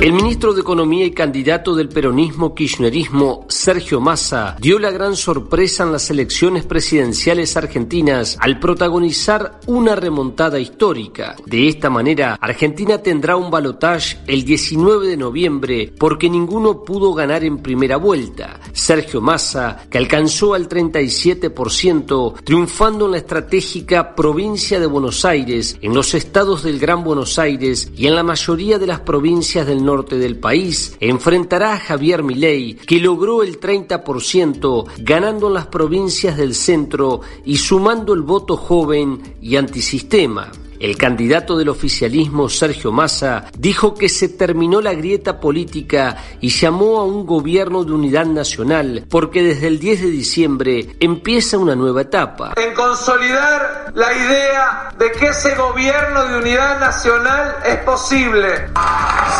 [0.00, 5.82] El ministro de Economía y candidato del peronismo kirchnerismo, Sergio Massa, dio la gran sorpresa
[5.82, 11.34] en las elecciones presidenciales argentinas al protagonizar una remontada histórica.
[11.46, 17.42] De esta manera, Argentina tendrá un balotaje el 19 de noviembre porque ninguno pudo ganar
[17.42, 18.60] en primera vuelta.
[18.72, 25.92] Sergio Massa, que alcanzó al 37%, triunfando en la estratégica provincia de Buenos Aires, en
[25.92, 30.18] los estados del Gran Buenos Aires y en la mayoría de las provincias del norte
[30.18, 36.54] del país, enfrentará a Javier Milei, que logró el 30%, ganando en las provincias del
[36.54, 40.52] centro y sumando el voto joven y antisistema.
[40.80, 47.00] El candidato del oficialismo, Sergio Massa, dijo que se terminó la grieta política y llamó
[47.00, 52.02] a un gobierno de unidad nacional porque desde el 10 de diciembre empieza una nueva
[52.02, 52.54] etapa.
[52.56, 58.68] En consolidar la idea de que ese gobierno de unidad nacional es posible.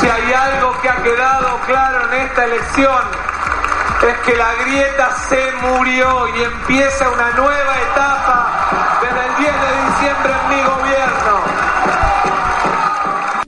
[0.01, 3.03] Si hay algo que ha quedado claro en esta elección,
[4.03, 9.91] es que la grieta se murió y empieza una nueva etapa desde el 10 de
[9.91, 10.88] diciembre en.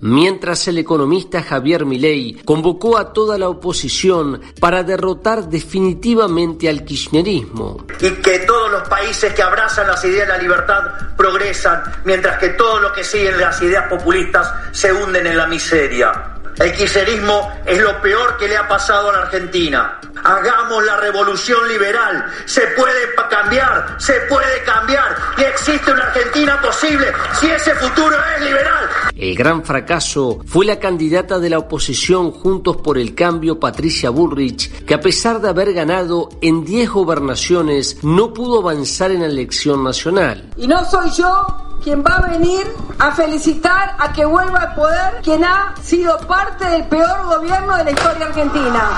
[0.01, 7.85] Mientras el economista Javier Milei convocó a toda la oposición para derrotar definitivamente al kirchnerismo.
[8.01, 10.82] Y que todos los países que abrazan las ideas de la libertad
[11.18, 16.39] progresan, mientras que todos los que siguen las ideas populistas se hunden en la miseria.
[16.60, 19.98] El kirchnerismo es lo peor que le ha pasado a la Argentina.
[20.22, 22.26] Hagamos la revolución liberal.
[22.44, 25.16] Se puede cambiar, se puede cambiar.
[25.38, 27.06] Y existe una Argentina posible
[27.40, 28.90] si ese futuro es liberal.
[29.16, 34.84] El gran fracaso fue la candidata de la oposición Juntos por el Cambio, Patricia Bullrich,
[34.84, 39.82] que a pesar de haber ganado en 10 gobernaciones, no pudo avanzar en la elección
[39.82, 40.50] nacional.
[40.58, 42.66] Y no soy yo quien va a venir
[42.98, 47.85] a felicitar a que vuelva al poder quien ha sido parte del peor gobierno de
[47.85, 48.90] la historia argentina.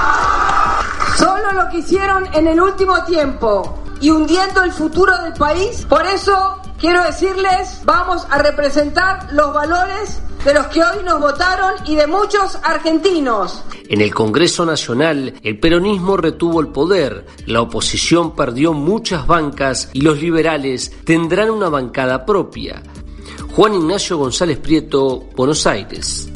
[1.17, 5.87] Solo lo que hicieron en el último tiempo y hundiendo el futuro del país.
[5.89, 11.75] Por eso quiero decirles, vamos a representar los valores de los que hoy nos votaron
[11.87, 13.63] y de muchos argentinos.
[13.89, 20.01] En el Congreso Nacional, el peronismo retuvo el poder, la oposición perdió muchas bancas y
[20.01, 22.83] los liberales tendrán una bancada propia.
[23.55, 26.29] Juan Ignacio González Prieto, Buenos Aires.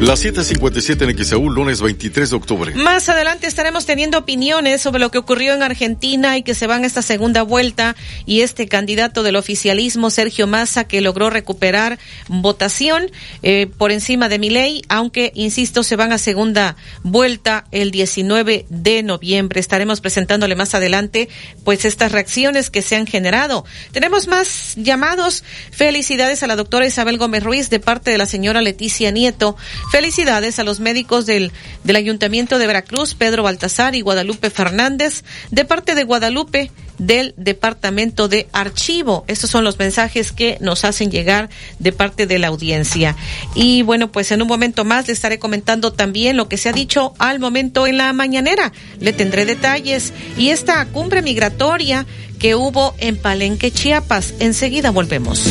[0.00, 2.74] Las 7:57 en XEU, lunes 23 de octubre.
[2.74, 6.76] Más adelante estaremos teniendo opiniones sobre lo que ocurrió en Argentina y que se va
[6.76, 7.96] en esta segunda vuelta
[8.26, 11.98] y este candidato del oficialismo, Sergio Massa, que logró recuperar
[12.28, 13.10] votación
[13.42, 19.02] eh, por encima de Milei, aunque, insisto, se van a segunda vuelta el 19 de
[19.02, 19.60] noviembre.
[19.60, 21.30] Estaremos presentándole más adelante,
[21.64, 23.64] pues, estas reacciones que se han generado.
[23.92, 25.42] Tenemos más llamados.
[25.70, 29.56] Felicidades a la doctora Isabel Gómez Ruiz de parte de la señora Leticia Nieto.
[29.90, 31.52] Felicidades a los médicos del,
[31.84, 38.28] del Ayuntamiento de Veracruz, Pedro Baltasar y Guadalupe Fernández, de parte de Guadalupe del Departamento
[38.28, 39.24] de Archivo.
[39.28, 41.48] Estos son los mensajes que nos hacen llegar
[41.78, 43.16] de parte de la audiencia.
[43.54, 46.72] Y bueno, pues en un momento más le estaré comentando también lo que se ha
[46.72, 48.72] dicho al momento en la mañanera.
[49.00, 50.12] Le tendré detalles.
[50.36, 52.06] Y esta cumbre migratoria
[52.38, 54.34] que hubo en Palenque, Chiapas.
[54.40, 55.44] Enseguida volvemos.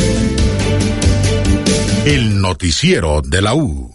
[2.06, 3.95] El noticiero de la U.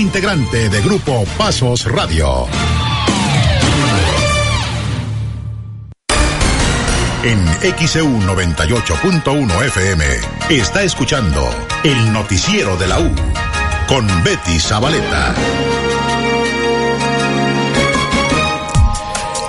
[0.00, 2.46] integrante de Grupo Pasos Radio.
[7.22, 7.46] En
[7.86, 10.04] XEU 98.1 FM
[10.48, 11.46] está escuchando
[11.84, 13.10] el noticiero de la U
[13.88, 15.34] con Betty Zabaleta.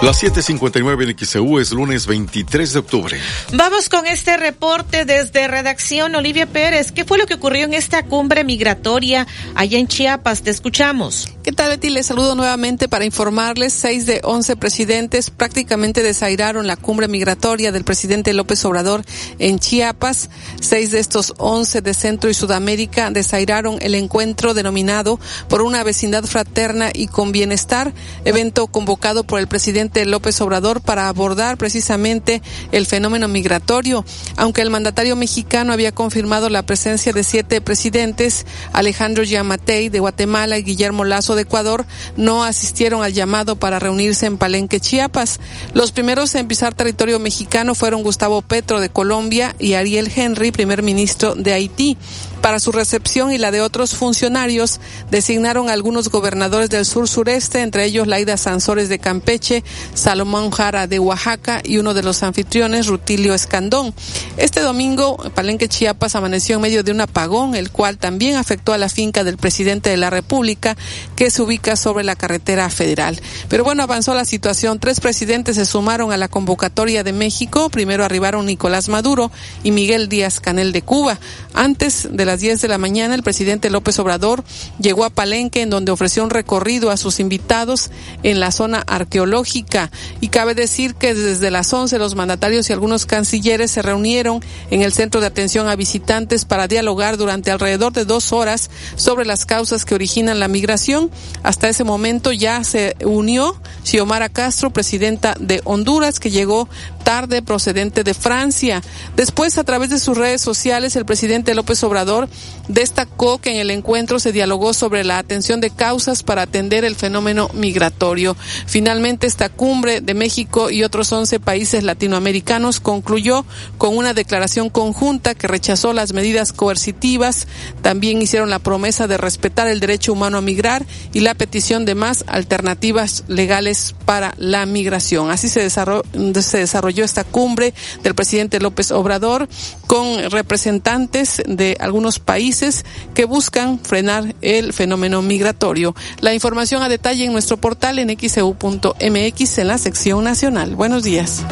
[0.02, 3.20] Las 7:59 en XEU es lunes 23 de octubre.
[3.54, 6.92] Vamos con este reporte desde redacción Olivia Pérez.
[6.92, 10.42] ¿Qué fue lo que ocurrió en esta cumbre migratoria allá en Chiapas?
[10.42, 11.30] Te escuchamos.
[11.44, 11.92] ¿Qué tal, Betty?
[11.92, 13.74] Les saludo nuevamente para informarles.
[13.74, 19.04] Seis de once presidentes prácticamente desairaron la cumbre migratoria del presidente López Obrador
[19.38, 20.32] en Chiapas.
[20.60, 26.24] Seis de estos once de Centro y Sudamérica desairaron el encuentro denominado por una vecindad
[26.24, 27.94] fraterna y con bienestar,
[28.26, 32.42] evento convocado por el presidente López Obrador para abordar precisamente
[32.72, 34.06] el fenómeno migratorio.
[34.38, 40.58] Aunque el mandatario mexicano había confirmado la presencia de siete presidentes, Alejandro Yamatei de Guatemala
[40.58, 41.86] y Guillermo Lazo de Ecuador
[42.16, 45.40] no asistieron al llamado para reunirse en Palenque, Chiapas.
[45.74, 50.84] Los primeros en pisar territorio mexicano fueron Gustavo Petro de Colombia y Ariel Henry, primer
[50.84, 51.98] ministro de Haití.
[52.42, 54.80] Para su recepción y la de otros funcionarios,
[55.12, 59.64] designaron algunos gobernadores del sur sureste, entre ellos Laida Sansores de Campeche,
[59.94, 63.94] Salomón Jara de Oaxaca y uno de los anfitriones, Rutilio Escandón.
[64.38, 68.80] Este domingo, Palenque Chiapas amaneció en medio de un apagón, el cual también afectó a
[68.80, 70.76] la finca del presidente de la República,
[71.16, 73.22] que se ubica sobre la carretera federal.
[73.50, 74.80] Pero bueno, avanzó la situación.
[74.80, 77.70] Tres presidentes se sumaron a la convocatoria de México.
[77.70, 79.32] Primero arribaron Nicolás Maduro
[79.64, 81.20] y Miguel Díaz Canel de Cuba.
[81.54, 84.46] Antes de las 10 de la mañana, el presidente López Obrador
[84.80, 87.92] llegó a Palenque, en donde ofreció un recorrido a sus invitados
[88.24, 89.92] en la zona arqueológica.
[90.22, 94.82] Y cabe decir que desde las 11 los mandatarios y algunos cancilleres se reunieron en
[94.82, 99.46] el centro de atención a visitantes para dialogar durante alrededor de dos horas sobre las
[99.46, 101.12] causas que originan la migración.
[101.44, 106.70] Hasta ese momento ya se unió Xiomara Castro, presidenta de Honduras, que llegó
[107.12, 108.82] tarde procedente de Francia.
[109.18, 112.30] Después, a través de sus redes sociales, el presidente López Obrador
[112.70, 116.96] destacó que en el encuentro se dialogó sobre la atención de causas para atender el
[116.96, 118.38] fenómeno migratorio.
[118.66, 123.44] Finalmente, esta cumbre de México y otros 11 países latinoamericanos concluyó
[123.78, 127.46] con una declaración conjunta que rechazó las medidas coercitivas.
[127.82, 131.96] También hicieron la promesa de respetar el derecho humano a migrar y la petición de
[131.96, 135.30] más alternativas legales para la migración.
[135.30, 136.04] Así se desarrolló,
[136.40, 137.74] se desarrolló esta cumbre
[138.04, 139.48] del presidente López Obrador
[139.88, 145.96] con representantes de algunos países que buscan frenar el fenómeno migratorio.
[146.20, 150.76] La información a detalle en nuestro portal en xeu.mx en la sección nacional.
[150.76, 151.44] Buenos días.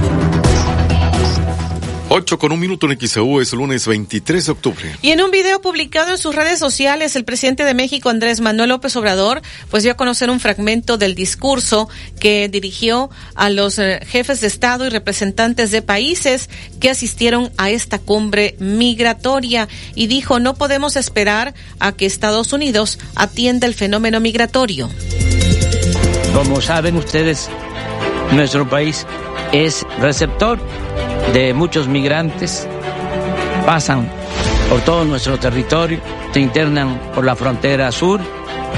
[2.11, 4.95] 8 con un minuto en XEU es lunes 23 de octubre.
[5.03, 8.69] Y en un video publicado en sus redes sociales, el presidente de México, Andrés Manuel
[8.69, 11.87] López Obrador, pues dio a conocer un fragmento del discurso
[12.19, 16.49] que dirigió a los eh, jefes de Estado y representantes de países
[16.79, 22.97] que asistieron a esta cumbre migratoria y dijo, no podemos esperar a que Estados Unidos
[23.13, 24.89] atienda el fenómeno migratorio.
[26.33, 27.49] Como saben ustedes,
[28.31, 29.05] nuestro país
[29.51, 30.59] es receptor
[31.33, 32.67] de muchos migrantes,
[33.65, 34.09] pasan
[34.69, 35.99] por todo nuestro territorio,
[36.31, 38.19] se internan por la frontera sur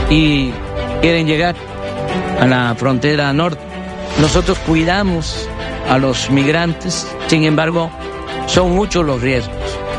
[0.09, 0.51] y
[1.01, 1.55] quieren llegar
[2.39, 3.61] a la frontera norte.
[4.19, 5.47] Nosotros cuidamos
[5.89, 7.89] a los migrantes, sin embargo,
[8.47, 9.55] son muchos los riesgos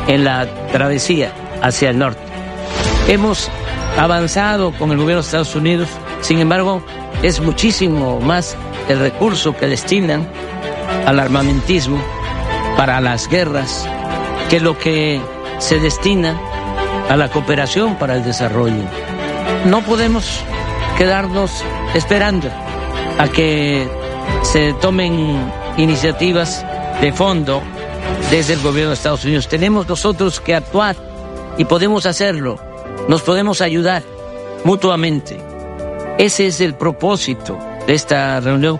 [0.07, 1.31] en la travesía
[1.61, 2.21] hacia el norte.
[3.07, 3.49] Hemos
[3.97, 5.89] avanzado con el gobierno de Estados Unidos,
[6.21, 6.83] sin embargo,
[7.23, 8.55] es muchísimo más
[8.89, 10.27] el recurso que destinan
[11.07, 11.97] al armamentismo
[12.77, 13.87] para las guerras
[14.49, 15.21] que lo que
[15.57, 16.37] se destina
[17.09, 18.83] a la cooperación para el desarrollo.
[19.65, 20.41] No podemos
[20.97, 21.63] quedarnos
[21.95, 22.49] esperando
[23.17, 23.87] a que
[24.41, 25.37] se tomen
[25.77, 26.65] iniciativas
[27.01, 27.61] de fondo
[28.31, 29.47] desde el gobierno de Estados Unidos.
[29.47, 30.97] Tenemos nosotros que actuar
[31.57, 32.59] y podemos hacerlo.
[33.07, 34.03] Nos podemos ayudar
[34.65, 35.52] mutuamente.
[36.17, 37.57] Ese es el propósito
[37.87, 38.79] de esta reunión.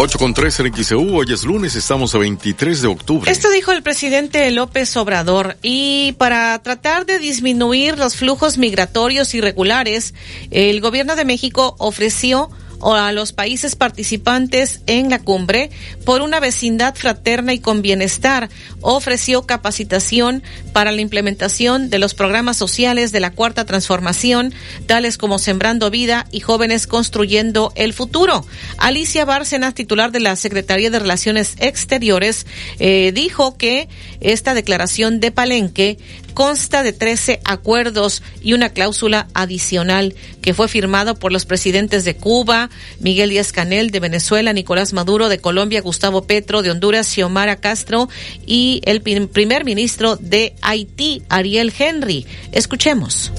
[0.00, 3.32] 8 con 3 en XEU, hoy es lunes, estamos a 23 de octubre.
[3.32, 10.14] Esto dijo el presidente López Obrador y para tratar de disminuir los flujos migratorios irregulares,
[10.52, 12.48] el gobierno de México ofreció
[12.82, 15.70] a los países participantes en la cumbre
[16.04, 18.48] por una vecindad fraterna y con bienestar.
[18.80, 20.42] Ofreció capacitación
[20.72, 24.54] para la implementación de los programas sociales de la Cuarta Transformación,
[24.86, 28.46] tales como Sembrando Vida y Jóvenes Construyendo el Futuro.
[28.76, 32.46] Alicia Bárcenas, titular de la Secretaría de Relaciones Exteriores,
[32.78, 33.88] eh, dijo que
[34.20, 35.98] esta declaración de Palenque
[36.38, 42.14] consta de 13 acuerdos y una cláusula adicional que fue firmado por los presidentes de
[42.14, 42.70] Cuba,
[43.00, 48.08] Miguel Díaz Canel de Venezuela, Nicolás Maduro de Colombia, Gustavo Petro de Honduras, Xiomara Castro
[48.46, 52.24] y el primer ministro de Haití, Ariel Henry.
[52.52, 53.32] Escuchemos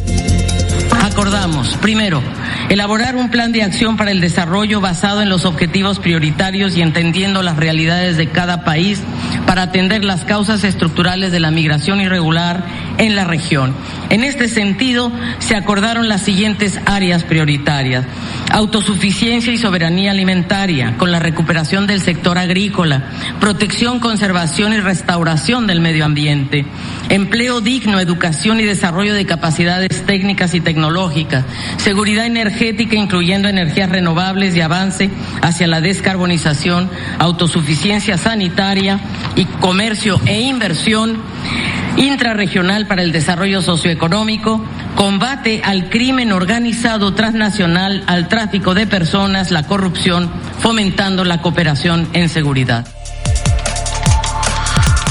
[1.20, 2.24] acordamos, primero,
[2.70, 7.44] elaborar un plan de acción para el desarrollo basado en los objetivos prioritarios y entendiendo
[7.44, 9.02] las realidades de cada país
[9.46, 12.64] para atender las causas estructurales de la migración irregular
[13.00, 13.76] en la región.
[14.10, 18.06] En este sentido, se acordaron las siguientes áreas prioritarias.
[18.52, 23.04] Autosuficiencia y soberanía alimentaria, con la recuperación del sector agrícola,
[23.40, 26.66] protección, conservación y restauración del medio ambiente,
[27.10, 31.46] empleo digno, educación y desarrollo de capacidades técnicas y tecnológicas,
[31.78, 35.12] seguridad energética incluyendo energías renovables y avance
[35.44, 36.90] hacia la descarbonización,
[37.20, 39.00] autosuficiencia sanitaria
[39.36, 41.22] y comercio e inversión
[41.98, 44.64] intrarregional para el desarrollo socioeconómico,
[44.96, 52.30] combate al crimen organizado transnacional, al tráfico de personas, la corrupción, fomentando la cooperación en
[52.30, 52.88] seguridad.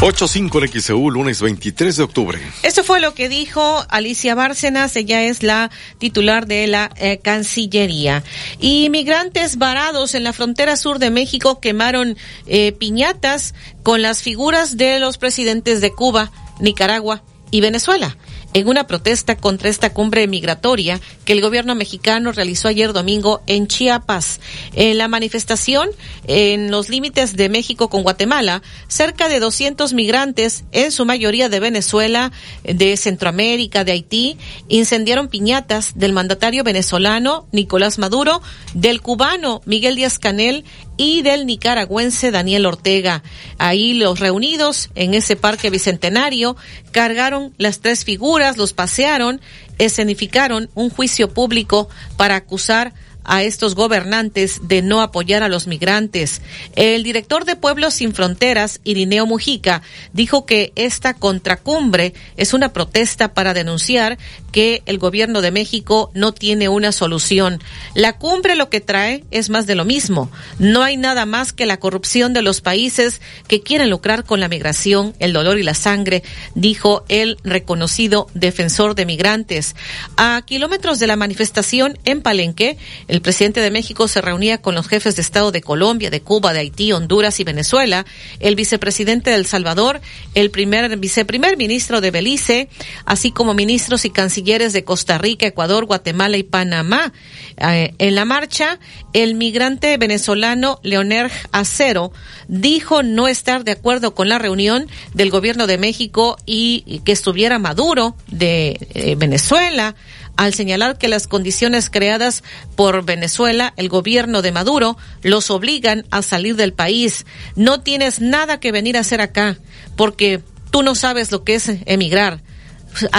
[0.00, 2.38] 85 en XEU, lunes 23 de octubre.
[2.62, 8.22] Esto fue lo que dijo Alicia Bárcenas, ella es la titular de la eh, Cancillería.
[8.60, 15.00] Inmigrantes varados en la frontera sur de México quemaron eh, piñatas con las figuras de
[15.00, 16.30] los presidentes de Cuba,
[16.60, 18.16] Nicaragua y Venezuela
[18.54, 23.66] en una protesta contra esta cumbre migratoria que el gobierno mexicano realizó ayer domingo en
[23.66, 24.40] Chiapas.
[24.74, 25.90] En la manifestación,
[26.26, 31.60] en los límites de México con Guatemala, cerca de 200 migrantes, en su mayoría de
[31.60, 32.32] Venezuela,
[32.64, 34.38] de Centroamérica, de Haití,
[34.68, 38.42] incendiaron piñatas del mandatario venezolano Nicolás Maduro,
[38.74, 40.64] del cubano Miguel Díaz Canel
[40.98, 43.22] y del nicaragüense Daniel Ortega.
[43.56, 46.56] Ahí los reunidos en ese parque bicentenario
[46.90, 49.40] cargaron las tres figuras, los pasearon,
[49.78, 52.92] escenificaron un juicio público para acusar
[53.36, 56.42] estos gobernantes de no apoyar a los migrantes.
[56.74, 59.82] El director de Pueblos Sin Fronteras, Irineo Mujica,
[60.12, 64.18] dijo que esta contracumbre es una protesta para denunciar
[64.52, 67.60] que el gobierno de México no tiene una solución.
[67.94, 70.30] La cumbre lo que trae es más de lo mismo.
[70.58, 74.48] No hay nada más que la corrupción de los países que quieren lucrar con la
[74.48, 76.22] migración, el dolor y la sangre,
[76.54, 79.76] dijo el reconocido defensor de migrantes.
[80.16, 84.88] A kilómetros de la manifestación en Palenque, el presidente de México se reunía con los
[84.88, 88.06] jefes de Estado de Colombia, de Cuba, de Haití, Honduras y Venezuela,
[88.40, 90.00] el vicepresidente de El Salvador,
[90.34, 92.68] el primer viceprimer ministro de Belice,
[93.04, 97.12] así como ministros y cancilleres de Costa Rica, Ecuador, Guatemala y Panamá.
[97.56, 98.78] Eh, en la marcha,
[99.12, 102.12] el migrante venezolano Leoner Acero
[102.46, 107.58] dijo no estar de acuerdo con la reunión del gobierno de México y, que estuviera
[107.58, 109.94] Maduro de eh, Venezuela
[110.38, 112.44] al señalar que las condiciones creadas
[112.76, 117.26] por Venezuela, el gobierno de Maduro, los obligan a salir del país.
[117.56, 119.58] No tienes nada que venir a hacer acá,
[119.96, 120.40] porque
[120.70, 122.40] tú no sabes lo que es emigrar.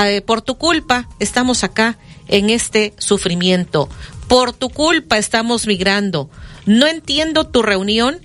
[0.05, 1.97] Eh, por tu culpa estamos acá
[2.29, 3.89] en este sufrimiento.
[4.29, 6.29] Por tu culpa estamos migrando.
[6.65, 8.21] No entiendo tu reunión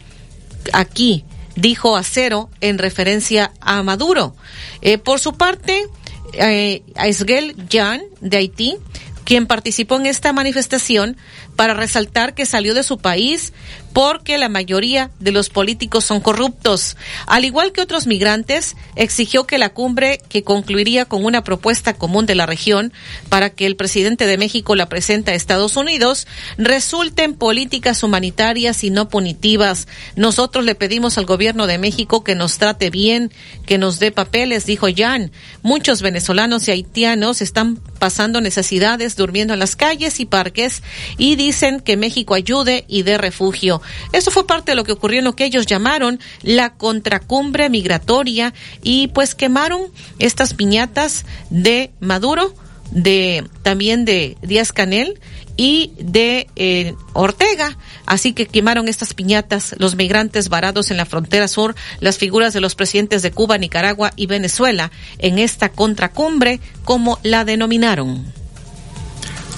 [0.73, 1.25] aquí.
[1.57, 4.37] dijo acero en referencia a Maduro.
[4.83, 5.85] Eh, por su parte,
[6.39, 8.77] eh, Aisgel Jan de Haití,
[9.25, 11.17] quien participó en esta manifestación
[11.57, 13.53] para resaltar que salió de su país
[13.95, 16.97] porque la mayoría de los políticos son corruptos.
[17.27, 22.27] Al igual que otros migrantes, exigió que la cumbre, que concluiría con una propuesta común
[22.27, 22.93] de la región
[23.29, 26.27] para que el presidente de México la presente a Estados Unidos,
[26.59, 29.87] resulte en políticas humanitarias y no punitivas.
[30.17, 33.31] Nosotros le pedimos al gobierno de México que nos trate bien,
[33.65, 35.31] que nos dé papeles, dijo Jan.
[35.63, 40.83] Muchos venezolanos y haitianos están pasando necesidades, durmiendo en las calles y parques
[41.17, 43.81] y dicen que México ayude y dé refugio.
[44.13, 48.55] Eso fue parte de lo que ocurrió en lo que ellos llamaron la contracumbre migratoria
[48.83, 49.83] y pues quemaron
[50.19, 52.55] estas piñatas de Maduro,
[52.91, 55.21] de también de Díaz Canel
[55.57, 57.77] y de eh, Ortega.
[58.07, 62.61] Así que quemaron estas piñatas los migrantes varados en la frontera sur, las figuras de
[62.61, 68.44] los presidentes de Cuba, Nicaragua y Venezuela en esta contracumbre, como la denominaron.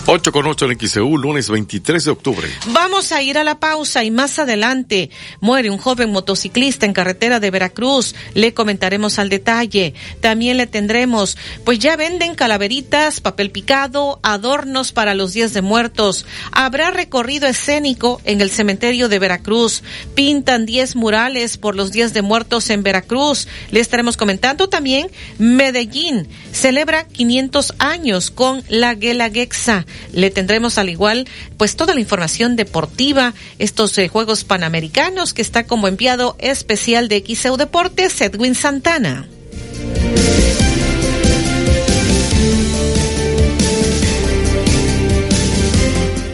[0.08, 2.48] 8 con 8 en XEU, lunes 23 de octubre.
[2.68, 5.10] Vamos a ir a la pausa y más adelante
[5.40, 8.14] muere un joven motociclista en carretera de Veracruz.
[8.32, 9.94] Le comentaremos al detalle.
[10.20, 16.24] También le tendremos, pues ya venden calaveritas, papel picado, adornos para los días de muertos.
[16.52, 19.82] Habrá recorrido escénico en el cementerio de Veracruz.
[20.14, 23.48] Pintan 10 murales por los días de muertos en Veracruz.
[23.72, 29.84] Le estaremos comentando también Medellín celebra 500 años con la Guelaguetza.
[30.12, 35.66] Le tendremos al igual pues toda la información deportiva, estos eh, Juegos Panamericanos que está
[35.66, 39.28] como enviado especial de XEU Deportes, Edwin Santana.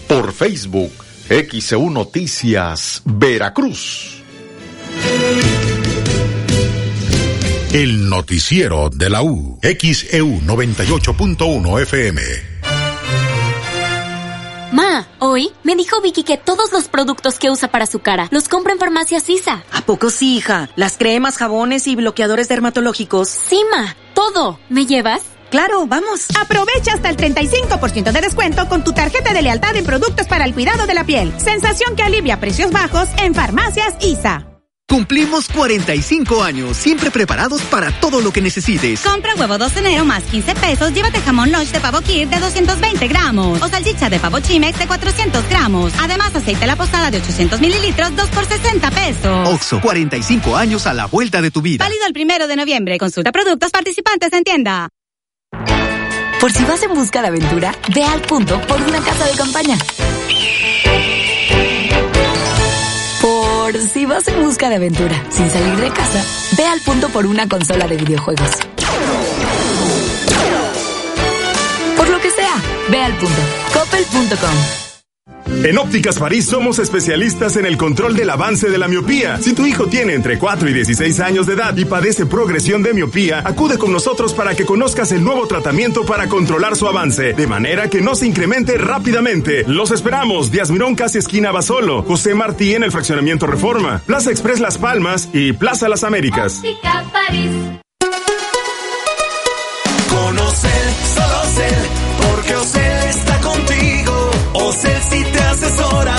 [0.06, 0.92] por Facebook,
[1.28, 4.22] XEU Noticias, Veracruz.
[7.72, 12.47] El noticiero de la U, XEU 98.1 FM.
[14.78, 18.48] Ma, hoy me dijo Vicky que todos los productos que usa para su cara los
[18.48, 19.64] compra en Farmacia Sisa.
[19.72, 20.70] ¿A poco sí, hija?
[20.76, 23.28] Las cremas, jabones y bloqueadores dermatológicos.
[23.28, 24.60] Sí, ma, todo.
[24.68, 25.22] ¿Me llevas?
[25.50, 26.28] Claro, vamos.
[26.40, 30.54] Aprovecha hasta el 35% de descuento con tu tarjeta de lealtad en productos para el
[30.54, 31.32] cuidado de la piel.
[31.40, 34.57] Sensación que alivia precios bajos en Farmacias ISA.
[34.88, 39.02] Cumplimos 45 años, siempre preparados para todo lo que necesites.
[39.02, 43.06] Compra huevo 2 enero más 15 pesos, llévate jamón lunch de pavo kir de 220
[43.06, 45.92] gramos o salchicha de pavo chimex de 400 gramos.
[46.00, 49.48] Además, aceite la posada de 800 mililitros, 2 por 60 pesos.
[49.50, 51.84] Oxo, 45 años a la vuelta de tu vida.
[51.84, 52.96] Válido el primero de noviembre.
[52.96, 54.88] Consulta productos participantes en tienda.
[56.40, 59.76] Por si vas en busca de aventura, ve al punto por una casa de campaña.
[63.98, 66.24] Si vas en busca de aventura sin salir de casa,
[66.56, 68.48] ve al punto por una consola de videojuegos.
[71.96, 72.54] Por lo que sea,
[72.90, 73.40] ve al punto.
[73.72, 74.87] Coppel.com.
[75.50, 79.38] En Ópticas París somos especialistas en el control del avance de la miopía.
[79.38, 82.94] Si tu hijo tiene entre 4 y 16 años de edad y padece progresión de
[82.94, 87.46] miopía, acude con nosotros para que conozcas el nuevo tratamiento para controlar su avance, de
[87.46, 89.64] manera que no se incremente rápidamente.
[89.66, 94.60] Los esperamos, Díaz Mirón casi esquina Basolo, José Martí en el fraccionamiento Reforma, Plaza Express
[94.60, 96.58] Las Palmas y Plaza Las Américas.
[96.58, 97.50] Óptica París.
[100.08, 101.78] Conocer, solo ser,
[102.22, 102.97] porque Ocel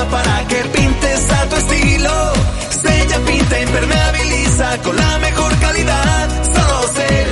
[0.09, 2.33] para que pintes a tu estilo.
[2.69, 6.29] Sella, pinta, impermeabiliza con la mejor calidad.
[6.43, 7.27] Solo Ocel,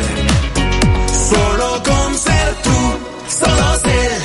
[1.29, 2.99] solo con ser tú,
[3.39, 4.21] solo Ocel.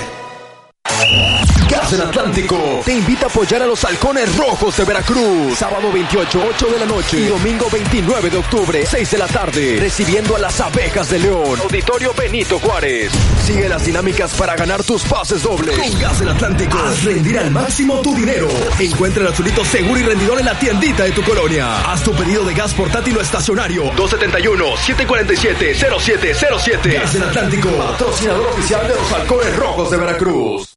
[1.72, 5.56] Gas del Atlántico te invita a apoyar a los halcones rojos de Veracruz.
[5.56, 7.18] Sábado 28, 8 de la noche.
[7.18, 9.78] Y domingo 29 de octubre, 6 de la tarde.
[9.80, 11.58] Recibiendo a las abejas de León.
[11.58, 13.10] Auditorio Benito Juárez.
[13.46, 15.78] Sigue las dinámicas para ganar tus pases dobles.
[15.78, 16.76] Con Gas del Atlántico.
[16.76, 18.48] Haz rendir al máximo tu dinero.
[18.78, 21.90] Encuentra el azulito seguro y rendidor en la tiendita de tu colonia.
[21.90, 23.90] Haz tu pedido de gas portátil o estacionario.
[23.94, 26.92] 271-747-0707.
[26.92, 27.70] Gas del Atlántico.
[27.70, 30.76] Patrocinador oficial de los halcones rojos de Veracruz.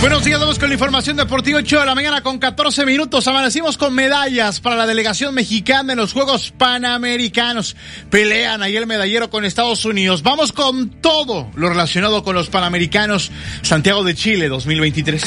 [0.00, 3.28] Buenos días, vamos con la información deportiva 8 de la mañana con 14 minutos.
[3.28, 7.76] Amanecimos con medallas para la delegación mexicana en los Juegos Panamericanos.
[8.08, 10.22] Pelean ahí el medallero con Estados Unidos.
[10.22, 15.22] Vamos con todo lo relacionado con los Panamericanos Santiago de Chile 2023.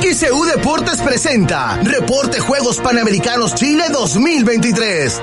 [0.00, 5.20] XCU Deportes presenta Reporte Juegos Panamericanos Chile 2023.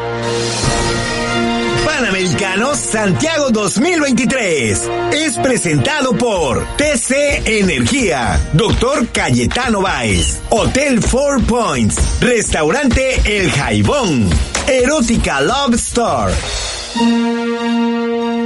[1.85, 13.21] Panamericanos Santiago 2023 es presentado por TC Energía, Doctor Cayetano Baez, Hotel Four Points, Restaurante
[13.25, 14.29] El Jaibón,
[14.67, 16.33] Erótica Love Store.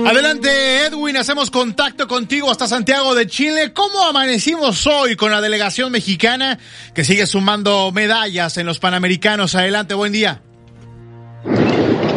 [0.06, 3.74] Adelante, Edwin, hacemos contacto contigo hasta Santiago de Chile.
[3.74, 6.60] ¿Cómo amanecimos hoy con la delegación mexicana
[6.94, 9.56] que sigue sumando medallas en los Panamericanos?
[9.56, 10.42] Adelante, buen día.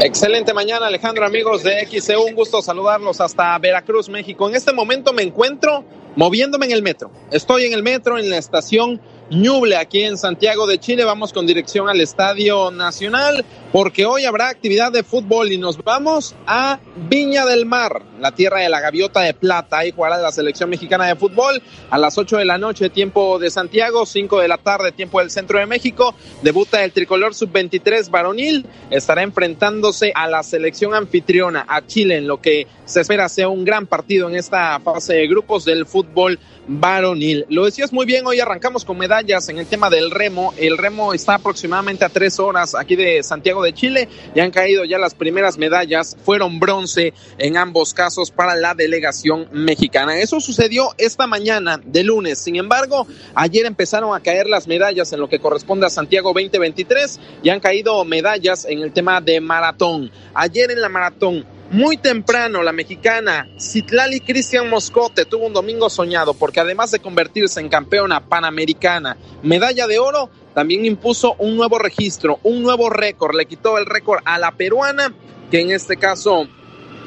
[0.03, 2.27] Excelente mañana, Alejandro, amigos de XCU.
[2.29, 4.47] Un gusto saludarlos hasta Veracruz, México.
[4.47, 5.85] En este momento me encuentro
[6.17, 7.11] moviéndome en el metro.
[7.31, 11.05] Estoy en el metro, en la estación Ñuble, aquí en Santiago de Chile.
[11.05, 16.37] Vamos con dirección al Estadio Nacional, porque hoy habrá actividad de fútbol y nos vamos
[16.47, 16.79] a
[17.09, 19.79] Viña del Mar, la tierra de la gaviota de plata.
[19.79, 23.51] Ahí jugará la selección mexicana de fútbol a las 8 de la noche, tiempo de
[23.51, 26.15] Santiago, 5 de la tarde, tiempo del centro de México.
[26.43, 28.65] Debuta el tricolor sub-23 varonil.
[28.91, 33.65] Estará enfrentándose a la selección anfitriona, a Chile, en lo que se espera sea un
[33.65, 36.39] gran partido en esta fase de grupos del fútbol
[36.69, 37.45] varonil.
[37.49, 40.53] Lo decías muy bien, hoy arrancamos con medallas en el tema del remo.
[40.59, 44.85] El remo está aproximadamente a tres horas aquí de Santiago de Chile y han caído
[44.85, 46.19] ya las primeras medallas.
[46.23, 50.19] Fueron bronce en ambos casos para la delegación mexicana.
[50.19, 52.39] Eso sucedió esta mañana de lunes.
[52.39, 57.19] Sin embargo, ayer empezaron a caer las medallas en lo que corresponde a Santiago 2023
[57.43, 60.11] y han caído medallas en el tema de maratón.
[60.35, 66.33] Ayer en la maratón muy temprano, la mexicana Citlali Cristian Moscote tuvo un domingo soñado
[66.35, 72.39] porque además de convertirse en campeona panamericana, medalla de oro, también impuso un nuevo registro,
[72.45, 73.35] un nuevo récord.
[73.35, 75.13] Le quitó el récord a la peruana,
[75.51, 76.49] que en este caso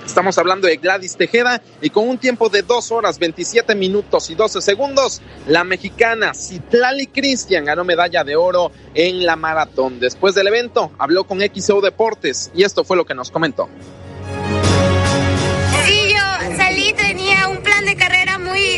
[0.05, 4.35] Estamos hablando de Gladys Tejeda y con un tiempo de 2 horas 27 minutos y
[4.35, 9.99] 12 segundos, la mexicana Citlali Cristian ganó medalla de oro en la maratón.
[9.99, 13.69] Después del evento habló con XO Deportes y esto fue lo que nos comentó.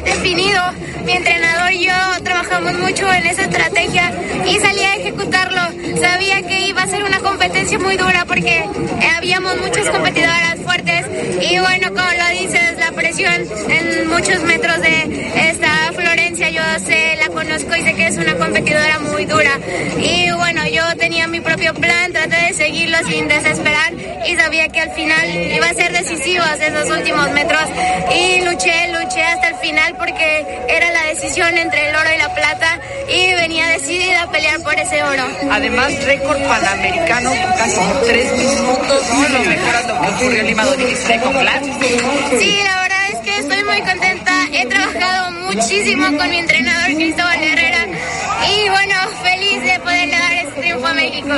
[0.03, 0.61] Definido.
[1.05, 1.93] Mi entrenador y yo
[2.23, 4.11] trabajamos mucho en esa estrategia
[4.45, 5.61] y salí a ejecutarlo.
[5.99, 8.63] Sabía que iba a ser una competencia muy dura porque
[9.17, 11.05] habíamos muchas competidoras fuertes
[11.41, 13.33] y bueno, como lo dices, la presión
[13.69, 18.35] en muchos metros de esta Florencia, yo sé, la conozco y sé que es una
[18.35, 19.59] competidora muy dura.
[19.99, 23.93] Y bueno, yo tenía mi propio plan, traté de seguirlo sin desesperar
[24.27, 27.63] y sabía que al final iba a ser decisivos esos últimos metros
[28.15, 32.33] y luché, luché hasta el final porque era la decisión entre el oro y la
[32.33, 35.23] plata y venía decidida a pelear por ese oro.
[35.49, 39.29] Además, récord panamericano casi por tres minutos, ¿no?
[39.29, 41.33] Lo mejor lo que ocurrió en Lima 2016 con
[42.39, 44.31] Sí, la verdad es que estoy muy contenta.
[44.51, 47.85] He trabajado muchísimo con mi entrenador Cristóbal Herrera
[48.49, 51.29] y bueno, feliz de poderle dar este triunfo a México.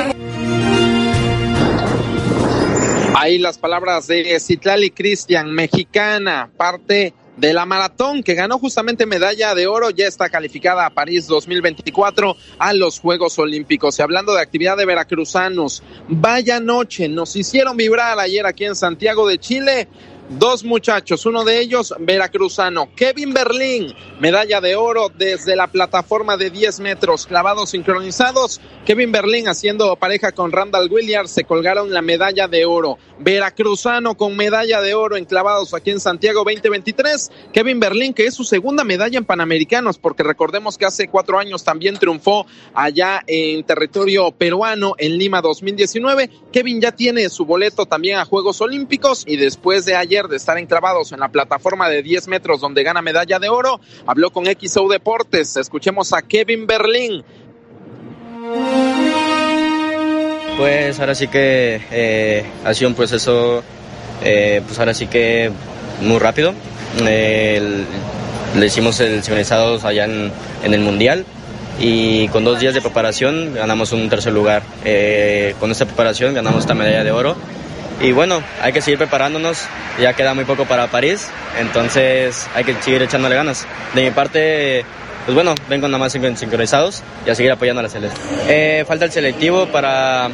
[3.16, 9.54] Ahí las palabras de Citlali Cristian, mexicana, parte de la maratón que ganó justamente medalla
[9.54, 13.98] de oro, ya está calificada a París 2024 a los Juegos Olímpicos.
[13.98, 19.26] Y hablando de actividad de veracruzanos, vaya noche, nos hicieron vibrar ayer aquí en Santiago
[19.26, 19.88] de Chile
[20.28, 26.50] dos muchachos, uno de ellos veracruzano, Kevin Berlín, medalla de oro desde la plataforma de
[26.50, 32.48] 10 metros, clavados sincronizados, Kevin Berlín haciendo pareja con Randall Williams, se colgaron la medalla
[32.48, 38.14] de oro, veracruzano con medalla de oro en clavados aquí en Santiago 2023, Kevin Berlín,
[38.14, 42.46] que es su segunda medalla en Panamericanos, porque recordemos que hace cuatro años también triunfó
[42.72, 48.60] allá en territorio peruano en Lima 2019, Kevin ya tiene su boleto también a Juegos
[48.60, 52.84] Olímpicos y después de ayer de estar enclavados en la plataforma de 10 metros donde
[52.84, 55.56] gana medalla de oro, habló con XO Deportes.
[55.56, 57.24] Escuchemos a Kevin Berlín.
[60.56, 63.64] Pues ahora sí que eh, ha sido un proceso,
[64.22, 65.50] eh, pues ahora sí que
[66.00, 66.54] muy rápido.
[67.02, 70.30] le hicimos el sincronizados allá en,
[70.62, 71.26] en, el Mundial
[71.80, 74.62] y con dos días de preparación ganamos un tercer lugar.
[74.84, 77.36] Eh, con esta preparación ganamos esta medalla de oro
[78.00, 79.62] y bueno, hay que seguir preparándonos,
[80.00, 83.66] ya queda muy poco para París, entonces hay que seguir echándole ganas.
[83.94, 84.84] De mi parte,
[85.24, 88.20] pues bueno, vengo nada más sincronizados y a seguir apoyando a la selección.
[88.48, 90.28] Eh, falta el selectivo para,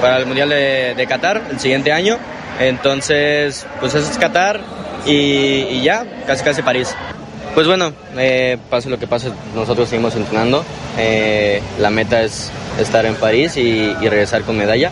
[0.00, 2.18] para el Mundial de, Qatar el siguiente año,
[2.58, 4.60] entonces pues eso es Qatar
[5.06, 6.94] y, ya, casi casi París.
[7.54, 10.62] Pues bueno, eh, pase lo que pase, nosotros seguimos entrenando.
[10.98, 14.90] Eh, la meta es estar en París y regresar con medalla.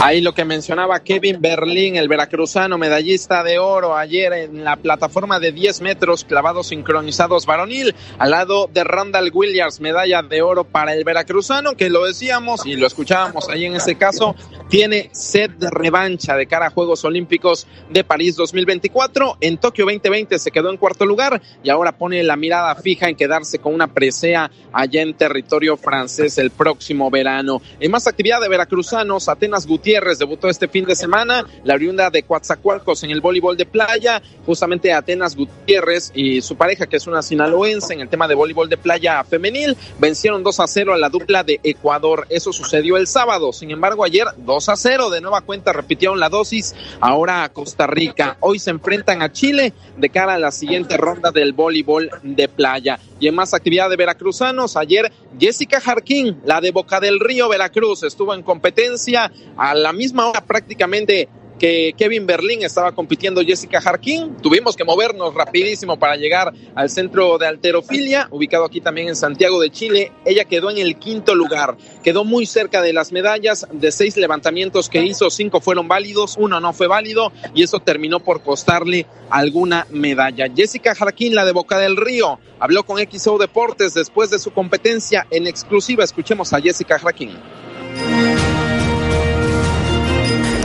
[0.00, 5.40] Ahí lo que mencionaba Kevin Berlín, el veracruzano medallista de oro ayer en la plataforma
[5.40, 10.94] de 10 metros clavados sincronizados varonil, al lado de Randall Williams, medalla de oro para
[10.94, 14.36] el veracruzano, que lo decíamos y lo escuchábamos ahí en ese caso,
[14.68, 19.38] tiene sed de revancha de cara a Juegos Olímpicos de París 2024.
[19.40, 23.16] En Tokio 2020 se quedó en cuarto lugar y ahora pone la mirada fija en
[23.16, 27.60] quedarse con una presea allá en territorio francés el próximo verano.
[27.80, 32.10] En más actividad de veracruzanos, Atenas Gutiérrez Gutiérrez debutó este fin de semana, la oriunda
[32.10, 37.06] de Coatzacoalcos en el voleibol de playa, justamente Atenas Gutiérrez y su pareja, que es
[37.06, 40.98] una sinaloense en el tema de voleibol de playa femenil, vencieron 2 a 0 a
[40.98, 42.26] la dupla de Ecuador.
[42.28, 43.50] Eso sucedió el sábado.
[43.54, 47.86] Sin embargo, ayer 2 a 0 de nueva cuenta repitieron la dosis, ahora a Costa
[47.86, 48.36] Rica.
[48.40, 53.00] Hoy se enfrentan a Chile de cara a la siguiente ronda del voleibol de playa.
[53.20, 55.10] Y en más actividad de veracruzanos, ayer
[55.40, 60.40] Jessica Jarquín, la de Boca del Río, Veracruz, estuvo en competencia a la misma hora
[60.44, 61.28] prácticamente
[61.58, 64.36] que Kevin Berlín estaba compitiendo Jessica Jarquín.
[64.36, 69.60] Tuvimos que movernos rapidísimo para llegar al centro de alterofilia, ubicado aquí también en Santiago
[69.60, 70.12] de Chile.
[70.24, 73.66] Ella quedó en el quinto lugar, quedó muy cerca de las medallas.
[73.72, 78.20] De seis levantamientos que hizo, cinco fueron válidos, uno no fue válido y eso terminó
[78.20, 80.46] por costarle alguna medalla.
[80.54, 85.26] Jessica Jarquín, la de Boca del Río, habló con XO Deportes después de su competencia
[85.30, 86.04] en exclusiva.
[86.04, 87.36] Escuchemos a Jessica Jarquín.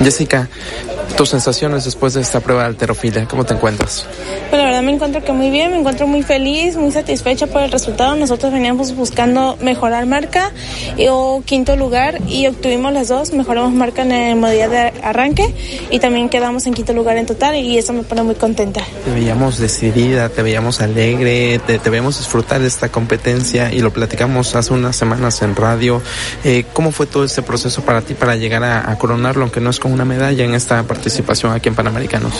[0.04, 0.50] Jessica,
[1.15, 4.06] tus sensaciones después de esta prueba de alterofilia, ¿cómo te encuentras?
[4.49, 7.61] Pues la verdad me encuentro que muy bien, me encuentro muy feliz, muy satisfecha por
[7.61, 8.15] el resultado.
[8.15, 10.52] Nosotros veníamos buscando mejorar marca
[11.10, 15.53] o quinto lugar y obtuvimos las dos, mejoramos marca en el modalidad de arranque
[15.91, 18.81] y también quedamos en quinto lugar en total y eso me pone muy contenta.
[19.06, 23.91] Te veíamos decidida, te veíamos alegre, te, te veíamos disfrutar de esta competencia y lo
[23.91, 26.02] platicamos hace unas semanas en radio.
[26.44, 29.69] Eh, ¿Cómo fue todo este proceso para ti para llegar a, a coronarlo, aunque no
[29.69, 31.03] es con una medalla en esta participación
[31.54, 32.34] aquí en Panamericanos?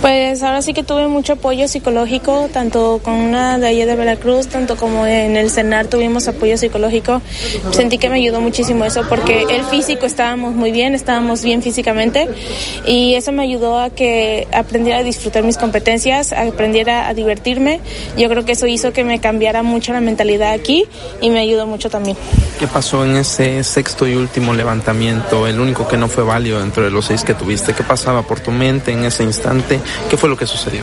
[0.00, 4.48] Pues ahora sí que tuve mucho apoyo psicológico, tanto con una de allá de Veracruz,
[4.48, 7.22] tanto como en el CENAR tuvimos apoyo psicológico.
[7.70, 12.28] Sentí que me ayudó muchísimo eso porque el físico estábamos muy bien, estábamos bien físicamente
[12.86, 17.80] y eso me ayudó a que aprendiera a disfrutar mis competencias, aprendiera a divertirme.
[18.16, 20.84] Yo creo que eso hizo que me cambiara mucho la mentalidad aquí
[21.20, 22.16] y me ayudó mucho también.
[22.58, 26.84] ¿Qué pasó en ese sexto y último levantamiento, el único que no fue válido dentro
[26.84, 27.72] de los seis que tuviste?
[27.72, 29.78] ¿Qué pasó pasaba por tu mente en ese instante?
[30.08, 30.82] ¿Qué fue lo que sucedió?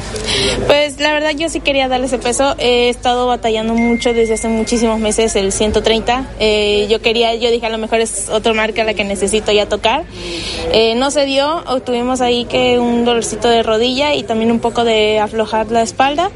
[0.65, 2.55] Pues la verdad yo sí quería darle ese peso.
[2.57, 6.25] He estado batallando mucho desde hace muchísimos meses el 130.
[6.39, 9.67] Eh, yo quería, yo dije a lo mejor es otra marca la que necesito ya
[9.67, 10.05] tocar.
[10.71, 14.85] Eh, no se dio, tuvimos ahí que un dolorcito de rodilla y también un poco
[14.85, 16.31] de aflojar la espalda.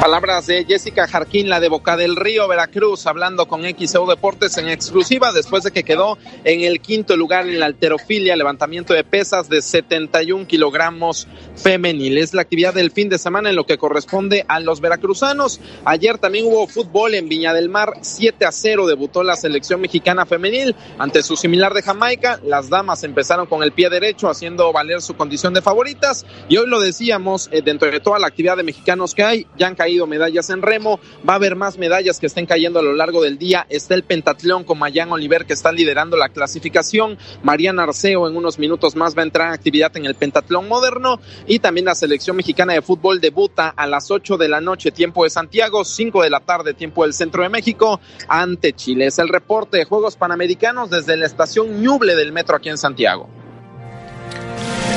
[0.00, 4.70] Palabras de Jessica Jarquín, la de Boca del Río, Veracruz, hablando con XEU Deportes en
[4.70, 9.50] exclusiva después de que quedó en el quinto lugar en la alterofilia, levantamiento de pesas
[9.50, 12.16] de 71 kilogramos femenil.
[12.16, 15.60] Es la actividad del fin de semana en lo que corresponde a los veracruzanos.
[15.84, 20.24] Ayer también hubo fútbol en Viña del Mar, 7 a 0 debutó la selección mexicana
[20.24, 22.40] femenil ante su similar de Jamaica.
[22.42, 26.68] Las damas empezaron con el pie derecho haciendo valer su condición de favoritas y hoy
[26.68, 30.06] lo decíamos, eh, dentro de toda la actividad de mexicanos que hay, ya han caído
[30.06, 33.38] medallas en remo, va a haber más medallas que estén cayendo a lo largo del
[33.38, 33.66] día.
[33.68, 37.18] Está el pentatlón con Mayan Oliver que está liderando la clasificación.
[37.42, 41.18] Mariana Arceo en unos minutos más va a entrar en actividad en el pentatlón moderno
[41.48, 45.24] y también la selección mexicana de fútbol debuta a las 8 de la noche, tiempo
[45.24, 49.06] de Santiago, 5 de la tarde, tiempo del centro de México, ante Chile.
[49.06, 53.39] Es el reporte de Juegos Panamericanos desde la estación Ñuble del metro aquí en Santiago.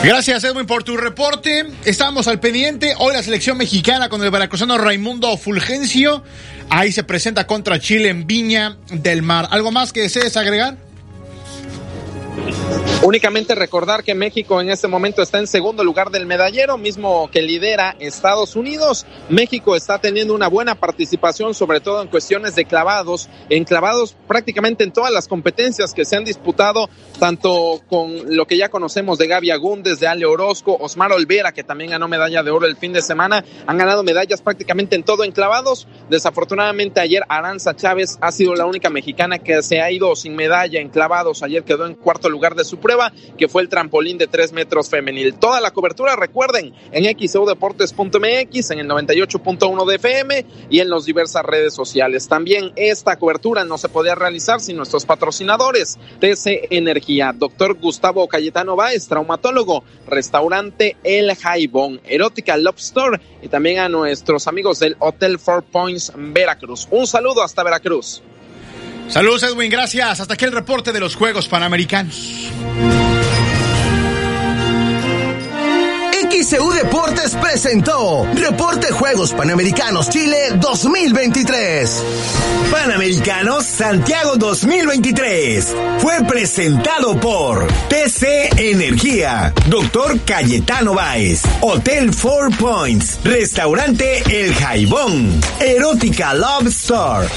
[0.03, 1.65] Gracias, Edwin, por tu reporte.
[1.85, 2.93] Estamos al pendiente.
[2.99, 6.25] Hoy la selección mexicana con el veracruzano Raimundo Fulgencio.
[6.69, 9.47] Ahí se presenta contra Chile en Viña del Mar.
[9.49, 10.75] ¿Algo más que desees agregar?
[13.05, 17.41] Únicamente recordar que México en este momento está en segundo lugar del medallero, mismo que
[17.41, 19.05] lidera Estados Unidos.
[19.27, 24.85] México está teniendo una buena participación, sobre todo en cuestiones de clavados, en clavados prácticamente
[24.85, 26.89] en todas las competencias que se han disputado,
[27.19, 31.65] tanto con lo que ya conocemos de Gaby Agúndez, de Ale Orozco, Osmar Olvera, que
[31.65, 35.25] también ganó medalla de oro el fin de semana, han ganado medallas prácticamente en todo
[35.25, 35.89] en clavados.
[36.09, 40.79] Desafortunadamente ayer Aranza Chávez ha sido la única mexicana que se ha ido sin medalla
[40.79, 41.43] en clavados.
[41.43, 44.89] Ayer quedó en cuarto lugar de su prueba que fue el trampolín de tres metros
[44.89, 45.33] femenil.
[45.35, 51.43] Toda la cobertura, recuerden, en xeudeportes.mx, en el 98.1 de FM y en las diversas
[51.43, 52.27] redes sociales.
[52.27, 58.75] También esta cobertura no se podía realizar sin nuestros patrocinadores, TC Energía, doctor Gustavo Cayetano
[58.75, 65.39] Báez, traumatólogo, restaurante El Jaibón, Erótica Love Store y también a nuestros amigos del Hotel
[65.39, 66.87] Four Points Veracruz.
[66.91, 68.21] Un saludo hasta Veracruz.
[69.13, 70.21] Saludos Edwin, gracias.
[70.21, 72.49] Hasta aquí el reporte de los Juegos Panamericanos.
[76.31, 82.03] XCU Deportes presentó Reporte Juegos Panamericanos Chile 2023.
[82.71, 85.75] Panamericanos Santiago 2023.
[85.99, 96.33] Fue presentado por TC Energía, Doctor Cayetano Báez, Hotel Four Points, Restaurante El Jaibón, Erótica
[96.33, 97.27] Love Store.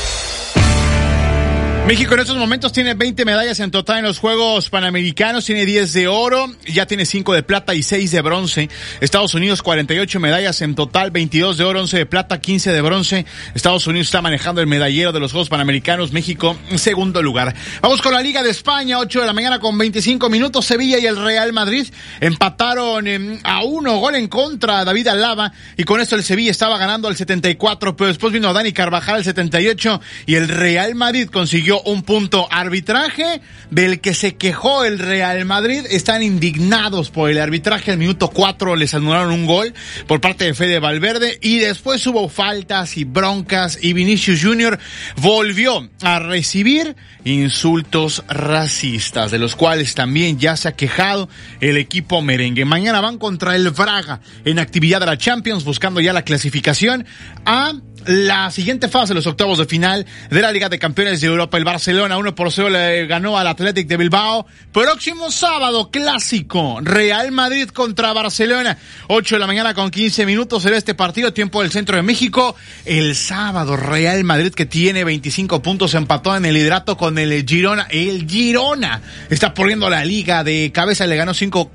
[1.86, 5.92] México en estos momentos tiene 20 medallas en total en los Juegos Panamericanos, tiene 10
[5.92, 8.68] de oro, ya tiene 5 de plata y 6 de bronce.
[9.00, 13.24] Estados Unidos 48 medallas en total, 22 de oro, 11 de plata, 15 de bronce.
[13.54, 17.54] Estados Unidos está manejando el medallero de los Juegos Panamericanos, México en segundo lugar.
[17.80, 20.66] Vamos con la Liga de España, 8 de la mañana con 25 minutos.
[20.66, 21.86] Sevilla y el Real Madrid
[22.20, 27.06] empataron a uno, gol en contra David Alaba y con esto el Sevilla estaba ganando
[27.06, 32.02] al 74, pero después vino Dani Carvajal al 78 y el Real Madrid consiguió un
[32.02, 32.48] punto.
[32.50, 33.40] Arbitraje
[33.70, 35.84] del que se quejó el Real Madrid.
[35.90, 37.92] Están indignados por el arbitraje.
[37.92, 39.74] Al minuto 4 les anularon un gol
[40.06, 44.78] por parte de Fede Valverde y después hubo faltas y broncas y Vinicius Junior
[45.16, 51.28] volvió a recibir insultos racistas, de los cuales también ya se ha quejado
[51.60, 52.64] el equipo merengue.
[52.64, 57.06] Mañana van contra el Braga en actividad de la Champions, buscando ya la clasificación
[57.44, 57.74] a
[58.06, 61.58] la siguiente fase, los octavos de final de la Liga de Campeones de Europa.
[61.58, 64.46] El Barcelona 1 por 0 le ganó al Athletic de Bilbao.
[64.72, 68.78] Próximo sábado, clásico, Real Madrid contra Barcelona.
[69.08, 72.56] 8 de la mañana con 15 minutos en este partido, tiempo del centro de México.
[72.84, 77.86] El sábado, Real Madrid que tiene 25 puntos, empató en el liderato con el Girona.
[77.90, 81.70] El Girona está poniendo la liga de cabeza, le ganó 5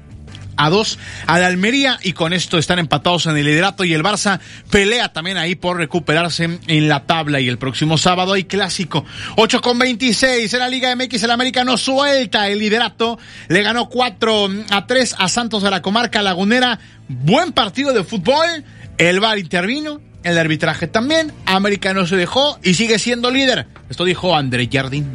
[0.58, 4.40] a 2 al Almería y con esto están empatados en el liderato y el Barça
[4.70, 9.06] pelea también ahí por recuperarse en la tabla y el próximo sábado hay clásico.
[9.36, 13.18] 8 con 26 en la Liga MX el América no suelta el liderato.
[13.48, 16.80] Le ganó 4 a 3 a Santos de la comarca lagunera.
[17.08, 18.64] Buen partido de fútbol.
[18.98, 21.32] El VAR intervino el arbitraje también.
[21.46, 23.68] América no se dejó y sigue siendo líder.
[23.90, 25.08] Esto dijo André Jardín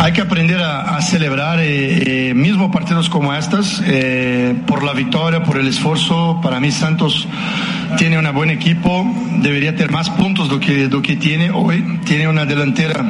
[0.00, 5.42] hay que aprender a, celebrar eh, eh, mismo partidos como estos eh, por la victoria,
[5.42, 6.40] por el esfuerzo.
[6.42, 7.28] Para mí Santos
[7.98, 9.04] tiene un buen equipo,
[9.42, 12.00] debería tener más puntos do que, do que tiene hoy.
[12.06, 13.04] Tiene una delantera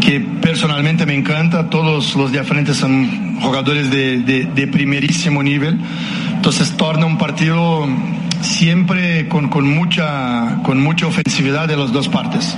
[0.00, 1.70] que personalmente me encanta.
[1.70, 5.78] Todos los de frente son jugadores de, primerísimo nivel.
[6.34, 7.86] Entonces torna un partido
[8.40, 12.56] siempre con, mucha, con mucha ofensividad de las dos partes.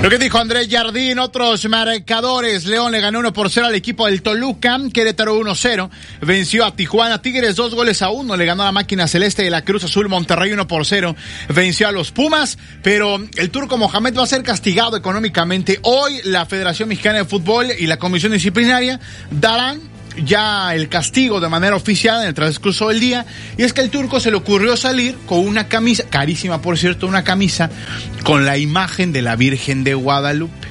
[0.00, 2.66] Lo que dijo Andrés Jardín, otros marcadores.
[2.66, 4.78] León le ganó 1 por 0 al equipo del Toluca.
[4.94, 5.90] Querétaro 1-0.
[6.20, 7.20] Venció a Tijuana.
[7.20, 8.36] Tigres dos goles a uno.
[8.36, 10.08] Le ganó a la máquina celeste de la Cruz Azul.
[10.08, 11.16] Monterrey 1 por 0.
[11.48, 12.58] Venció a los Pumas.
[12.80, 15.80] Pero el turco Mohamed va a ser castigado económicamente.
[15.82, 19.00] Hoy la Federación Mexicana de Fútbol y la Comisión Disciplinaria
[19.32, 19.80] darán
[20.24, 23.26] ya el castigo de manera oficial en el transcurso del día.
[23.56, 27.06] Y es que el turco se le ocurrió salir con una camisa, carísima por cierto,
[27.06, 27.70] una camisa
[28.24, 30.68] con la imagen de la Virgen de Guadalupe.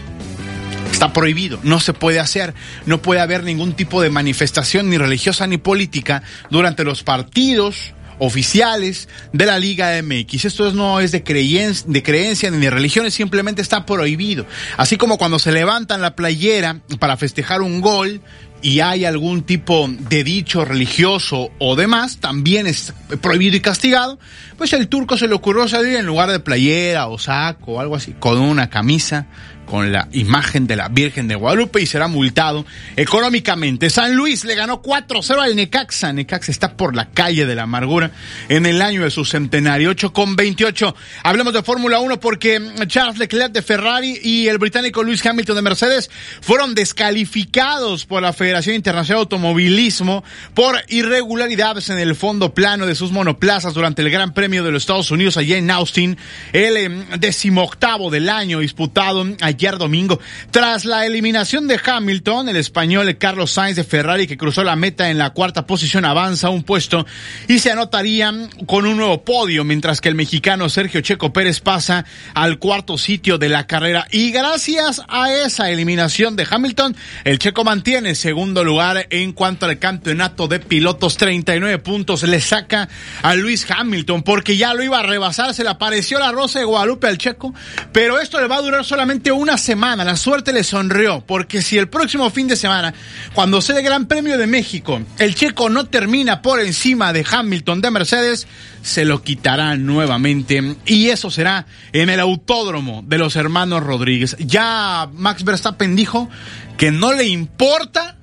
[0.91, 2.55] Está prohibido, no se puede hacer,
[2.85, 9.07] no puede haber ningún tipo de manifestación ni religiosa ni política durante los partidos oficiales
[9.33, 10.45] de la Liga MX.
[10.45, 14.45] Esto no es de, creencia, de creencia ni de religión, simplemente está prohibido.
[14.77, 18.21] Así como cuando se levantan la playera para festejar un gol
[18.61, 24.19] y hay algún tipo de dicho religioso o demás, también es prohibido y castigado,
[24.57, 27.95] pues el turco se le ocurrió salir en lugar de playera o saco o algo
[27.95, 29.27] así, con una camisa
[29.67, 32.65] con la imagen de la Virgen de Guadalupe y será multado
[32.95, 33.89] económicamente.
[33.89, 36.13] San Luis le ganó 4-0 al Necaxa.
[36.13, 38.11] Necaxa está por la calle de la amargura
[38.49, 40.95] en el año de su centenario, 8 con 28.
[41.23, 45.61] Hablemos de Fórmula 1 porque Charles Leclerc de Ferrari y el británico Lewis Hamilton de
[45.61, 46.09] Mercedes
[46.41, 50.23] fueron descalificados por la Federación Internacional de Automovilismo
[50.53, 54.83] por irregularidades en el fondo plano de sus monoplazas durante el Gran Premio de los
[54.83, 56.17] Estados Unidos allá en Austin,
[56.53, 59.25] el em, decimoctavo del año disputado
[59.57, 60.19] ayer domingo.
[60.51, 65.09] Tras la eliminación de Hamilton, el español Carlos Sainz de Ferrari, que cruzó la meta
[65.09, 67.07] en la cuarta posición, avanza un puesto
[67.47, 68.31] y se anotaría
[68.67, 72.05] con un nuevo podio, mientras que el mexicano Sergio Checo Pérez pasa
[72.35, 74.05] al cuarto sitio de la carrera.
[74.11, 79.79] Y gracias a esa eliminación de Hamilton, el checo mantiene segundo lugar en cuanto al
[79.79, 81.17] campeonato de pilotos.
[81.17, 82.87] 39 puntos le saca
[83.23, 86.65] a Luis Hamilton, porque ya lo iba a rebasar, se le apareció la rosa de
[86.65, 87.55] Guadalupe al checo,
[87.91, 91.61] pero esto le va a durar solamente un una semana, la suerte le sonrió, porque
[91.61, 92.93] si el próximo fin de semana,
[93.33, 97.79] cuando sea el Gran Premio de México, el checo no termina por encima de Hamilton
[97.79, 98.45] de Mercedes,
[98.81, 104.35] se lo quitará nuevamente y eso será en el autódromo de los hermanos Rodríguez.
[104.37, 106.29] Ya Max Verstappen dijo
[106.75, 108.17] que no le importa,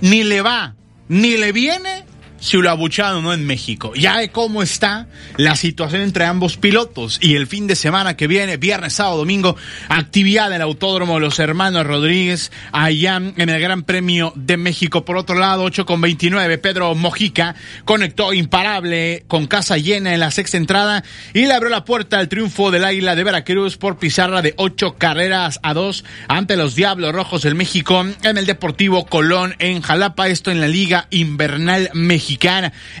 [0.00, 0.74] ni le va,
[1.08, 2.06] ni le viene
[2.46, 3.92] si lo abuchado no en México.
[3.96, 8.28] Ya de cómo está la situación entre ambos pilotos y el fin de semana que
[8.28, 9.56] viene, viernes, sábado, domingo,
[9.88, 15.04] actividad en el Autódromo de los Hermanos Rodríguez, allá en el Gran Premio de México.
[15.04, 20.30] Por otro lado, 8 con 29, Pedro Mojica conectó imparable con casa llena en la
[20.30, 21.02] sexta entrada
[21.34, 24.94] y le abrió la puerta al triunfo del Águila de Veracruz por pizarra de ocho
[24.98, 30.28] carreras a dos ante los Diablos Rojos del México en el Deportivo Colón en Jalapa,
[30.28, 31.90] esto en la Liga Invernal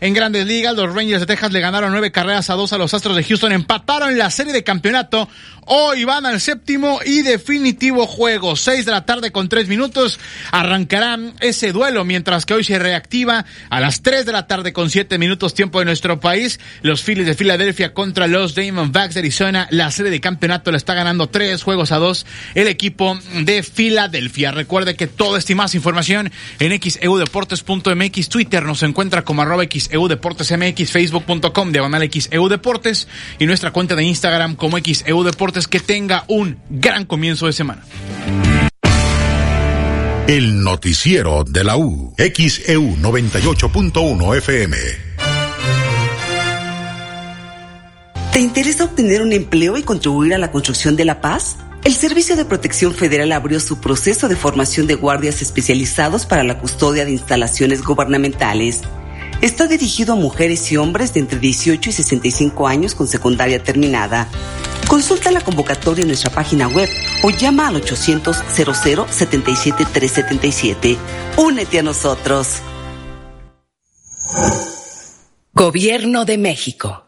[0.00, 2.94] En grandes ligas, los Rangers de Texas le ganaron nueve carreras a dos a los
[2.94, 5.28] Astros de Houston, empataron la serie de campeonato.
[5.68, 8.54] Hoy van al séptimo y definitivo juego.
[8.54, 10.20] Seis de la tarde con tres minutos
[10.52, 14.90] arrancarán ese duelo, mientras que hoy se reactiva a las tres de la tarde con
[14.90, 16.60] siete minutos tiempo de nuestro país.
[16.82, 19.66] Los Phillies de Filadelfia contra los Diamondbacks de Arizona.
[19.70, 24.52] La serie de campeonato le está ganando tres juegos a dos el equipo de Filadelfia.
[24.52, 26.30] Recuerde que todo esto y más información
[26.60, 28.28] en xeudeportes.mx.
[28.28, 33.08] Twitter nos encuentra como arroba XEU Deportes MX, Facebook.com, diagonal XEU Deportes
[33.38, 35.68] y nuestra cuenta de Instagram como XEU Deportes.
[35.68, 37.82] Que tenga un gran comienzo de semana.
[40.26, 44.76] El noticiero de la U, XEU 98.1 FM.
[48.32, 51.58] ¿Te interesa obtener un empleo y contribuir a la construcción de la paz?
[51.84, 56.58] El Servicio de Protección Federal abrió su proceso de formación de guardias especializados para la
[56.58, 58.82] custodia de instalaciones gubernamentales.
[59.40, 64.28] Está dirigido a mujeres y hombres de entre 18 y 65 años con secundaria terminada.
[64.88, 66.88] Consulta la convocatoria en nuestra página web
[67.22, 70.96] o llama al 800 00 77 377.
[71.36, 72.60] Únete a nosotros.
[75.52, 77.04] Gobierno de México.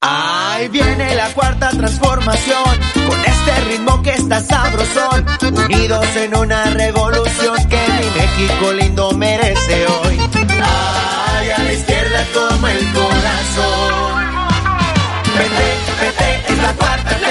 [0.00, 2.78] Ahí viene la cuarta transformación,
[3.08, 5.24] con este ritmo que está sabrosón,
[5.64, 10.18] unidos en una revolución que mi México lindo merece hoy.
[10.62, 11.13] Ay,
[11.64, 14.24] la izquierda como el corazón.
[15.36, 15.68] Vete,
[16.00, 17.26] vete, es la cuarta T.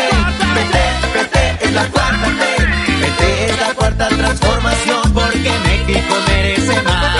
[0.56, 0.84] Vete,
[1.14, 2.92] vete, es la cuarta T.
[3.02, 7.18] Vete, es la cuarta transformación, porque México merece más.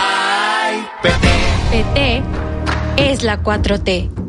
[0.00, 1.28] Ay, PT.
[1.70, 2.22] PT
[2.96, 4.21] es la 4T.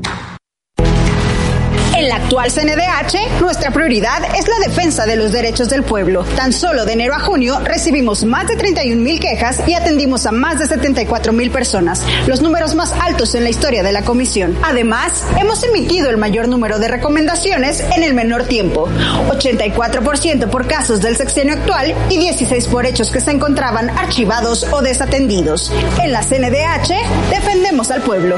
[2.04, 6.26] En la actual CNDH, nuestra prioridad es la defensa de los derechos del pueblo.
[6.36, 10.34] Tan solo de enero a junio recibimos más de 31 mil quejas y atendimos a
[10.34, 14.58] más de 74 mil personas, los números más altos en la historia de la comisión.
[14.64, 18.90] Además, hemos emitido el mayor número de recomendaciones en el menor tiempo,
[19.30, 24.82] 84% por casos del sexenio actual y 16 por hechos que se encontraban archivados o
[24.82, 25.72] desatendidos.
[26.02, 28.36] En la CNDH, defendemos al pueblo.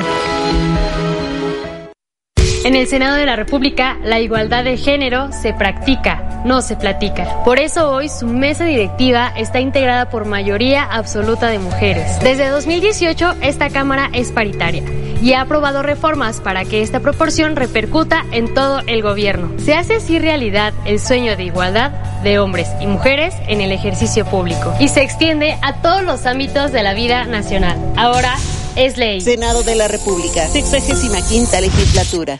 [2.65, 7.43] En el Senado de la República, la igualdad de género se practica, no se platica.
[7.43, 12.19] Por eso hoy su mesa directiva está integrada por mayoría absoluta de mujeres.
[12.21, 14.81] Desde 2018, esta Cámara es paritaria
[15.21, 19.51] y ha aprobado reformas para que esta proporción repercuta en todo el gobierno.
[19.59, 21.91] Se hace así realidad el sueño de igualdad
[22.23, 26.71] de hombres y mujeres en el ejercicio público y se extiende a todos los ámbitos
[26.71, 27.77] de la vida nacional.
[27.95, 28.35] Ahora
[28.75, 29.21] es ley.
[29.21, 32.39] Senado de la República, 65 legislatura.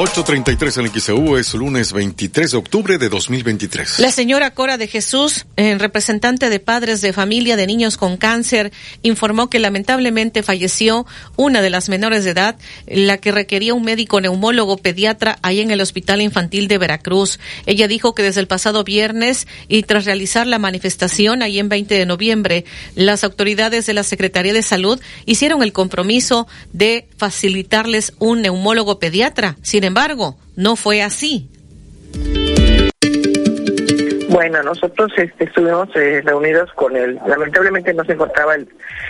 [0.00, 3.98] 8.33 en XEU es lunes 23 de octubre de 2023.
[3.98, 8.72] La señora Cora de Jesús, en representante de padres de familia de niños con cáncer,
[9.02, 11.04] informó que lamentablemente falleció
[11.36, 12.56] una de las menores de edad,
[12.86, 17.38] la que requería un médico neumólogo pediatra ahí en el Hospital Infantil de Veracruz.
[17.66, 21.94] Ella dijo que desde el pasado viernes y tras realizar la manifestación ahí en 20
[21.94, 22.64] de noviembre,
[22.94, 29.58] las autoridades de la Secretaría de Salud hicieron el compromiso de facilitarles un neumólogo pediatra.
[29.60, 31.50] Sin embargo, no fue así.
[34.28, 37.18] Bueno, nosotros este, estuvimos eh, reunidos con él.
[37.26, 38.68] Lamentablemente no se encontraba el,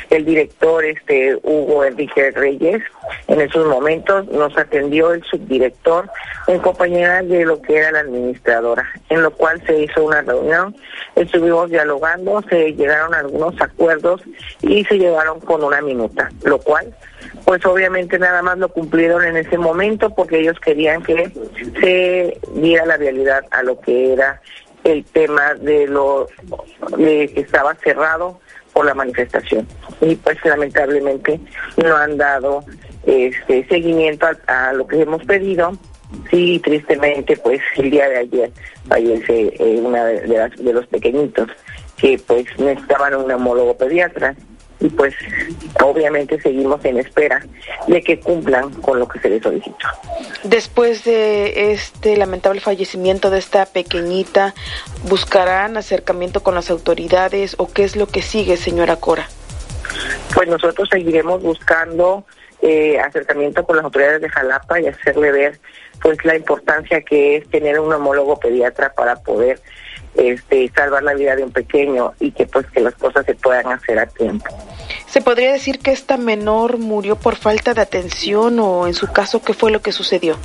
[0.09, 2.83] el director, este Hugo Enrique Reyes.
[3.29, 6.11] En esos momentos nos atendió el subdirector
[6.47, 10.75] en compañía de lo que era la administradora, en lo cual se hizo una reunión.
[11.15, 14.23] Estuvimos dialogando, se llegaron a algunos acuerdos
[14.63, 16.95] y se llevaron con una minuta, lo cual
[17.45, 21.31] pues obviamente nada más lo cumplieron en ese momento porque ellos querían que
[21.81, 24.41] se diera la realidad a lo que era
[24.85, 26.27] el tema de lo
[26.97, 28.41] de que estaba cerrado
[28.73, 29.67] por la manifestación.
[30.01, 31.41] Y pues lamentablemente
[31.77, 32.65] no han dado
[33.05, 35.73] este seguimiento a, lo que hemos pedido.
[36.31, 38.51] Sí tristemente pues el día de ayer
[38.89, 41.49] fallece eh, una de, de los pequeñitos
[41.97, 44.35] que pues necesitaban un homólogo pediatra
[44.81, 45.15] y pues
[45.83, 47.45] obviamente seguimos en espera
[47.87, 49.87] de que cumplan con lo que se les solicitó.
[50.43, 54.55] Después de este lamentable fallecimiento de esta pequeñita,
[55.09, 59.29] ¿buscarán acercamiento con las autoridades o qué es lo que sigue, señora Cora?
[60.35, 62.25] Pues nosotros seguiremos buscando
[62.63, 65.61] eh, acercamiento con las autoridades de Jalapa y hacerle ver
[66.03, 69.61] pues la importancia que es tener un homólogo pediatra para poder
[70.15, 73.67] este, salvar la vida de un pequeño y que pues que las cosas se puedan
[73.67, 74.47] hacer a tiempo.
[75.07, 79.43] ¿Se podría decir que esta menor murió por falta de atención o en su caso
[79.43, 80.37] qué fue lo que sucedió?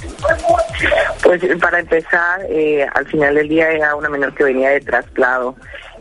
[1.23, 5.55] Pues para empezar, eh, al final del día era una menor que venía de traslado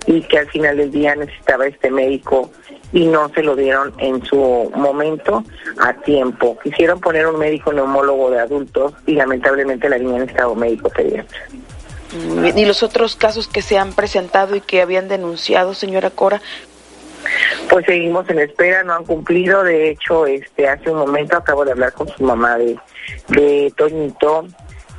[0.07, 2.51] y que al final del día necesitaba este médico
[2.93, 5.45] y no se lo dieron en su momento
[5.81, 6.59] a tiempo.
[6.63, 11.39] Quisieron poner un médico neumólogo de adultos y lamentablemente la niña necesitaba un médico pediatra.
[12.15, 16.41] ¿Y los otros casos que se han presentado y que habían denunciado, señora Cora?
[17.69, 19.63] Pues seguimos en espera, no han cumplido.
[19.63, 22.79] De hecho, este hace un momento acabo de hablar con su mamá de,
[23.29, 24.47] de Toñito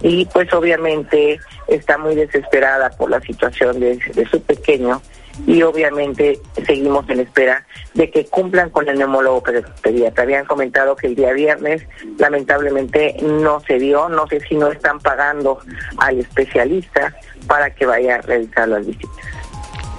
[0.02, 5.02] y pues obviamente está muy desesperada por la situación de, de su pequeño
[5.46, 9.44] y obviamente seguimos en espera de que cumplan con el neumólogo
[9.82, 10.24] pediatra.
[10.24, 11.84] Habían comentado que el día viernes
[12.18, 15.60] lamentablemente no se dio, no sé si no están pagando
[15.98, 17.16] al especialista
[17.48, 19.12] para que vaya a realizar las visitas.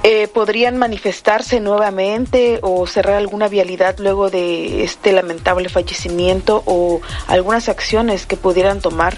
[0.02, 7.68] Eh, ¿Podrían manifestarse nuevamente o cerrar alguna vialidad luego de este lamentable fallecimiento o algunas
[7.68, 9.16] acciones que pudieran tomar?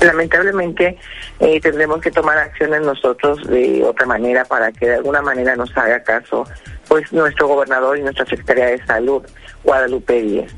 [0.00, 0.98] Lamentablemente
[1.40, 5.74] eh, tendremos que tomar acciones nosotros de otra manera para que de alguna manera nos
[5.76, 6.46] haga caso
[6.88, 9.22] pues nuestro gobernador y nuestra Secretaría de Salud,
[9.64, 10.52] Guadalupe Díaz.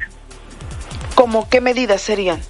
[1.15, 2.40] ¿Cómo qué medidas serían?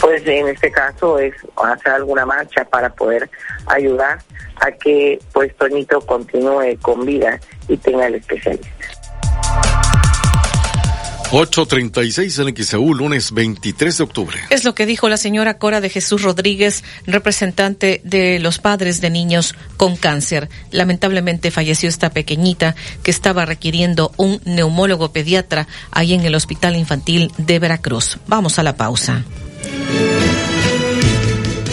[0.00, 3.30] Pues en este caso es hacer alguna marcha para poder
[3.66, 4.18] ayudar
[4.60, 7.38] a que pues Toñito continúe con vida
[7.68, 8.68] y tenga el especialista.
[11.32, 14.38] 8.36 en XEU, lunes 23 de octubre.
[14.50, 19.08] Es lo que dijo la señora Cora de Jesús Rodríguez, representante de los padres de
[19.08, 20.50] niños con cáncer.
[20.70, 27.32] Lamentablemente falleció esta pequeñita que estaba requiriendo un neumólogo pediatra ahí en el Hospital Infantil
[27.38, 28.18] de Veracruz.
[28.26, 29.24] Vamos a la pausa.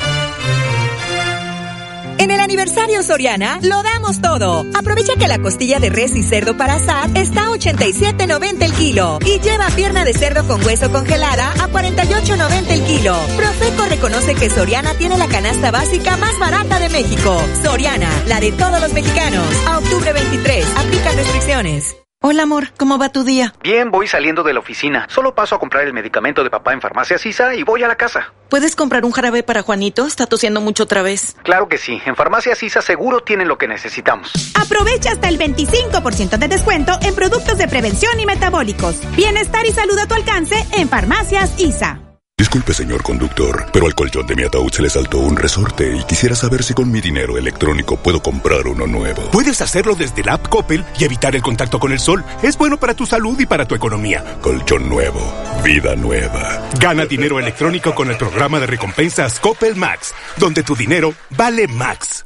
[2.22, 4.64] En el aniversario Soriana lo damos todo.
[4.74, 9.18] Aprovecha que la costilla de res y cerdo para asar está a 87.90 el kilo
[9.26, 13.16] y lleva pierna de cerdo con hueso congelada a 48.90 el kilo.
[13.36, 17.42] Profeco reconoce que Soriana tiene la canasta básica más barata de México.
[17.60, 19.44] Soriana, la de todos los mexicanos.
[19.66, 22.01] A octubre 23, aplica restricciones.
[22.24, 23.52] Hola amor, ¿cómo va tu día?
[23.64, 25.06] Bien, voy saliendo de la oficina.
[25.10, 27.96] Solo paso a comprar el medicamento de papá en Farmacia Sisa y voy a la
[27.96, 28.32] casa.
[28.48, 30.06] ¿Puedes comprar un jarabe para Juanito?
[30.06, 31.34] Está tosiendo mucho otra vez.
[31.42, 32.00] Claro que sí.
[32.06, 34.30] En Farmacia Sisa seguro tienen lo que necesitamos.
[34.54, 39.00] Aprovecha hasta el 25% de descuento en productos de prevención y metabólicos.
[39.16, 42.11] Bienestar y salud a tu alcance en Farmacias ISA.
[42.42, 46.02] Disculpe, señor conductor, pero al colchón de mi ataúd se le saltó un resorte y
[46.02, 49.30] quisiera saber si con mi dinero electrónico puedo comprar uno nuevo.
[49.30, 52.24] Puedes hacerlo desde la app Coppel y evitar el contacto con el sol.
[52.42, 54.24] Es bueno para tu salud y para tu economía.
[54.40, 55.20] Colchón nuevo,
[55.62, 56.68] vida nueva.
[56.80, 62.24] Gana dinero electrónico con el programa de recompensas Coppel Max, donde tu dinero vale Max.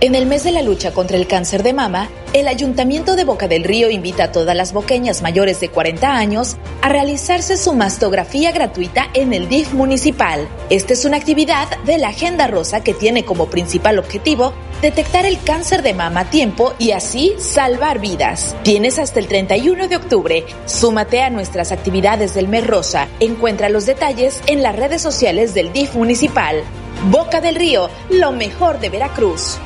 [0.00, 3.48] En el mes de la lucha contra el cáncer de mama, el Ayuntamiento de Boca
[3.48, 8.50] del Río invita a todas las boqueñas mayores de 40 años a realizarse su mastografía
[8.52, 10.48] gratuita en el DIF municipal.
[10.68, 14.52] Esta es una actividad de la Agenda Rosa que tiene como principal objetivo
[14.82, 18.54] detectar el cáncer de mama a tiempo y así salvar vidas.
[18.64, 20.44] Tienes hasta el 31 de octubre.
[20.66, 23.08] Súmate a nuestras actividades del mes rosa.
[23.20, 26.62] Encuentra los detalles en las redes sociales del DIF municipal.
[27.10, 29.58] Boca del Río, lo mejor de Veracruz.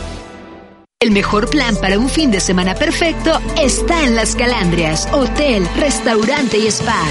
[1.01, 6.59] El mejor plan para un fin de semana perfecto está en Las Calandrias, hotel, restaurante
[6.59, 7.03] y spa.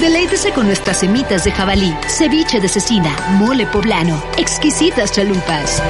[0.00, 5.82] Deleítese con nuestras semitas de jabalí, ceviche de cecina, mole poblano, exquisitas chalupas.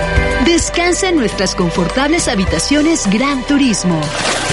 [0.44, 4.00] Descansa en nuestras confortables habitaciones Gran Turismo.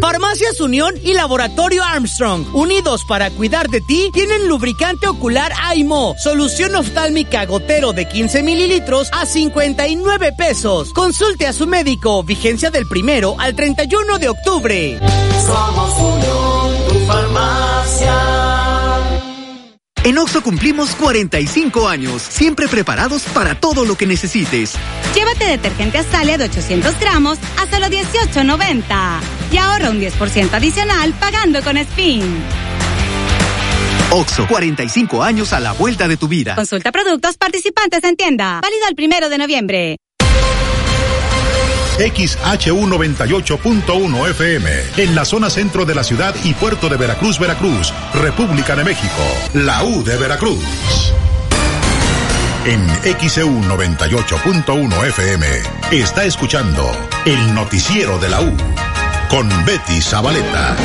[0.00, 6.76] Farmacias Unión y Laboratorio Armstrong, unidos para cuidar de ti, tienen lubricante ocular AIMO, solución
[6.76, 10.92] oftálmica gotero de 15 mililitros a 59 pesos.
[10.92, 15.00] Consulte a su médico, vigencia del primero al 31 de octubre.
[15.44, 18.47] Somos Unión, tu farmacia.
[20.04, 24.74] En Oxo cumplimos 45 años, siempre preparados para todo lo que necesites.
[25.14, 29.20] Llévate detergente Astalia de 800 gramos a solo 18.90
[29.52, 32.22] y ahorra un 10% adicional pagando con Spin.
[34.10, 36.54] Oxo, 45 años a la vuelta de tu vida.
[36.54, 38.60] Consulta productos participantes en tienda.
[38.62, 39.96] Válido el primero de noviembre.
[41.98, 48.74] XHU98.1 FM, en la zona centro de la ciudad y puerto de Veracruz, Veracruz, República
[48.76, 49.22] de México,
[49.52, 50.64] la U de Veracruz.
[52.64, 52.88] En
[53.18, 55.46] XEU 98.1 FM
[55.90, 56.90] está escuchando
[57.24, 58.54] el noticiero de la U
[59.28, 60.76] con Betty Zabaleta.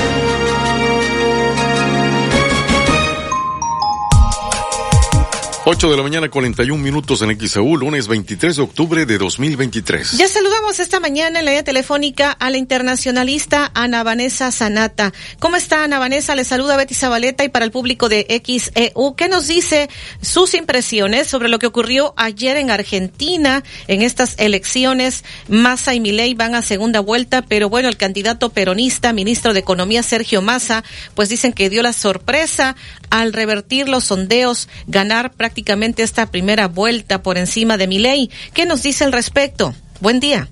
[5.66, 10.18] 8 de la mañana, 41 minutos en XEU, lunes 23 de octubre de 2023.
[10.18, 15.14] Ya saludamos esta mañana en la línea telefónica a la internacionalista Ana Vanessa Sanata.
[15.40, 16.36] ¿Cómo está Ana Vanessa?
[16.36, 19.90] Le saluda Betty Zabaleta y para el público de XEU, ¿qué nos dice
[20.22, 25.24] sus impresiones sobre lo que ocurrió ayer en Argentina en estas elecciones?
[25.48, 30.04] Massa y Milei van a segunda vuelta, pero bueno, el candidato peronista, ministro de Economía
[30.04, 30.84] Sergio Massa,
[31.16, 32.76] pues dicen que dio la sorpresa
[33.10, 38.32] al revertir los sondeos, ganar prácticamente prácticamente esta primera vuelta por encima de mi ley.
[38.56, 39.76] ¿Qué nos dice al respecto?
[40.00, 40.48] Buen día.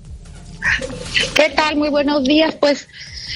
[1.34, 1.74] ¿Qué tal?
[1.74, 2.54] Muy buenos días.
[2.54, 2.86] Pues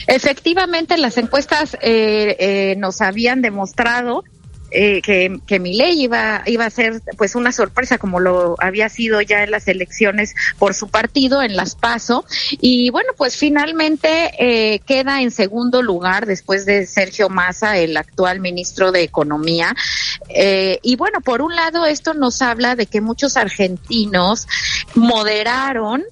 [0.06, 4.22] efectivamente las encuestas eh, eh, nos habían demostrado
[4.70, 8.88] eh, que, que mi ley iba, iba a ser pues una sorpresa como lo había
[8.88, 12.24] sido ya en las elecciones por su partido en las PASO.
[12.60, 18.40] Y bueno pues finalmente eh, queda en segundo lugar después de Sergio Massa el actual
[18.40, 19.74] ministro de Economía.
[20.28, 24.48] Eh, y bueno por un lado esto nos habla de que muchos argentinos
[24.94, 26.04] moderaron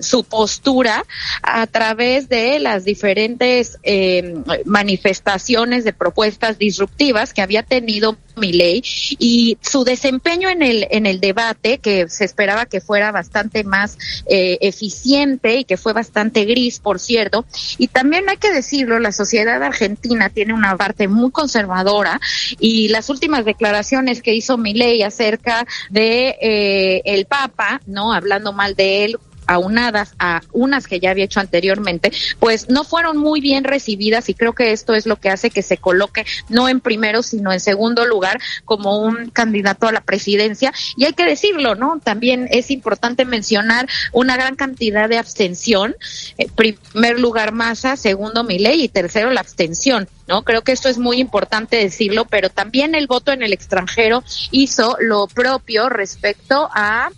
[0.00, 1.04] su postura
[1.42, 8.82] a través de las diferentes eh, manifestaciones de propuestas disruptivas que había tenido mi ley
[9.18, 13.98] y su desempeño en el en el debate que se esperaba que fuera bastante más
[14.26, 17.44] eh, eficiente y que fue bastante gris por cierto.
[17.78, 22.20] Y también hay que decirlo la sociedad argentina tiene una parte muy conservadora
[22.58, 28.52] y las últimas declaraciones que hizo mi ley acerca de eh, el Papa no hablando
[28.52, 29.18] mal de él
[29.50, 34.34] aunadas a unas que ya había hecho anteriormente, pues no fueron muy bien recibidas y
[34.34, 37.60] creo que esto es lo que hace que se coloque no en primero, sino en
[37.60, 40.72] segundo lugar como un candidato a la presidencia.
[40.96, 42.00] Y hay que decirlo, ¿no?
[42.02, 45.96] También es importante mencionar una gran cantidad de abstención.
[46.38, 50.08] En eh, primer lugar, Massa, segundo, ley y tercero, la abstención.
[50.28, 50.42] ¿no?
[50.42, 54.96] Creo que esto es muy importante decirlo, pero también el voto en el extranjero hizo
[55.00, 57.10] lo propio respecto a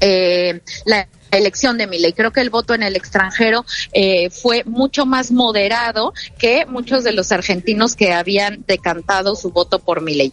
[0.00, 2.12] eh, la elección de Milei.
[2.12, 7.12] Creo que el voto en el extranjero eh, fue mucho más moderado que muchos de
[7.12, 10.32] los argentinos que habían decantado su voto por Milei.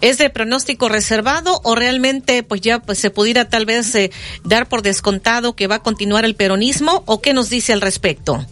[0.00, 4.10] ¿Es de pronóstico reservado o realmente pues ya pues se pudiera tal vez eh,
[4.44, 8.44] dar por descontado que va a continuar el peronismo o qué nos dice al respecto?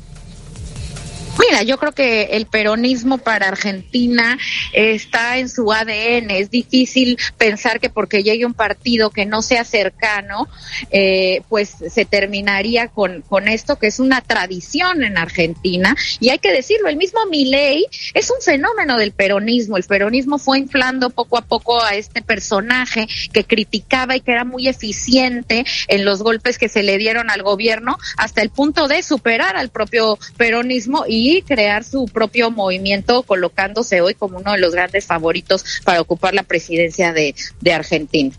[1.40, 4.38] Mira, yo creo que el peronismo para Argentina
[4.72, 6.30] está en su ADN.
[6.30, 10.48] Es difícil pensar que porque llegue un partido que no sea cercano,
[10.90, 15.96] eh, pues se terminaría con, con esto que es una tradición en Argentina.
[16.20, 19.78] Y hay que decirlo, el mismo Milei es un fenómeno del peronismo.
[19.78, 24.44] El peronismo fue inflando poco a poco a este personaje que criticaba y que era
[24.44, 29.02] muy eficiente en los golpes que se le dieron al gobierno hasta el punto de
[29.02, 34.72] superar al propio peronismo y crear su propio movimiento colocándose hoy como uno de los
[34.72, 37.34] grandes favoritos para ocupar la presidencia de,
[37.72, 38.34] Argentina.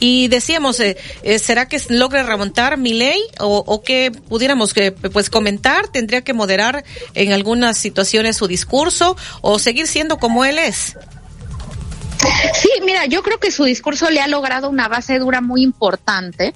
[0.00, 4.92] Y decíamos, eh, eh, ¿será que logre remontar mi ley o, o que pudiéramos que
[4.92, 5.88] pues comentar?
[5.88, 6.84] ¿Tendría que moderar
[7.14, 10.96] en algunas situaciones su discurso o seguir siendo como él es?
[12.54, 16.52] Sí, mira, yo creo que su discurso le ha logrado una base dura muy importante.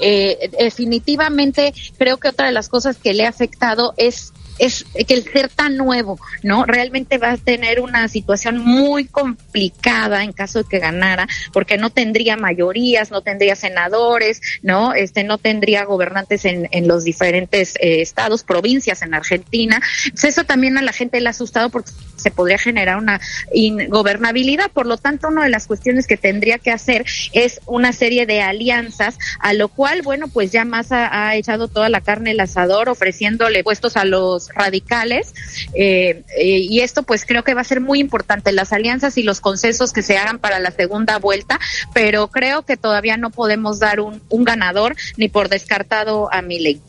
[0.00, 5.14] Eh, definitivamente creo que otra de las cosas que le ha afectado es es que
[5.14, 6.64] el ser tan nuevo, ¿no?
[6.64, 11.90] Realmente va a tener una situación muy complicada en caso de que ganara, porque no
[11.90, 14.92] tendría mayorías, no tendría senadores, ¿no?
[14.92, 19.80] Este, no tendría gobernantes en, en los diferentes eh, estados, provincias en Argentina.
[20.22, 23.20] eso también a la gente le ha asustado porque se podría generar una
[23.52, 24.70] ingobernabilidad.
[24.70, 28.42] Por lo tanto, una de las cuestiones que tendría que hacer es una serie de
[28.42, 32.88] alianzas, a lo cual, bueno, pues ya más ha, echado toda la carne el asador
[32.88, 35.34] ofreciéndole puestos a los radicales
[35.74, 39.22] eh, eh, y esto pues creo que va a ser muy importante las alianzas y
[39.22, 41.58] los consensos que se hagan para la segunda vuelta,
[41.92, 46.58] pero creo que todavía no podemos dar un, un ganador ni por descartado a mi
[46.58, 46.80] ley.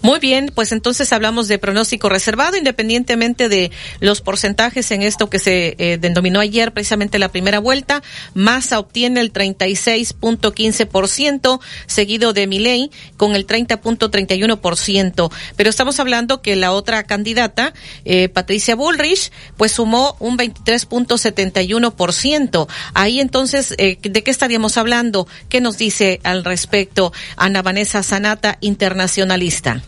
[0.00, 5.40] Muy bien, pues entonces hablamos de pronóstico reservado, independientemente de los porcentajes en esto que
[5.40, 8.00] se eh, denominó ayer precisamente la primera vuelta.
[8.32, 15.32] Massa obtiene el 36.15%, seguido de Milei con el 30.31%.
[15.56, 22.68] Pero estamos hablando que la otra candidata, eh, Patricia Bullrich, pues sumó un 23.71%.
[22.94, 25.26] Ahí entonces, eh, ¿de qué estaríamos hablando?
[25.48, 29.82] ¿Qué nos dice al respecto Ana Vanessa Sanata, internacionalista?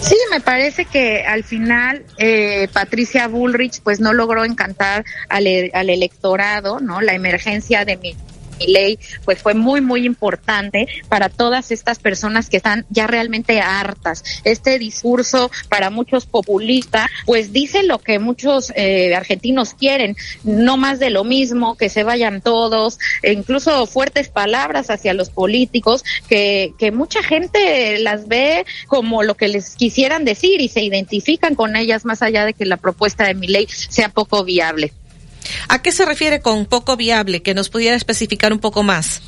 [0.00, 5.70] Sí, me parece que al final eh, Patricia Bullrich pues no logró encantar al, e,
[5.74, 7.00] al electorado, ¿no?
[7.00, 8.16] La emergencia de mi
[8.66, 14.24] ley pues fue muy muy importante para todas estas personas que están ya realmente hartas.
[14.44, 20.98] Este discurso para muchos populistas pues dice lo que muchos eh, argentinos quieren, no más
[20.98, 26.72] de lo mismo, que se vayan todos, e incluso fuertes palabras hacia los políticos que,
[26.78, 31.76] que mucha gente las ve como lo que les quisieran decir y se identifican con
[31.76, 34.92] ellas más allá de que la propuesta de mi ley sea poco viable.
[35.68, 37.42] ¿A qué se refiere con poco viable?
[37.42, 39.22] Que nos pudiera especificar un poco más.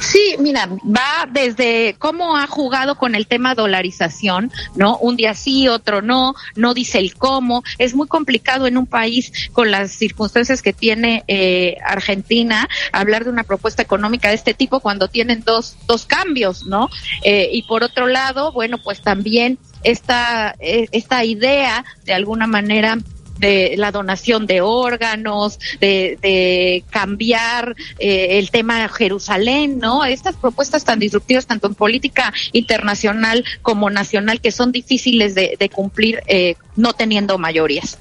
[0.00, 4.96] Sí, mira, va desde cómo ha jugado con el tema dolarización, ¿no?
[4.98, 7.62] Un día sí, otro no, no dice el cómo.
[7.78, 13.30] Es muy complicado en un país con las circunstancias que tiene eh, Argentina hablar de
[13.30, 16.88] una propuesta económica de este tipo cuando tienen dos, dos cambios, ¿no?
[17.22, 22.98] Eh, y por otro lado, bueno, pues también esta, eh, esta idea de alguna manera
[23.38, 30.04] de la donación de órganos, de, de cambiar eh, el tema Jerusalén, ¿no?
[30.04, 35.68] Estas propuestas tan disruptivas, tanto en política internacional como nacional, que son difíciles de, de
[35.68, 37.98] cumplir eh, no teniendo mayorías.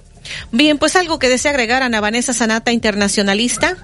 [0.52, 3.78] Bien, pues algo que desea agregar Ana Vanessa Sanata, internacionalista.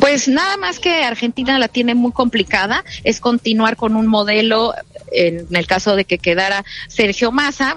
[0.00, 4.74] Pues nada más que Argentina la tiene muy complicada, es continuar con un modelo,
[5.12, 7.76] en el caso de que quedara Sergio Massa,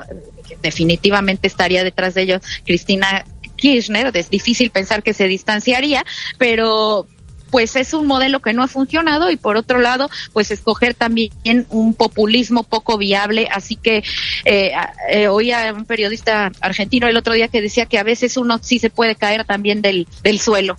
[0.62, 3.26] definitivamente estaría detrás de ellos Cristina
[3.56, 6.06] Kirchner, es difícil pensar que se distanciaría,
[6.38, 7.08] pero
[7.56, 11.32] pues es un modelo que no ha funcionado y por otro lado, pues escoger también
[11.70, 13.48] un populismo poco viable.
[13.50, 14.04] Así que
[14.44, 14.74] eh,
[15.10, 18.80] eh, oía un periodista argentino el otro día que decía que a veces uno sí
[18.80, 20.78] se puede caer también del, del suelo.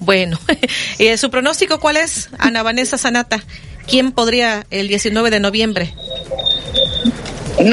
[0.00, 0.38] Bueno,
[0.98, 3.42] ¿y su pronóstico cuál es, Ana Vanessa Sanata?
[3.88, 5.94] ¿Quién podría el 19 de noviembre?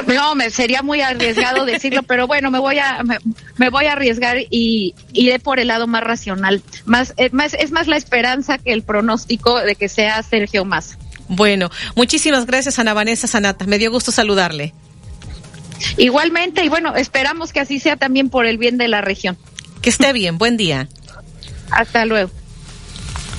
[0.08, 3.18] No, me sería muy arriesgado decirlo, pero bueno, me voy a me,
[3.58, 6.62] me, voy a arriesgar y iré por el lado más racional.
[6.86, 10.98] Más, es más es más la esperanza que el pronóstico de que sea Sergio Massa.
[11.28, 13.66] Bueno, muchísimas gracias Ana Vanessa Sanata.
[13.66, 14.74] Me dio gusto saludarle.
[15.98, 19.38] Igualmente y bueno, esperamos que así sea también por el bien de la región.
[19.82, 20.38] Que esté bien.
[20.38, 20.88] Buen día.
[21.70, 22.32] Hasta luego.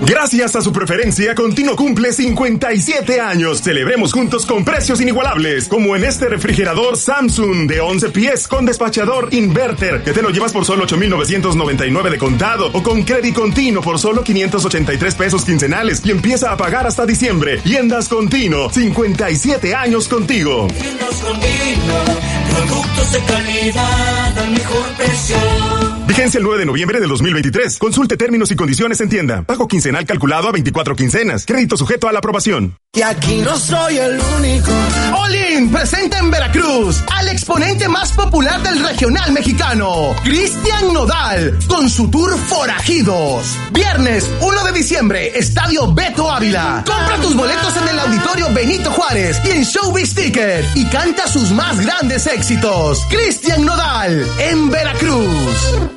[0.02, 3.62] Gracias a su preferencia, Continuo cumple 57 años.
[3.62, 9.34] Celebremos juntos con precios inigualables, como en este refrigerador Samsung de 11 pies con despachador
[9.34, 14.00] inverter, que te lo llevas por solo 8,999 de contado, o con crédito continuo por
[14.00, 17.60] solo 583 pesos quincenales y empieza a pagar hasta diciembre.
[17.60, 20.68] Tiendas Continuo, 57 años contigo.
[20.68, 22.04] Tiendas Continuo,
[22.50, 25.87] productos de calidad al mejor precio.
[26.08, 27.78] Vigencia el 9 de noviembre del 2023.
[27.80, 29.44] Consulte términos y condiciones en tienda.
[29.44, 31.46] Pago quincenal calculado a 24 quincenas.
[31.46, 32.78] Crédito sujeto a la aprobación.
[32.94, 34.72] Y aquí no soy el único.
[35.20, 42.10] Olin presenta en Veracruz al exponente más popular del regional mexicano, Cristian Nodal, con su
[42.10, 43.58] tour Forajidos.
[43.72, 46.84] Viernes 1 de diciembre, Estadio Beto Ávila.
[46.88, 51.52] Compra tus boletos en el auditorio Benito Juárez y en Showbiz Ticket y canta sus
[51.52, 53.06] más grandes éxitos.
[53.10, 55.97] Cristian Nodal en Veracruz.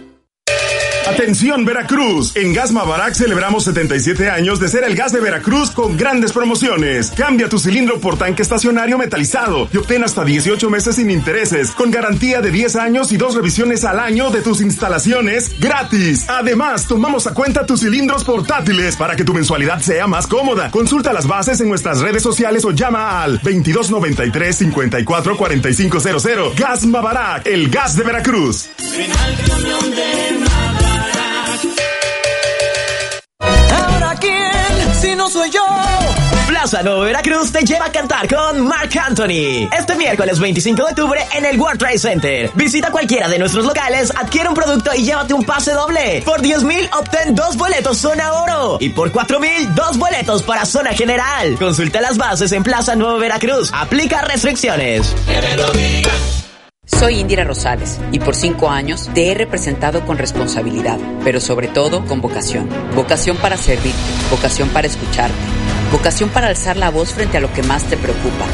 [1.10, 5.96] Atención Veracruz, en Gas Mavarac celebramos 77 años de ser el gas de Veracruz con
[5.96, 7.10] grandes promociones.
[7.10, 11.90] Cambia tu cilindro por tanque estacionario metalizado y obtén hasta 18 meses sin intereses, con
[11.90, 16.26] garantía de 10 años y dos revisiones al año de tus instalaciones gratis.
[16.28, 20.70] Además, tomamos a cuenta tus cilindros portátiles para que tu mensualidad sea más cómoda.
[20.70, 25.36] Consulta las bases en nuestras redes sociales o llama al 2293 54
[26.56, 28.70] Gas Mavarac, el gas de Veracruz.
[30.38, 30.99] ¿Ahora
[35.00, 35.62] Si no soy yo.
[36.46, 39.68] Plaza Nueva Veracruz te lleva a cantar con Mark Anthony.
[39.76, 42.50] Este miércoles 25 de octubre en el World Trade Center.
[42.54, 46.22] Visita cualquiera de nuestros locales, adquiere un producto y llévate un pase doble.
[46.24, 48.76] Por 10 mil obtén dos boletos zona oro.
[48.80, 51.56] Y por 4 mil, dos boletos para zona general.
[51.58, 53.70] Consulta las bases en Plaza Nueva Veracruz.
[53.72, 55.14] Aplica restricciones.
[55.26, 56.49] Que me lo
[56.90, 62.04] soy Indira Rosales y por cinco años te he representado con responsabilidad, pero sobre todo
[62.04, 62.68] con vocación.
[62.94, 63.98] Vocación para servirte,
[64.30, 65.34] vocación para escucharte,
[65.92, 68.44] vocación para alzar la voz frente a lo que más te preocupa,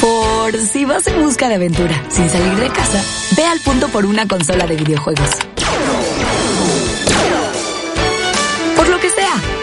[0.00, 3.02] Por si vas en busca de aventura sin salir de casa,
[3.36, 5.30] ve al punto por una consola de videojuegos.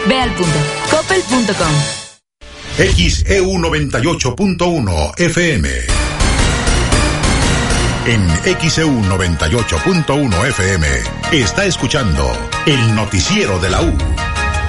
[0.06, 0.58] Ve al punto.
[0.90, 2.04] Coppel.com.
[2.76, 5.68] XEU 98.1 FM.
[8.06, 8.28] En
[8.68, 10.86] XEU 98.1 FM
[11.32, 12.30] está escuchando
[12.66, 13.96] el noticiero de la U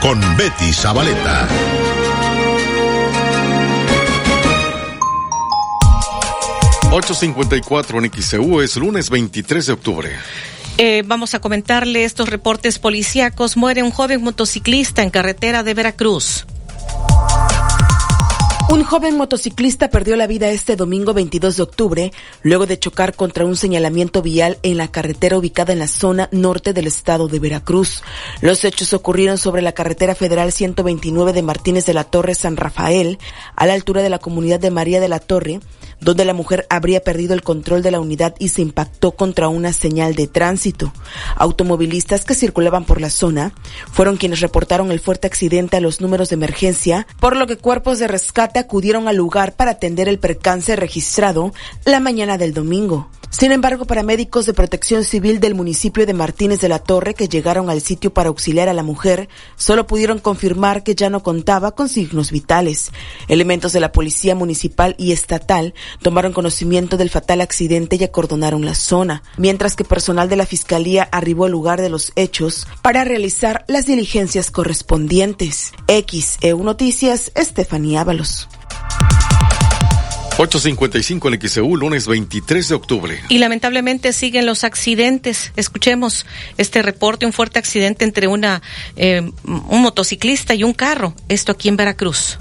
[0.01, 1.47] con Betty Zabaleta.
[6.91, 10.15] ...8.54 en XEU es lunes 23 de octubre.
[10.77, 13.55] Eh, vamos a comentarle estos reportes policíacos.
[13.55, 16.45] Muere un joven motociclista en carretera de Veracruz.
[18.67, 22.11] Un joven motociclista perdió la vida este domingo 22 de octubre
[22.41, 26.73] luego de chocar contra un señalamiento vial en la carretera ubicada en la zona norte
[26.73, 28.01] del estado de Veracruz.
[28.41, 33.19] Los hechos ocurrieron sobre la carretera federal 129 de Martínez de la Torre San Rafael,
[33.55, 35.59] a la altura de la comunidad de María de la Torre,
[36.01, 39.73] donde la mujer habría perdido el control de la unidad y se impactó contra una
[39.73, 40.91] señal de tránsito.
[41.35, 43.53] Automovilistas que circulaban por la zona
[43.91, 47.99] fueron quienes reportaron el fuerte accidente a los números de emergencia, por lo que cuerpos
[47.99, 51.53] de rescate acudieron al lugar para atender el percance registrado
[51.85, 53.09] la mañana del domingo.
[53.37, 57.69] Sin embargo, paramédicos de protección civil del municipio de Martínez de la Torre que llegaron
[57.69, 61.89] al sitio para auxiliar a la mujer solo pudieron confirmar que ya no contaba con
[61.89, 62.93] signos vitales.
[63.27, 68.73] Elementos de la policía municipal y estatal tomaron conocimiento del fatal accidente y acordonaron la
[68.73, 73.65] zona, mientras que personal de la Fiscalía arribó al lugar de los hechos para realizar
[73.67, 75.73] las diligencias correspondientes.
[75.89, 78.47] XEU Noticias, Estefanía Ábalos.
[80.47, 83.19] 8.55 en XEU, lunes 23 de octubre.
[83.29, 85.51] Y lamentablemente siguen los accidentes.
[85.55, 86.25] Escuchemos
[86.57, 88.61] este reporte, un fuerte accidente entre una
[88.95, 91.13] eh, un motociclista y un carro.
[91.29, 92.37] Esto aquí en Veracruz.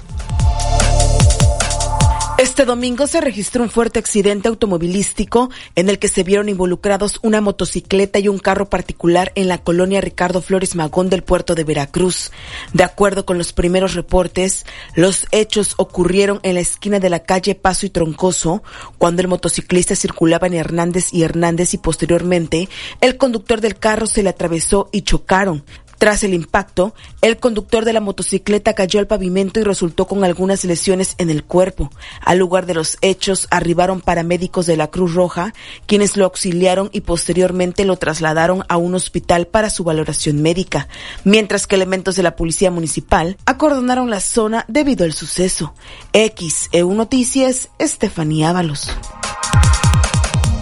[2.45, 7.41] Este domingo se registró un fuerte accidente automovilístico en el que se vieron involucrados una
[7.41, 12.31] motocicleta y un carro particular en la colonia Ricardo Flores Magón del puerto de Veracruz.
[12.71, 17.55] De acuerdo con los primeros reportes, los hechos ocurrieron en la esquina de la calle
[17.55, 18.61] Paso y Troncoso,
[18.99, 22.69] cuando el motociclista circulaba en Hernández y Hernández y posteriormente
[23.01, 25.65] el conductor del carro se le atravesó y chocaron.
[25.97, 30.65] Tras el impacto, el conductor de la motocicleta cayó al pavimento y resultó con algunas
[30.65, 31.89] lesiones en el cuerpo.
[32.21, 35.53] Al lugar de los hechos arribaron paramédicos de la Cruz Roja,
[35.87, 40.87] quienes lo auxiliaron y posteriormente lo trasladaron a un hospital para su valoración médica,
[41.23, 45.73] mientras que elementos de la Policía Municipal acordonaron la zona debido al suceso.
[46.13, 48.89] XEU Noticias, Estefanía Ábalos.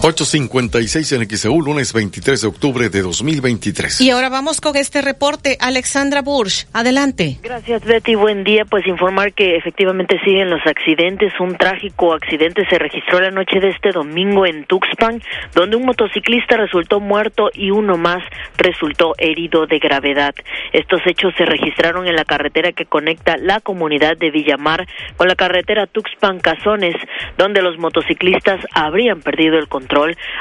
[0.06, 4.02] 856 en XEU, lunes 23 de octubre de 2023.
[4.02, 5.56] Y ahora vamos con este reporte.
[5.62, 7.38] Alexandra Bursch, adelante.
[7.42, 8.16] Gracias, Betty.
[8.16, 8.66] Buen día.
[8.66, 11.32] Pues informar que efectivamente siguen los accidentes.
[11.40, 15.22] Un trágico accidente se registró la noche de este domingo en Tuxpan,
[15.56, 18.22] donde un motociclista resultó muerto y uno más
[18.58, 20.36] resultó herido de gravedad.
[20.74, 25.36] Estos hechos se registraron en la carretera que conecta la comunidad de Villamar con la
[25.36, 26.98] carretera Tuxpan-Cazones,
[27.38, 29.93] donde los motociclistas habrían perdido el control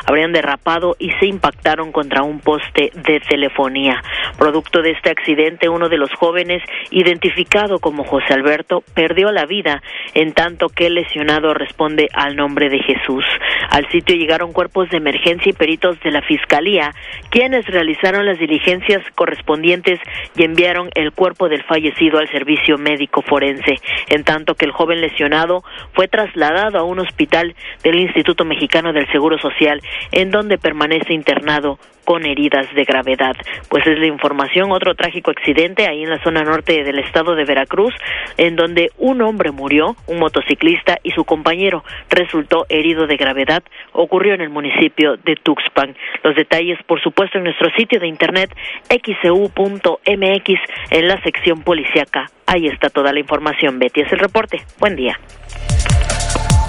[0.06, 4.02] habrían derrapado y se impactaron contra un poste de telefonía.
[4.38, 9.82] Producto de este accidente, uno de los jóvenes, identificado como José Alberto, perdió la vida,
[10.14, 13.24] en tanto que el lesionado responde al nombre de Jesús.
[13.70, 16.92] Al sitio llegaron cuerpos de emergencia y peritos de la Fiscalía,
[17.30, 20.00] quienes realizaron las diligencias correspondientes
[20.36, 23.76] y enviaron el cuerpo del fallecido al servicio médico forense,
[24.08, 29.10] en tanto que el joven lesionado fue trasladado a un hospital del Instituto Mexicano del
[29.10, 33.36] Seguro Social, en donde permanece internado con heridas de gravedad.
[33.68, 37.44] Pues es la información, otro trágico accidente ahí en la zona norte del estado de
[37.44, 37.94] Veracruz,
[38.36, 43.62] en donde un hombre murió, un motociclista y su compañero resultó herido de gravedad,
[43.92, 45.96] ocurrió en el municipio de Tuxpan.
[46.22, 48.50] Los detalles, por supuesto, en nuestro sitio de internet
[48.88, 52.26] xcu.mx en la sección policíaca.
[52.46, 53.78] Ahí está toda la información.
[53.78, 54.60] Betty es el reporte.
[54.78, 55.18] Buen día.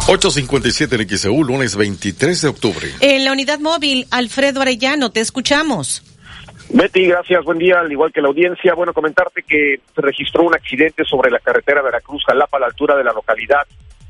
[0.06, 2.88] 857 en XEU, lunes 23 de octubre.
[3.00, 6.04] En la unidad móvil, Alfredo Arellano, te escuchamos.
[6.70, 8.74] Betty, gracias, buen día, al igual que la audiencia.
[8.74, 13.06] Bueno, comentarte que se registró un accidente sobre la carretera Veracruz-Jalapa a la altura de
[13.06, 13.66] la localidad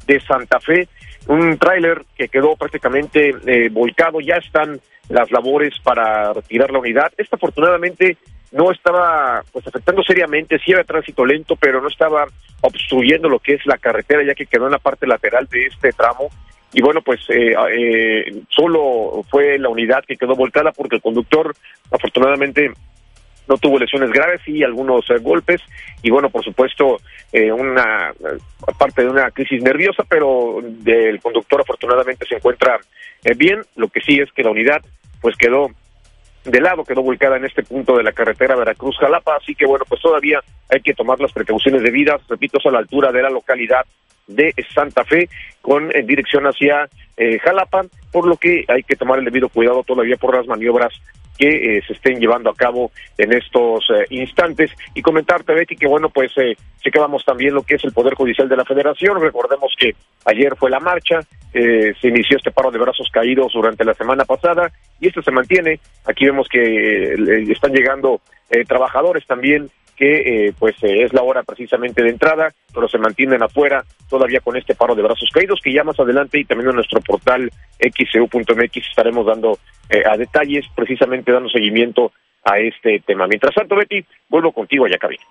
[0.08, 0.88] de Santa Fe.
[1.28, 7.12] Un tráiler que quedó prácticamente eh, volcado, ya están las labores para retirar la unidad.
[7.18, 8.18] Esta afortunadamente
[8.54, 12.26] no estaba pues afectando seriamente, sí había tránsito lento, pero no estaba
[12.62, 15.92] obstruyendo lo que es la carretera, ya que quedó en la parte lateral de este
[15.92, 16.30] tramo.
[16.72, 21.56] Y bueno, pues eh, eh, solo fue la unidad que quedó volcada porque el conductor
[21.92, 22.72] afortunadamente
[23.48, 25.62] no tuvo lesiones graves y algunos eh, golpes
[26.02, 27.02] y bueno por supuesto
[27.34, 28.14] una
[28.80, 32.80] parte de una crisis nerviosa pero el conductor afortunadamente se encuentra
[33.36, 34.82] bien lo que sí es que la unidad
[35.20, 35.72] pues quedó
[36.46, 40.02] de lado quedó volcada en este punto de la carretera Veracruz-Jalapa, así que bueno, pues
[40.02, 40.40] todavía
[40.70, 43.86] hay que tomar las precauciones debidas, repito, a la altura de la localidad
[44.28, 45.30] de Santa Fe
[45.62, 49.84] con en dirección hacia eh, Jalapa, por lo que hay que tomar el debido cuidado
[49.84, 50.94] todavía por las maniobras
[51.38, 54.72] que eh, se estén llevando a cabo en estos eh, instantes.
[54.94, 58.48] Y comentarte, Betty, que bueno, pues eh, chequeamos también lo que es el Poder Judicial
[58.48, 59.20] de la Federación.
[59.20, 59.96] Recordemos que
[60.26, 61.20] ayer fue la marcha,
[61.54, 65.32] eh, se inició este paro de brazos caídos durante la semana pasada y esto se
[65.32, 65.80] mantiene.
[66.06, 67.14] Aquí vemos que
[67.50, 68.22] están llegando
[68.68, 73.44] trabajadores también que eh, pues eh, es la hora precisamente de entrada, pero se mantienen
[73.44, 76.76] afuera todavía con este paro de brazos caídos que ya más adelante y también en
[76.76, 79.58] nuestro portal xeu.mx estaremos dando
[79.90, 82.12] eh, a detalles, precisamente dando seguimiento
[82.44, 83.28] a este tema.
[83.28, 85.24] Mientras tanto, Betty, vuelvo contigo allá, cabina.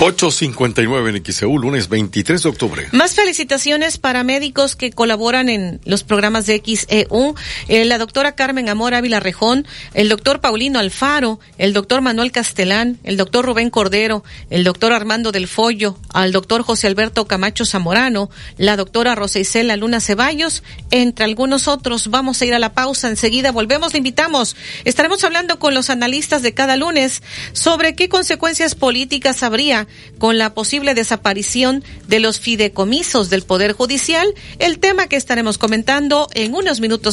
[0.00, 2.88] 8.59 en XEU, lunes 23 de octubre.
[2.92, 7.34] Más felicitaciones para médicos que colaboran en los programas de XEU.
[7.66, 13.00] Eh, la doctora Carmen Amor Ávila Rejón, el doctor Paulino Alfaro, el doctor Manuel Castelán,
[13.02, 18.30] el doctor Rubén Cordero, el doctor Armando del Follo, al doctor José Alberto Camacho Zamorano,
[18.56, 20.62] la doctora Rosa Isela Luna Ceballos,
[20.92, 22.06] entre algunos otros.
[22.06, 23.08] Vamos a ir a la pausa.
[23.08, 24.54] Enseguida volvemos, le invitamos.
[24.84, 27.20] Estaremos hablando con los analistas de cada lunes
[27.52, 29.87] sobre qué consecuencias políticas habría
[30.18, 36.28] con la posible desaparición de los fideicomisos del Poder Judicial, el tema que estaremos comentando
[36.34, 36.98] en unos minutos